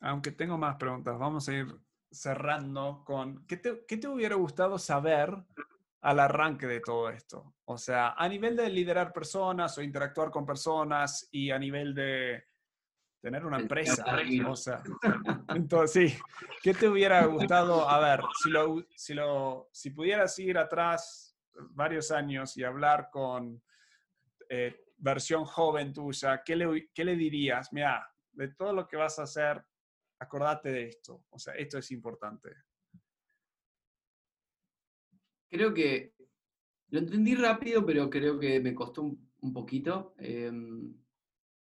aunque 0.00 0.30
tengo 0.32 0.56
más 0.58 0.76
preguntas, 0.76 1.18
vamos 1.18 1.48
a 1.48 1.54
ir 1.54 1.66
cerrando 2.10 3.02
con, 3.04 3.44
¿qué 3.46 3.56
te, 3.56 3.84
qué 3.86 3.96
te 3.96 4.08
hubiera 4.08 4.36
gustado 4.36 4.78
saber 4.78 5.44
al 6.02 6.20
arranque 6.20 6.66
de 6.66 6.80
todo 6.80 7.10
esto. 7.10 7.54
O 7.64 7.76
sea, 7.76 8.14
a 8.16 8.28
nivel 8.28 8.56
de 8.56 8.68
liderar 8.70 9.12
personas 9.12 9.76
o 9.76 9.82
interactuar 9.82 10.30
con 10.30 10.46
personas 10.46 11.28
y 11.30 11.50
a 11.50 11.58
nivel 11.58 11.94
de 11.94 12.44
tener 13.20 13.44
una 13.44 13.58
empresa. 13.58 14.04
O 14.48 14.56
sea, 14.56 14.82
entonces, 15.54 16.12
sí, 16.12 16.18
¿qué 16.62 16.72
te 16.72 16.88
hubiera 16.88 17.24
gustado? 17.26 17.88
A 17.88 17.98
ver, 18.00 18.20
si, 18.42 18.50
lo, 18.50 18.86
si, 18.94 19.14
lo, 19.14 19.68
si 19.72 19.90
pudieras 19.90 20.38
ir 20.38 20.56
atrás 20.56 21.36
varios 21.52 22.10
años 22.10 22.56
y 22.56 22.64
hablar 22.64 23.10
con 23.12 23.62
eh, 24.48 24.86
versión 24.96 25.44
joven 25.44 25.92
tuya, 25.92 26.42
¿qué 26.42 26.56
le, 26.56 26.90
¿qué 26.94 27.04
le 27.04 27.14
dirías? 27.14 27.72
Mira, 27.72 28.10
de 28.32 28.48
todo 28.54 28.72
lo 28.72 28.88
que 28.88 28.96
vas 28.96 29.18
a 29.18 29.24
hacer, 29.24 29.62
acordate 30.18 30.72
de 30.72 30.84
esto. 30.88 31.24
O 31.28 31.38
sea, 31.38 31.54
esto 31.54 31.76
es 31.76 31.90
importante 31.90 32.69
creo 35.50 35.74
que 35.74 36.14
lo 36.90 36.98
entendí 36.98 37.34
rápido, 37.34 37.84
pero 37.84 38.08
creo 38.08 38.38
que 38.38 38.60
me 38.60 38.74
costó 38.74 39.02
un, 39.02 39.52
poquito. 39.52 40.14
Em, 40.18 40.94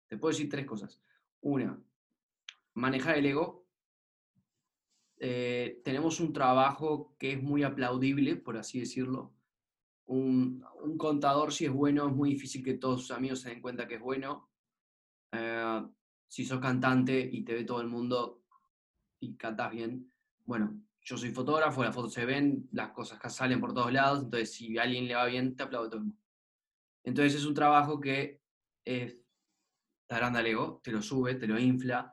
te 0.07 0.17
puedo 0.17 0.31
decir 0.31 0.49
tres 0.49 0.65
cosas. 0.65 1.01
Una, 1.41 1.79
manejar 2.73 3.17
el 3.17 3.25
ego. 3.25 3.65
Eh, 5.17 5.81
tenemos 5.83 6.19
un 6.19 6.33
trabajo 6.33 7.15
que 7.17 7.33
es 7.33 7.41
muy 7.41 7.63
aplaudible, 7.63 8.35
por 8.35 8.57
así 8.57 8.79
decirlo. 8.79 9.33
Un, 10.07 10.63
contador, 10.97 11.51
si 11.51 11.65
es 11.65 11.71
bueno, 11.71 12.07
es 12.07 12.13
muy 12.13 12.31
difícil 12.31 12.63
que 12.63 12.75
todos 12.75 13.01
sus 13.01 13.11
amigos 13.11 13.41
se 13.41 13.49
den 13.49 13.61
cuenta 13.61 13.87
que 13.87 13.95
es 13.95 14.01
bueno. 14.01 14.49
Eh, 15.31 15.81
si 16.27 16.45
sos 16.45 16.59
cantante 16.59 17.19
y 17.19 17.43
te 17.43 17.53
ve 17.53 17.63
todo 17.63 17.81
el 17.81 17.87
mundo 17.87 18.43
y 19.19 19.35
cantas 19.35 19.71
bien, 19.71 20.11
bueno, 20.45 20.79
yo 21.05 21.17
soy 21.17 21.31
fotógrafo, 21.31 21.83
las 21.83 21.93
fotos 21.93 22.13
se 22.13 22.25
ven, 22.25 22.67
las 22.71 22.89
cosas 22.89 23.19
salen 23.33 23.61
por 23.61 23.73
todos 23.73 23.93
lados, 23.93 24.23
entonces 24.23 24.51
si 24.51 24.75
a 24.77 24.81
alguien 24.81 25.07
le 25.07 25.13
va 25.13 25.25
bien, 25.27 25.55
te 25.55 25.61
aplaude 25.61 25.89
todo 25.89 25.99
el 25.99 26.05
mundo. 26.05 26.21
Entonces 27.03 27.35
es 27.35 27.45
un 27.45 27.53
trabajo 27.53 27.99
que 27.99 28.41
es, 28.83 29.15
te 30.07 30.15
agranda 30.15 30.39
el 30.39 30.47
ego, 30.47 30.81
te 30.83 30.91
lo 30.91 31.03
sube, 31.03 31.35
te 31.35 31.45
lo 31.45 31.59
infla. 31.59 32.11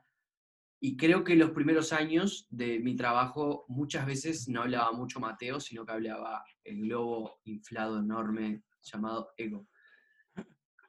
Y 0.78 0.96
creo 0.98 1.24
que 1.24 1.36
los 1.36 1.52
primeros 1.52 1.92
años 1.94 2.46
de 2.50 2.80
mi 2.80 2.94
trabajo 2.94 3.64
muchas 3.68 4.04
veces 4.04 4.46
no 4.48 4.60
hablaba 4.60 4.92
mucho 4.92 5.20
Mateo, 5.20 5.58
sino 5.58 5.86
que 5.86 5.92
hablaba 5.92 6.44
el 6.62 6.82
globo 6.82 7.40
inflado 7.44 7.98
enorme 7.98 8.62
llamado 8.82 9.32
ego. 9.38 9.66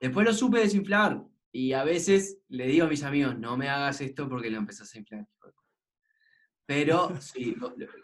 Después 0.02 0.26
lo 0.26 0.34
supe 0.34 0.60
desinflar 0.60 1.24
y 1.54 1.72
a 1.72 1.86
veces 1.86 2.40
le 2.50 2.68
digo 2.68 2.86
a 2.86 2.90
mis 2.90 3.04
amigos, 3.04 3.40
no 3.40 3.56
me 3.56 3.70
hagas 3.70 4.02
esto 4.02 4.28
porque 4.28 4.50
lo 4.50 4.58
empezás 4.58 4.94
a 4.94 4.98
inflar. 4.98 5.26
Pero 6.66 7.20
sí, 7.22 7.56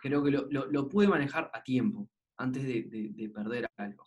creo 0.02 0.24
que 0.24 0.32
lo, 0.32 0.90
pude 0.90 1.08
manejar 1.08 1.50
a 1.54 1.64
tiempo, 1.64 2.10
antes 2.38 2.64
de, 2.64 3.32
perder 3.34 3.70
algo. 3.78 4.06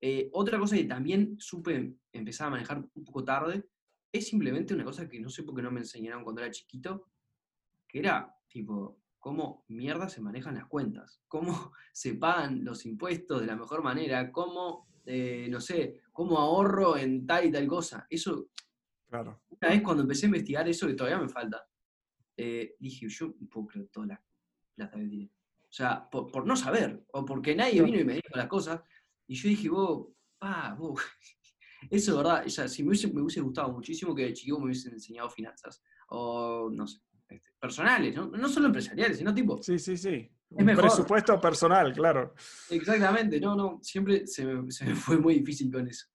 Eh, 0.00 0.30
otra 0.32 0.58
cosa 0.58 0.76
que 0.76 0.84
también 0.84 1.36
supe 1.38 1.96
empezar 2.12 2.46
a 2.46 2.50
manejar 2.50 2.78
un 2.94 3.04
poco 3.04 3.24
tarde, 3.24 3.64
es 4.12 4.28
simplemente 4.28 4.74
una 4.74 4.84
cosa 4.84 5.08
que 5.08 5.20
no 5.20 5.28
sé 5.28 5.42
por 5.42 5.54
qué 5.54 5.62
no 5.62 5.70
me 5.70 5.80
enseñaron 5.80 6.24
cuando 6.24 6.40
era 6.40 6.50
chiquito, 6.50 7.08
que 7.86 7.98
era 7.98 8.34
tipo, 8.48 9.00
cómo 9.18 9.64
mierda 9.68 10.08
se 10.08 10.20
manejan 10.20 10.54
las 10.54 10.66
cuentas, 10.66 11.20
cómo 11.28 11.72
se 11.92 12.14
pagan 12.14 12.64
los 12.64 12.86
impuestos 12.86 13.40
de 13.40 13.46
la 13.46 13.56
mejor 13.56 13.82
manera, 13.82 14.32
cómo, 14.32 14.88
eh, 15.04 15.48
no 15.50 15.60
sé, 15.60 16.00
cómo 16.12 16.38
ahorro 16.38 16.96
en 16.96 17.26
tal 17.26 17.46
y 17.46 17.52
tal 17.52 17.66
cosa. 17.66 18.06
Eso, 18.08 18.48
claro. 19.08 19.42
una 19.48 19.70
vez 19.70 19.82
cuando 19.82 20.02
empecé 20.02 20.26
a 20.26 20.28
investigar 20.28 20.68
eso, 20.68 20.86
que 20.86 20.94
todavía 20.94 21.20
me 21.20 21.28
falta, 21.28 21.66
eh, 22.40 22.76
dije, 22.78 23.08
yo 23.08 23.34
no 23.40 23.48
puedo 23.48 23.66
creer 23.66 23.88
toda 23.88 24.06
la 24.06 24.24
plata 24.76 24.96
que 24.96 25.06
tiene. 25.06 25.32
O 25.64 25.72
sea, 25.72 26.08
por, 26.08 26.46
no 26.46 26.56
saber, 26.56 27.04
o 27.12 27.24
porque 27.24 27.54
nadie 27.54 27.82
vino 27.82 27.98
y 27.98 28.04
me 28.04 28.14
dijo 28.14 28.34
las 28.34 28.46
cosas, 28.46 28.80
y 29.26 29.34
yo 29.34 29.48
dije, 29.48 29.68
vos, 29.68 30.06
pa, 30.38 30.74
vos, 30.78 31.02
eso 31.90 32.10
es 32.12 32.16
verdad, 32.16 32.44
o 32.46 32.48
sea, 32.48 32.68
si 32.68 32.82
me 32.82 32.90
hubiese, 32.90 33.12
me 33.12 33.20
hubiese 33.20 33.40
gustado 33.40 33.72
muchísimo 33.72 34.14
que 34.14 34.22
de 34.22 34.32
chico 34.32 34.58
me 34.58 34.66
hubiesen 34.66 34.92
enseñado 34.92 35.28
finanzas, 35.28 35.82
o 36.10 36.70
no 36.72 36.86
sé, 36.86 37.00
este, 37.28 37.50
personales, 37.60 38.14
¿no? 38.14 38.28
no 38.28 38.48
solo 38.48 38.66
empresariales, 38.66 39.18
sino 39.18 39.34
tipo... 39.34 39.60
Sí, 39.60 39.78
sí, 39.78 39.96
sí. 39.96 40.30
Un 40.50 40.64
presupuesto 40.64 41.38
personal, 41.40 41.92
claro. 41.92 42.34
Exactamente, 42.70 43.40
no, 43.40 43.56
no, 43.56 43.80
siempre 43.82 44.26
se 44.28 44.46
me, 44.46 44.70
se 44.70 44.86
me, 44.86 44.94
fue 44.94 45.18
muy 45.18 45.40
difícil 45.40 45.70
con 45.70 45.86
eso. 45.88 46.06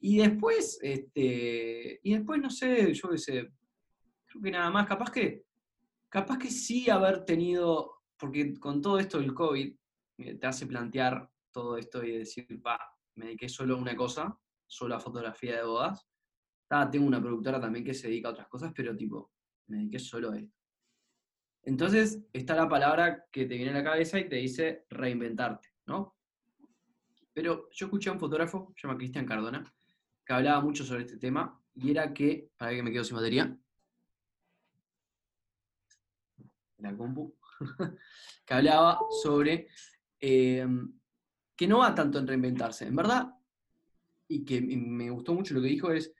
Y 0.00 0.18
después, 0.18 0.78
este, 0.82 2.00
y 2.02 2.14
después, 2.14 2.40
no 2.42 2.50
sé, 2.50 2.92
yo 2.92 3.08
qué 3.08 3.18
sé, 3.18 3.52
creo 4.26 4.42
que 4.42 4.50
nada 4.50 4.68
más, 4.70 4.86
capaz 4.86 5.10
que 5.12 5.44
Capaz 6.12 6.36
que 6.36 6.50
sí 6.50 6.90
haber 6.90 7.24
tenido, 7.24 8.02
porque 8.18 8.60
con 8.60 8.82
todo 8.82 8.98
esto 8.98 9.18
del 9.18 9.32
COVID, 9.32 9.74
te 10.38 10.46
hace 10.46 10.66
plantear 10.66 11.26
todo 11.50 11.78
esto 11.78 12.04
y 12.04 12.18
decir, 12.18 12.46
va, 12.64 12.78
me 13.14 13.24
dediqué 13.24 13.48
solo 13.48 13.76
a 13.76 13.78
una 13.78 13.96
cosa, 13.96 14.38
solo 14.66 14.94
a 14.94 15.00
fotografía 15.00 15.56
de 15.56 15.64
bodas. 15.64 16.06
Ah, 16.68 16.90
tengo 16.90 17.06
una 17.06 17.18
productora 17.18 17.58
también 17.58 17.82
que 17.82 17.94
se 17.94 18.08
dedica 18.08 18.28
a 18.28 18.32
otras 18.32 18.48
cosas, 18.48 18.74
pero 18.76 18.94
tipo, 18.94 19.32
me 19.68 19.78
dediqué 19.78 19.98
solo 19.98 20.32
a 20.32 20.38
esto. 20.38 20.54
Entonces 21.62 22.22
está 22.30 22.56
la 22.56 22.68
palabra 22.68 23.24
que 23.32 23.46
te 23.46 23.54
viene 23.54 23.70
a 23.70 23.74
la 23.74 23.84
cabeza 23.84 24.20
y 24.20 24.28
te 24.28 24.36
dice 24.36 24.84
reinventarte, 24.90 25.70
¿no? 25.86 26.18
Pero 27.32 27.70
yo 27.70 27.86
escuché 27.86 28.10
a 28.10 28.12
un 28.12 28.20
fotógrafo, 28.20 28.74
se 28.76 28.86
llama 28.86 28.98
Cristian 28.98 29.24
Cardona, 29.24 29.64
que 30.26 30.32
hablaba 30.34 30.60
mucho 30.60 30.84
sobre 30.84 31.04
este 31.04 31.16
tema 31.16 31.58
y 31.74 31.90
era 31.90 32.12
que, 32.12 32.50
para 32.58 32.72
que 32.72 32.82
me 32.82 32.92
quedo 32.92 33.02
sin 33.02 33.16
batería, 33.16 33.58
la 36.82 36.96
compu, 36.96 37.34
que 38.44 38.54
hablaba 38.54 38.98
sobre 39.22 39.68
em, 40.20 40.92
que 41.56 41.66
no 41.66 41.78
va 41.78 41.94
tanto 41.94 42.18
en 42.18 42.26
reinventarse. 42.26 42.86
En 42.86 42.96
verdad, 42.96 43.34
y 44.28 44.44
que 44.44 44.60
me 44.60 45.10
gustó 45.10 45.34
mucho 45.34 45.54
lo 45.54 45.62
que 45.62 45.68
dijo, 45.68 45.92
es 45.92 46.12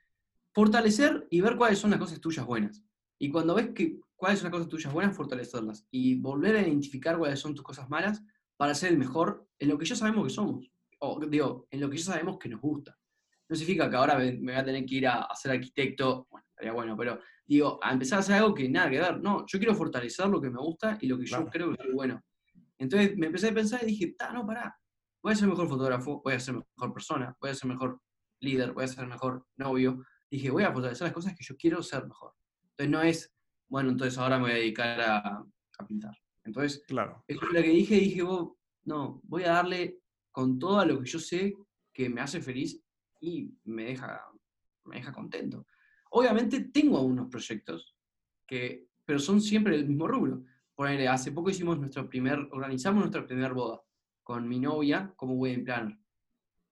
fortalecer 0.53 1.27
y 1.29 1.41
ver 1.41 1.57
cuáles 1.57 1.79
son 1.79 1.91
las 1.91 1.99
cosas 1.99 2.21
tuyas 2.21 2.45
buenas. 2.45 2.83
Y 3.17 3.29
cuando 3.29 3.55
ves 3.55 3.69
que 3.73 3.99
cuáles 4.15 4.39
son 4.39 4.45
las 4.45 4.53
cosas 4.53 4.69
tuyas 4.69 4.93
buenas, 4.93 5.15
fortalecerlas. 5.15 5.85
Y 5.91 6.15
volver 6.15 6.55
a 6.55 6.61
identificar 6.61 7.17
cuáles 7.17 7.39
son 7.39 7.55
tus 7.55 7.63
cosas 7.63 7.89
malas 7.89 8.21
para 8.55 8.75
ser 8.75 8.91
el 8.91 8.97
mejor 8.97 9.47
en 9.59 9.69
lo 9.69 9.77
que 9.77 9.85
ya 9.85 9.95
sabemos 9.95 10.25
que 10.25 10.33
somos. 10.33 10.71
O 10.99 11.19
digo, 11.25 11.67
en 11.71 11.81
lo 11.81 11.89
que 11.89 11.97
ya 11.97 12.05
sabemos 12.05 12.37
que 12.37 12.49
nos 12.49 12.61
gusta. 12.61 12.97
No 13.53 13.57
significa 13.57 13.87
que 13.87 13.95
ahora 13.95 14.17
me 14.17 14.31
voy 14.39 14.53
a 14.55 14.65
tener 14.65 14.83
que 14.83 14.95
ir 14.95 15.07
a, 15.07 15.25
a 15.25 15.35
ser 15.35 15.51
arquitecto, 15.51 16.25
bueno, 16.31 16.47
estaría 16.49 16.73
bueno, 16.73 16.97
pero 16.97 17.19
digo, 17.45 17.79
a 17.83 17.93
empezar 17.93 18.17
a 18.17 18.21
hacer 18.21 18.33
algo 18.33 18.51
que 18.51 18.67
nada 18.67 18.89
que 18.89 18.97
ver. 18.97 19.21
No, 19.21 19.45
yo 19.45 19.59
quiero 19.59 19.75
fortalecer 19.75 20.27
lo 20.27 20.41
que 20.41 20.49
me 20.49 20.57
gusta 20.57 20.97
y 20.99 21.05
lo 21.05 21.19
que 21.19 21.27
yo 21.27 21.45
creo 21.45 21.71
que 21.71 21.87
es 21.87 21.93
bueno. 21.93 22.19
Entonces 22.79 23.15
me 23.15 23.27
empecé 23.27 23.49
a 23.49 23.53
pensar 23.53 23.83
y 23.83 23.85
dije, 23.85 24.15
ta, 24.17 24.33
no, 24.33 24.43
pará. 24.43 24.75
Voy 25.21 25.33
a 25.33 25.35
ser 25.35 25.47
mejor 25.47 25.69
fotógrafo, 25.69 26.19
voy 26.23 26.33
a 26.33 26.39
ser 26.39 26.55
mejor 26.55 26.93
persona, 26.93 27.37
voy 27.39 27.51
a 27.51 27.53
ser 27.53 27.69
mejor 27.69 28.01
líder, 28.39 28.73
voy 28.73 28.85
a 28.85 28.87
ser 28.87 29.05
mejor 29.05 29.45
novio. 29.55 30.03
dije, 30.31 30.49
voy 30.49 30.63
a 30.63 30.73
fotografiar 30.73 31.09
las 31.09 31.13
cosas 31.13 31.35
que 31.35 31.43
yo 31.43 31.55
quiero 31.55 31.83
ser 31.83 32.07
mejor. 32.07 32.33
Entonces 32.71 32.89
no 32.89 33.03
es, 33.03 33.35
bueno, 33.69 33.91
entonces 33.91 34.17
ahora 34.17 34.37
me 34.39 34.45
voy 34.45 34.53
a 34.53 34.55
dedicar 34.55 34.99
a, 34.99 35.45
a 35.77 35.87
pintar. 35.87 36.17
Entonces, 36.43 36.83
claro. 36.87 37.23
eso 37.27 37.39
es 37.45 37.53
lo 37.53 37.61
que 37.61 37.69
dije, 37.69 37.97
dije, 37.97 38.23
vos, 38.23 38.53
no, 38.85 39.21
voy 39.25 39.43
a 39.43 39.51
darle 39.51 39.99
con 40.31 40.57
todo 40.57 40.79
a 40.79 40.85
lo 40.87 40.99
que 40.99 41.05
yo 41.07 41.19
sé 41.19 41.53
que 41.93 42.09
me 42.09 42.19
hace 42.19 42.41
feliz 42.41 42.82
y 43.23 43.57
me 43.63 43.85
deja, 43.85 44.21
me 44.83 44.97
deja 44.97 45.13
contento. 45.13 45.65
Obviamente 46.11 46.65
tengo 46.65 46.97
algunos 46.97 47.29
proyectos, 47.29 47.95
que, 48.45 48.89
pero 49.05 49.17
son 49.17 49.39
siempre 49.39 49.77
del 49.77 49.87
mismo 49.87 50.07
rubro. 50.07 50.43
Hace 51.09 51.31
poco 51.31 51.49
hicimos 51.49 51.79
nuestro 51.79 52.09
primer, 52.09 52.37
organizamos 52.51 52.99
nuestra 52.99 53.25
primera 53.25 53.53
boda 53.53 53.81
con 54.23 54.45
mi 54.47 54.59
novia 54.59 55.13
como 55.15 55.35
wedding 55.35 55.63
planner. 55.63 55.97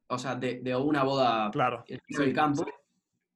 O 0.08 0.18
sea, 0.18 0.36
de, 0.36 0.60
de 0.60 0.76
una 0.76 1.04
boda 1.04 1.50
Claro. 1.52 1.86
en 1.88 2.02
sí, 2.06 2.22
el 2.22 2.34
campo. 2.34 2.66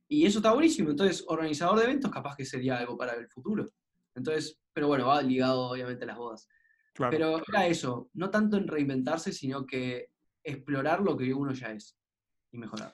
Y 0.09 0.25
eso 0.25 0.39
está 0.39 0.51
buenísimo. 0.51 0.89
Entonces, 0.89 1.23
organizador 1.27 1.77
de 1.77 1.85
eventos 1.85 2.11
capaz 2.11 2.35
que 2.35 2.43
sería 2.43 2.77
algo 2.77 2.97
para 2.97 3.13
el 3.13 3.29
futuro. 3.29 3.65
Entonces, 4.13 4.59
pero 4.73 4.87
bueno, 4.89 5.07
va 5.07 5.21
ligado 5.21 5.69
obviamente 5.69 6.03
a 6.03 6.07
las 6.07 6.17
bodas. 6.17 6.49
Claro. 6.93 7.11
Pero 7.11 7.41
era 7.47 7.65
eso, 7.67 8.09
no 8.13 8.29
tanto 8.29 8.57
en 8.57 8.67
reinventarse, 8.67 9.31
sino 9.31 9.65
que 9.65 10.09
explorar 10.43 10.99
lo 10.99 11.15
que 11.15 11.33
uno 11.33 11.53
ya 11.53 11.71
es 11.71 11.97
y 12.51 12.57
mejorar. 12.57 12.93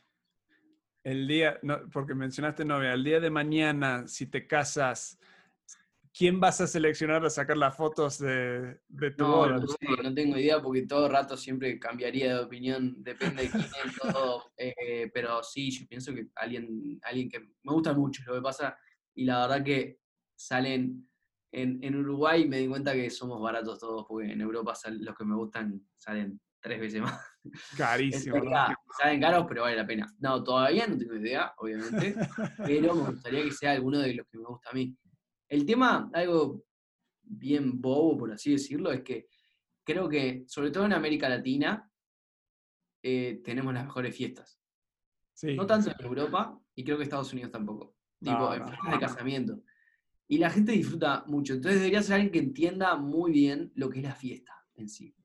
El 1.03 1.27
día, 1.27 1.59
no, 1.63 1.89
porque 1.91 2.13
mencionaste 2.13 2.63
novia, 2.63 2.93
el 2.93 3.03
día 3.03 3.19
de 3.19 3.29
mañana, 3.31 4.07
si 4.07 4.27
te 4.27 4.45
casas, 4.45 5.19
¿quién 6.13 6.39
vas 6.39 6.61
a 6.61 6.67
seleccionar 6.67 7.25
a 7.25 7.29
sacar 7.29 7.57
las 7.57 7.75
fotos 7.75 8.19
de, 8.19 8.79
de 8.87 9.11
tu 9.11 9.23
No, 9.25 9.47
boda? 9.47 9.59
no, 9.59 9.67
sé, 9.67 9.77
no 10.03 10.13
tengo 10.13 10.37
idea 10.37 10.61
porque 10.61 10.85
todo 10.85 11.09
rato 11.09 11.35
siempre 11.35 11.79
cambiaría 11.79 12.35
de 12.35 12.43
opinión, 12.43 12.95
depende 13.03 13.43
de 13.43 13.49
quién 13.51 13.63
es 13.83 13.95
todo. 14.13 14.51
eh, 14.57 15.09
pero 15.13 15.41
sí, 15.41 15.71
yo 15.71 15.87
pienso 15.87 16.13
que 16.13 16.27
alguien, 16.35 16.99
alguien 17.03 17.29
que 17.29 17.39
me 17.39 17.73
gusta 17.73 17.93
mucho 17.93 18.21
lo 18.27 18.35
que 18.35 18.41
pasa 18.41 18.77
y 19.15 19.25
la 19.25 19.41
verdad 19.47 19.63
que 19.65 19.99
salen 20.35 21.09
en, 21.51 21.83
en 21.83 21.95
Uruguay 21.95 22.47
me 22.47 22.59
di 22.59 22.67
cuenta 22.67 22.93
que 22.93 23.09
somos 23.09 23.41
baratos 23.41 23.79
todos 23.79 24.05
porque 24.07 24.31
en 24.31 24.39
Europa 24.41 24.73
sal- 24.75 25.03
los 25.03 25.15
que 25.15 25.25
me 25.25 25.35
gustan 25.35 25.81
salen 25.97 26.39
tres 26.61 26.79
veces 26.79 27.01
más. 27.01 27.19
Carísimo. 27.77 28.37
En 28.37 28.43
¿no? 28.43 28.49
realidad, 28.49 28.75
Salen 28.97 29.21
caros, 29.21 29.45
pero 29.47 29.63
vale 29.63 29.75
la 29.75 29.87
pena. 29.87 30.13
No, 30.19 30.43
todavía 30.43 30.87
no 30.87 30.97
tengo 30.97 31.15
idea, 31.15 31.53
obviamente, 31.57 32.15
pero 32.57 32.95
me 32.95 33.11
gustaría 33.11 33.43
que 33.43 33.51
sea 33.51 33.71
alguno 33.71 33.99
de 33.99 34.13
los 34.13 34.27
que 34.27 34.37
me 34.37 34.45
gusta 34.45 34.69
a 34.69 34.73
mí. 34.73 34.95
El 35.49 35.65
tema, 35.65 36.09
algo 36.13 36.63
bien 37.23 37.81
bobo, 37.81 38.17
por 38.17 38.31
así 38.31 38.51
decirlo, 38.51 38.91
es 38.91 39.01
que 39.01 39.27
creo 39.83 40.07
que, 40.07 40.43
sobre 40.47 40.71
todo 40.71 40.85
en 40.85 40.93
América 40.93 41.27
Latina, 41.27 41.89
eh, 43.03 43.41
tenemos 43.43 43.73
las 43.73 43.85
mejores 43.85 44.15
fiestas. 44.15 44.59
Sí. 45.33 45.55
No 45.55 45.65
tanto 45.65 45.89
en 45.89 46.05
Europa, 46.05 46.59
y 46.75 46.83
creo 46.83 46.97
que 46.97 47.03
Estados 47.03 47.33
Unidos 47.33 47.51
tampoco. 47.51 47.95
Tipo, 48.19 48.53
en 48.53 48.59
no. 48.59 48.67
fiestas 48.67 48.91
de 48.91 48.99
casamiento. 48.99 49.63
Y 50.27 50.37
la 50.37 50.49
gente 50.51 50.71
disfruta 50.71 51.23
mucho. 51.27 51.53
Entonces 51.55 51.81
debería 51.81 52.03
ser 52.03 52.15
alguien 52.15 52.31
que 52.31 52.39
entienda 52.39 52.95
muy 52.95 53.31
bien 53.31 53.71
lo 53.75 53.89
que 53.89 53.99
es 53.99 54.05
la 54.05 54.15
fiesta 54.15 54.53
en 54.75 54.87
sí. 54.87 55.15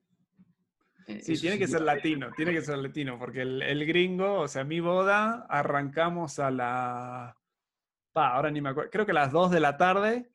Eh, 1.07 1.21
Sí, 1.21 1.33
eso 1.33 1.41
tiene 1.41 1.57
que 1.57 1.67
ser 1.67 1.81
latino, 1.81 2.31
tiene 2.35 2.51
que 2.51 2.61
ser 2.61 2.77
latino, 2.77 3.17
porque 3.17 3.41
el, 3.41 3.61
el 3.61 3.85
gringo, 3.85 4.41
o 4.41 4.47
sea, 4.47 4.63
mi 4.63 4.79
boda, 4.81 5.45
arrancamos 5.49 6.37
a 6.39 6.51
la... 6.51 7.37
Pa, 8.13 8.33
ahora 8.33 8.51
ni 8.51 8.61
me 8.61 8.69
acuerdo, 8.69 8.89
creo 8.91 9.05
que 9.05 9.11
a 9.11 9.15
las 9.15 9.31
2 9.31 9.51
de 9.51 9.59
la 9.59 9.77
tarde 9.77 10.29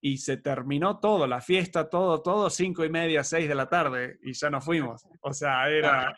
y 0.00 0.18
se 0.18 0.36
terminó 0.36 1.00
todo, 1.00 1.26
la 1.26 1.40
fiesta, 1.40 1.90
todo, 1.90 2.22
todo, 2.22 2.48
cinco 2.50 2.84
y 2.84 2.88
media, 2.88 3.24
6 3.24 3.48
de 3.48 3.54
la 3.54 3.68
tarde 3.68 4.18
y 4.22 4.32
ya 4.32 4.48
nos 4.50 4.64
fuimos. 4.64 5.04
O 5.20 5.32
sea, 5.32 5.68
era, 5.68 6.16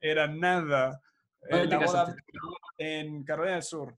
era 0.00 0.26
nada. 0.26 1.00
Eh, 1.48 1.66
¿Dónde 1.66 1.68
te 1.68 1.76
la 1.76 1.86
boda 1.86 2.14
en 2.76 3.24
Carolina 3.24 3.54
del 3.54 3.62
Sur. 3.62 3.96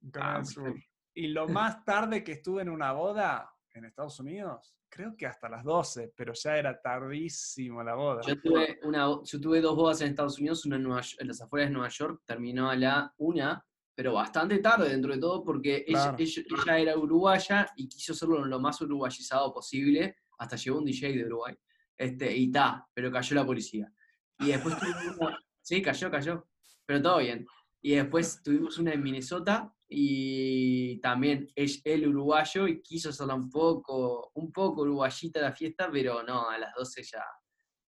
en 0.00 0.10
Carolina 0.10 0.34
Ah, 0.34 0.38
del 0.38 0.46
Sur. 0.46 0.74
Y 1.14 1.26
lo 1.28 1.48
más 1.48 1.84
tarde 1.84 2.22
que 2.22 2.32
estuve 2.32 2.62
en 2.62 2.68
una 2.68 2.92
boda 2.92 3.50
en 3.78 3.86
Estados 3.86 4.18
Unidos, 4.20 4.74
creo 4.88 5.16
que 5.16 5.26
hasta 5.26 5.48
las 5.48 5.64
12, 5.64 6.12
pero 6.16 6.32
ya 6.34 6.56
era 6.56 6.80
tardísimo 6.80 7.82
la 7.82 7.94
boda. 7.94 8.22
Yo 8.26 8.40
tuve, 8.40 8.78
una, 8.82 9.06
yo 9.24 9.40
tuve 9.40 9.60
dos 9.60 9.76
bodas 9.76 10.00
en 10.00 10.08
Estados 10.08 10.38
Unidos, 10.38 10.64
una 10.66 10.76
en, 10.76 10.82
Nueva 10.82 11.02
en 11.18 11.28
las 11.28 11.40
afueras 11.40 11.68
de 11.68 11.72
Nueva 11.74 11.88
York, 11.88 12.22
terminó 12.24 12.70
a 12.70 12.76
la 12.76 13.12
una, 13.18 13.64
pero 13.94 14.12
bastante 14.14 14.58
tarde 14.58 14.88
dentro 14.90 15.12
de 15.12 15.18
todo, 15.20 15.42
porque 15.44 15.84
ella, 15.86 16.10
Claro. 16.10 16.16
ella- 16.18 16.42
ella 16.64 16.78
era 16.78 16.98
uruguaya 16.98 17.66
y 17.76 17.88
quiso 17.88 18.12
hacerlo 18.12 18.44
lo 18.44 18.60
más 18.60 18.80
uruguayizado 18.80 19.52
posible, 19.52 20.16
hasta 20.38 20.56
llegó 20.56 20.78
un 20.78 20.84
DJ 20.84 21.12
de 21.12 21.24
Uruguay. 21.26 21.54
Este, 21.96 22.36
y 22.36 22.50
ta, 22.52 22.86
pero 22.94 23.10
cayó 23.10 23.34
la 23.34 23.44
policía. 23.44 23.92
Y 24.38 24.46
después 24.48 24.78
tuvimos 24.78 25.16
una, 25.18 25.38
sí, 25.60 25.82
cayó, 25.82 26.10
cayó, 26.10 26.46
pero 26.86 27.02
todo 27.02 27.18
bien. 27.18 27.44
Y 27.80 27.94
después 27.94 28.42
tuvimos 28.42 28.78
una 28.78 28.92
en 28.92 29.02
Minnesota 29.02 29.72
y 29.88 30.98
también 31.00 31.48
es 31.54 31.80
el 31.84 32.08
uruguayo 32.08 32.66
y 32.66 32.82
quiso 32.82 33.10
hacerla 33.10 33.34
un 33.34 33.48
poco, 33.50 34.30
un 34.34 34.52
poco 34.52 34.82
uruguayita 34.82 35.40
la 35.40 35.52
fiesta, 35.52 35.88
pero 35.90 36.22
no, 36.22 36.48
a 36.50 36.58
las 36.58 36.74
12 36.74 37.02
ya, 37.04 37.18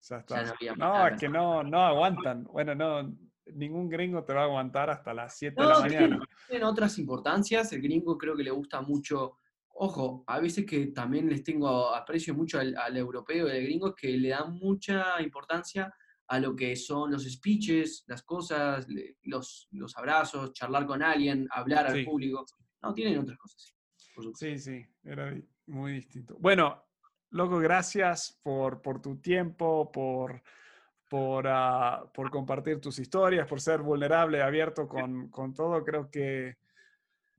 Ya 0.03 0.17
ya 0.17 0.17
está. 0.19 0.43
no 0.45 0.51
había 0.53 0.75
más 0.75 1.13
No, 1.13 1.19
que 1.19 1.29
no, 1.29 1.63
no 1.65 1.83
aguantan. 1.85 2.45
Bueno, 2.45 2.75
no, 2.75 3.15
ningún 3.47 3.89
gringo 3.89 4.25
te 4.25 4.33
va 4.33 4.43
a 4.43 4.45
aguantar 4.45 4.91
hasta 4.91 5.13
las 5.13 5.37
7 5.37 5.57
de 5.61 5.63
No, 5.69 5.69
la 5.81 5.87
tiene- 5.89 6.01
mañana. 6.09 6.25
tienen 6.49 6.67
otras 6.69 6.99
importancias. 6.99 7.73
El 7.73 7.83
gringo 7.83 8.17
creo 8.17 8.37
que 8.37 8.45
le 8.45 8.51
gusta 8.51 8.81
mucho. 8.81 9.39
Ojo, 9.83 10.25
a 10.27 10.39
veces 10.41 10.65
que 10.67 10.89
también 10.89 11.29
les 11.29 11.43
tengo 11.43 11.95
aprecio 11.95 12.35
mucho 12.35 12.59
al, 12.61 12.77
al 12.77 12.97
europeo 12.97 13.49
y 13.49 13.51
al 13.51 13.63
gringo, 13.63 13.89
es 13.89 13.95
que 13.95 14.09
le 14.17 14.29
dan 14.29 14.55
mucha 14.55 15.21
importancia 15.21 15.93
a 16.31 16.39
lo 16.39 16.55
que 16.55 16.77
son 16.77 17.11
los 17.11 17.25
speeches, 17.25 18.05
las 18.07 18.23
cosas, 18.23 18.87
los, 19.23 19.69
los 19.73 19.97
abrazos, 19.97 20.53
charlar 20.53 20.87
con 20.87 21.03
alguien, 21.03 21.49
hablar 21.51 21.89
al 21.89 22.05
público. 22.05 22.47
No, 22.81 22.95
tienen 22.95 23.19
otras 23.19 23.37
cosas. 23.37 23.75
por. 24.15 24.37
Sí, 24.37 24.57
sí, 24.57 24.87
era 25.03 25.37
muy 25.67 25.95
distinto. 25.95 26.37
Bueno, 26.39 26.85
loco, 27.31 27.59
gracias 27.59 28.39
por, 28.45 28.81
por 28.81 29.03
tu 29.03 29.21
tiempo, 29.21 29.91
por, 29.91 30.41
por, 31.09 31.49
ah, 31.49 32.09
por 32.15 32.31
compartir 32.31 32.81
tus 32.81 33.01
historias, 33.01 33.49
por 33.49 33.61
ser 33.61 33.81
vulnerable, 33.81 34.41
abierto 34.41 34.87
con, 34.87 35.31
con 35.31 35.53
todo. 35.53 35.83
Creo 35.83 36.09
que 36.13 36.59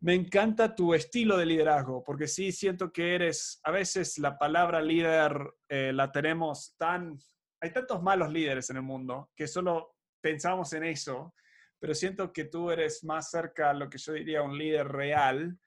me 0.01 0.15
encanta 0.15 0.75
tu 0.75 0.93
estilo 0.93 1.37
de 1.37 1.45
liderazgo, 1.45 2.03
porque 2.03 2.27
sí 2.27 2.51
siento 2.51 2.91
que 2.91 3.15
eres, 3.15 3.61
a 3.63 3.71
veces 3.71 4.17
la 4.17 4.37
palabra 4.37 4.81
líder 4.81 5.53
eh, 5.69 5.93
la 5.93 6.11
tenemos 6.11 6.75
tan, 6.75 7.17
hay 7.61 7.71
tantos 7.71 8.01
malos 8.01 8.31
líderes 8.31 8.69
en 8.71 8.77
el 8.77 8.81
mundo 8.83 9.29
que 9.35 9.47
solo 9.47 9.95
pensamos 10.19 10.73
en 10.73 10.83
eso, 10.83 11.33
pero 11.79 11.93
siento 11.93 12.33
que 12.33 12.45
tú 12.45 12.71
eres 12.71 13.03
más 13.03 13.29
cerca 13.29 13.69
a 13.69 13.73
lo 13.73 13.89
que 13.89 13.97
yo 13.97 14.13
diría 14.13 14.41
un 14.41 14.57
líder 14.57 14.87
real, 14.87 15.57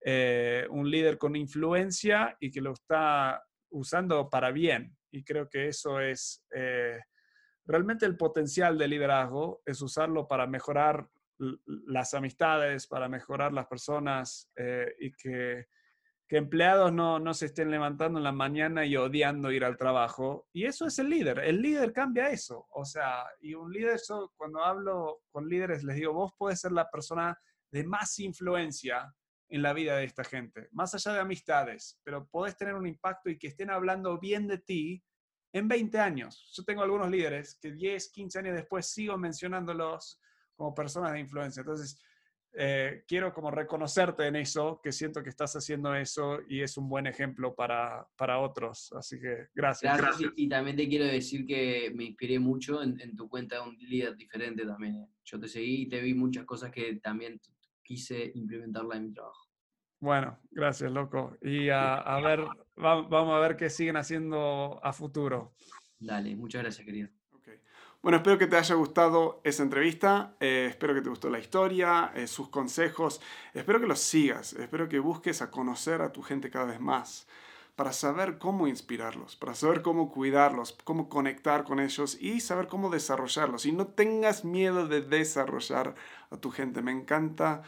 eh, 0.00 0.66
un 0.70 0.90
líder 0.90 1.16
con 1.16 1.36
influencia 1.36 2.36
y 2.40 2.50
que 2.50 2.60
lo 2.60 2.72
está 2.72 3.42
usando 3.70 4.28
para 4.28 4.50
bien. 4.50 4.96
Y 5.10 5.24
creo 5.24 5.48
que 5.48 5.68
eso 5.68 6.00
es 6.00 6.44
eh, 6.54 6.98
realmente 7.64 8.04
el 8.04 8.16
potencial 8.16 8.76
del 8.76 8.90
liderazgo, 8.90 9.62
es 9.64 9.80
usarlo 9.80 10.26
para 10.26 10.46
mejorar 10.46 11.08
las 11.38 12.14
amistades, 12.14 12.86
para 12.86 13.08
mejorar 13.08 13.52
las 13.52 13.66
personas 13.66 14.50
eh, 14.56 14.94
y 14.98 15.12
que, 15.12 15.66
que 16.34 16.38
empleados 16.38 16.92
no, 16.92 17.20
no 17.20 17.32
se 17.32 17.46
estén 17.46 17.70
levantando 17.70 18.18
en 18.18 18.24
la 18.24 18.32
mañana 18.32 18.84
y 18.84 18.96
odiando 18.96 19.52
ir 19.52 19.64
al 19.64 19.76
trabajo. 19.76 20.48
Y 20.52 20.64
eso 20.64 20.84
es 20.84 20.98
el 20.98 21.08
líder. 21.08 21.38
El 21.38 21.62
líder 21.62 21.92
cambia 21.92 22.28
eso. 22.28 22.66
O 22.72 22.84
sea, 22.84 23.24
y 23.40 23.54
un 23.54 23.72
líder, 23.72 24.00
yo 24.08 24.32
cuando 24.36 24.58
hablo 24.64 25.20
con 25.30 25.48
líderes 25.48 25.84
les 25.84 25.94
digo, 25.94 26.12
vos 26.12 26.32
podés 26.36 26.60
ser 26.60 26.72
la 26.72 26.90
persona 26.90 27.38
de 27.70 27.84
más 27.84 28.18
influencia 28.18 29.14
en 29.48 29.62
la 29.62 29.72
vida 29.72 29.96
de 29.96 30.06
esta 30.06 30.24
gente, 30.24 30.66
más 30.72 30.92
allá 30.96 31.12
de 31.12 31.20
amistades, 31.20 32.00
pero 32.02 32.26
podés 32.26 32.56
tener 32.56 32.74
un 32.74 32.88
impacto 32.88 33.30
y 33.30 33.38
que 33.38 33.46
estén 33.46 33.70
hablando 33.70 34.18
bien 34.18 34.48
de 34.48 34.58
ti 34.58 35.04
en 35.52 35.68
20 35.68 36.00
años. 36.00 36.50
Yo 36.52 36.64
tengo 36.64 36.82
algunos 36.82 37.12
líderes 37.12 37.56
que 37.62 37.70
10, 37.70 38.10
15 38.10 38.38
años 38.40 38.56
después 38.56 38.86
sigo 38.90 39.16
mencionándolos 39.16 40.20
como 40.56 40.74
personas 40.74 41.12
de 41.12 41.20
influencia. 41.20 41.60
Entonces, 41.60 41.96
eh, 42.56 43.04
quiero 43.06 43.32
como 43.32 43.50
reconocerte 43.50 44.26
en 44.26 44.36
eso, 44.36 44.80
que 44.82 44.92
siento 44.92 45.22
que 45.22 45.30
estás 45.30 45.54
haciendo 45.56 45.94
eso 45.94 46.38
y 46.48 46.60
es 46.62 46.76
un 46.76 46.88
buen 46.88 47.06
ejemplo 47.06 47.54
para, 47.54 48.06
para 48.16 48.38
otros. 48.38 48.92
Así 48.96 49.18
que 49.20 49.48
gracias. 49.54 49.96
Gracias. 49.98 50.32
Y, 50.36 50.44
y 50.44 50.48
también 50.48 50.76
te 50.76 50.88
quiero 50.88 51.04
decir 51.06 51.44
que 51.46 51.92
me 51.94 52.04
inspiré 52.04 52.38
mucho 52.38 52.82
en, 52.82 53.00
en 53.00 53.14
tu 53.16 53.28
cuenta 53.28 53.56
de 53.56 53.62
un 53.68 53.76
líder 53.78 54.16
diferente 54.16 54.64
también. 54.64 54.94
eh. 54.96 55.08
Yo 55.24 55.38
te 55.40 55.48
seguí 55.48 55.82
y 55.82 55.88
te 55.88 56.00
vi 56.00 56.14
muchas 56.14 56.44
cosas 56.44 56.70
que 56.70 56.96
también 56.96 57.40
quise 57.82 58.30
implementarla 58.34 58.96
en 58.96 59.06
mi 59.06 59.12
trabajo. 59.12 59.48
Bueno, 60.00 60.38
gracias, 60.50 60.92
loco. 60.92 61.36
Y 61.42 61.70
a, 61.70 61.94
a 61.96 62.20
ver, 62.20 62.40
va- 62.40 63.02
vamos 63.08 63.34
a 63.34 63.38
ver 63.40 63.56
qué 63.56 63.70
siguen 63.70 63.96
haciendo 63.96 64.78
a 64.82 64.92
futuro. 64.92 65.54
Dale, 65.98 66.36
muchas 66.36 66.62
gracias, 66.62 66.84
querido. 66.84 67.08
Bueno, 68.04 68.18
espero 68.18 68.36
que 68.36 68.46
te 68.46 68.58
haya 68.58 68.74
gustado 68.74 69.40
esa 69.44 69.62
entrevista, 69.62 70.34
eh, 70.38 70.66
espero 70.68 70.92
que 70.92 71.00
te 71.00 71.08
gustó 71.08 71.30
la 71.30 71.38
historia, 71.38 72.12
eh, 72.14 72.26
sus 72.26 72.50
consejos, 72.50 73.22
espero 73.54 73.80
que 73.80 73.86
los 73.86 73.98
sigas, 73.98 74.52
espero 74.52 74.90
que 74.90 74.98
busques 74.98 75.40
a 75.40 75.50
conocer 75.50 76.02
a 76.02 76.12
tu 76.12 76.20
gente 76.20 76.50
cada 76.50 76.66
vez 76.66 76.80
más 76.80 77.26
para 77.76 77.94
saber 77.94 78.36
cómo 78.36 78.68
inspirarlos, 78.68 79.36
para 79.36 79.54
saber 79.54 79.80
cómo 79.80 80.12
cuidarlos, 80.12 80.76
cómo 80.84 81.08
conectar 81.08 81.64
con 81.64 81.80
ellos 81.80 82.18
y 82.20 82.40
saber 82.40 82.66
cómo 82.66 82.90
desarrollarlos. 82.90 83.64
Y 83.64 83.72
no 83.72 83.86
tengas 83.86 84.44
miedo 84.44 84.86
de 84.86 85.00
desarrollar 85.00 85.94
a 86.30 86.36
tu 86.36 86.50
gente. 86.50 86.82
Me 86.82 86.92
encanta 86.92 87.62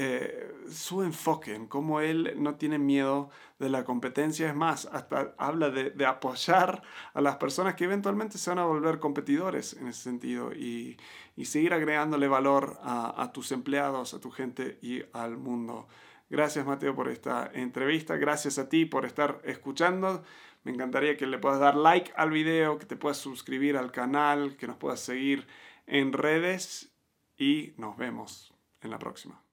eh, 0.00 0.54
su 0.70 1.02
enfoque, 1.02 1.56
en 1.56 1.66
cómo 1.66 2.00
él 2.00 2.34
no 2.36 2.54
tiene 2.54 2.78
miedo 2.78 3.30
de 3.58 3.68
la 3.68 3.84
competencia. 3.84 4.46
Es 4.46 4.54
más, 4.54 4.86
hasta 4.92 5.34
habla 5.38 5.70
de, 5.70 6.06
apoyar 6.06 6.82
a 7.14 7.20
las 7.20 7.38
personas 7.38 7.74
que 7.74 7.82
eventualmente 7.82 8.38
se 8.38 8.50
van 8.50 8.60
a 8.60 8.64
volver 8.64 9.00
competidores 9.00 9.72
en 9.72 9.88
ese 9.88 10.02
sentido 10.04 10.52
y, 10.52 10.96
seguir 11.44 11.74
agregándole 11.74 12.28
valor 12.28 12.78
a, 12.82 13.20
a 13.20 13.32
tus 13.32 13.50
empleados, 13.50 14.14
a 14.14 14.20
tu 14.20 14.30
gente 14.30 14.78
y 14.82 15.02
al 15.12 15.36
mundo. 15.36 15.88
Gracias 16.30 16.64
Mateo 16.64 16.94
por 16.94 17.08
esta 17.08 17.50
entrevista, 17.52 18.16
gracias 18.16 18.58
a 18.60 18.68
ti 18.68 18.84
por 18.84 19.04
estar 19.04 19.40
escuchando. 19.42 20.22
Me 20.62 20.70
encantaría 20.70 21.16
que 21.16 21.26
le 21.26 21.38
puedas 21.38 21.58
dar 21.58 21.74
like 21.74 22.12
al 22.14 22.30
video, 22.30 22.78
que 22.78 22.86
te 22.86 22.94
puedas 22.94 23.16
suscribir 23.16 23.76
al 23.76 23.90
canal, 23.90 24.56
que 24.56 24.68
nos 24.68 24.76
puedas 24.76 25.00
seguir 25.00 25.48
en 25.86 26.12
redes 26.12 26.92
y 27.36 27.72
nos 27.78 27.96
vemos 27.96 28.54
en 28.80 28.92
la 28.92 29.00
próxima. 29.00 29.47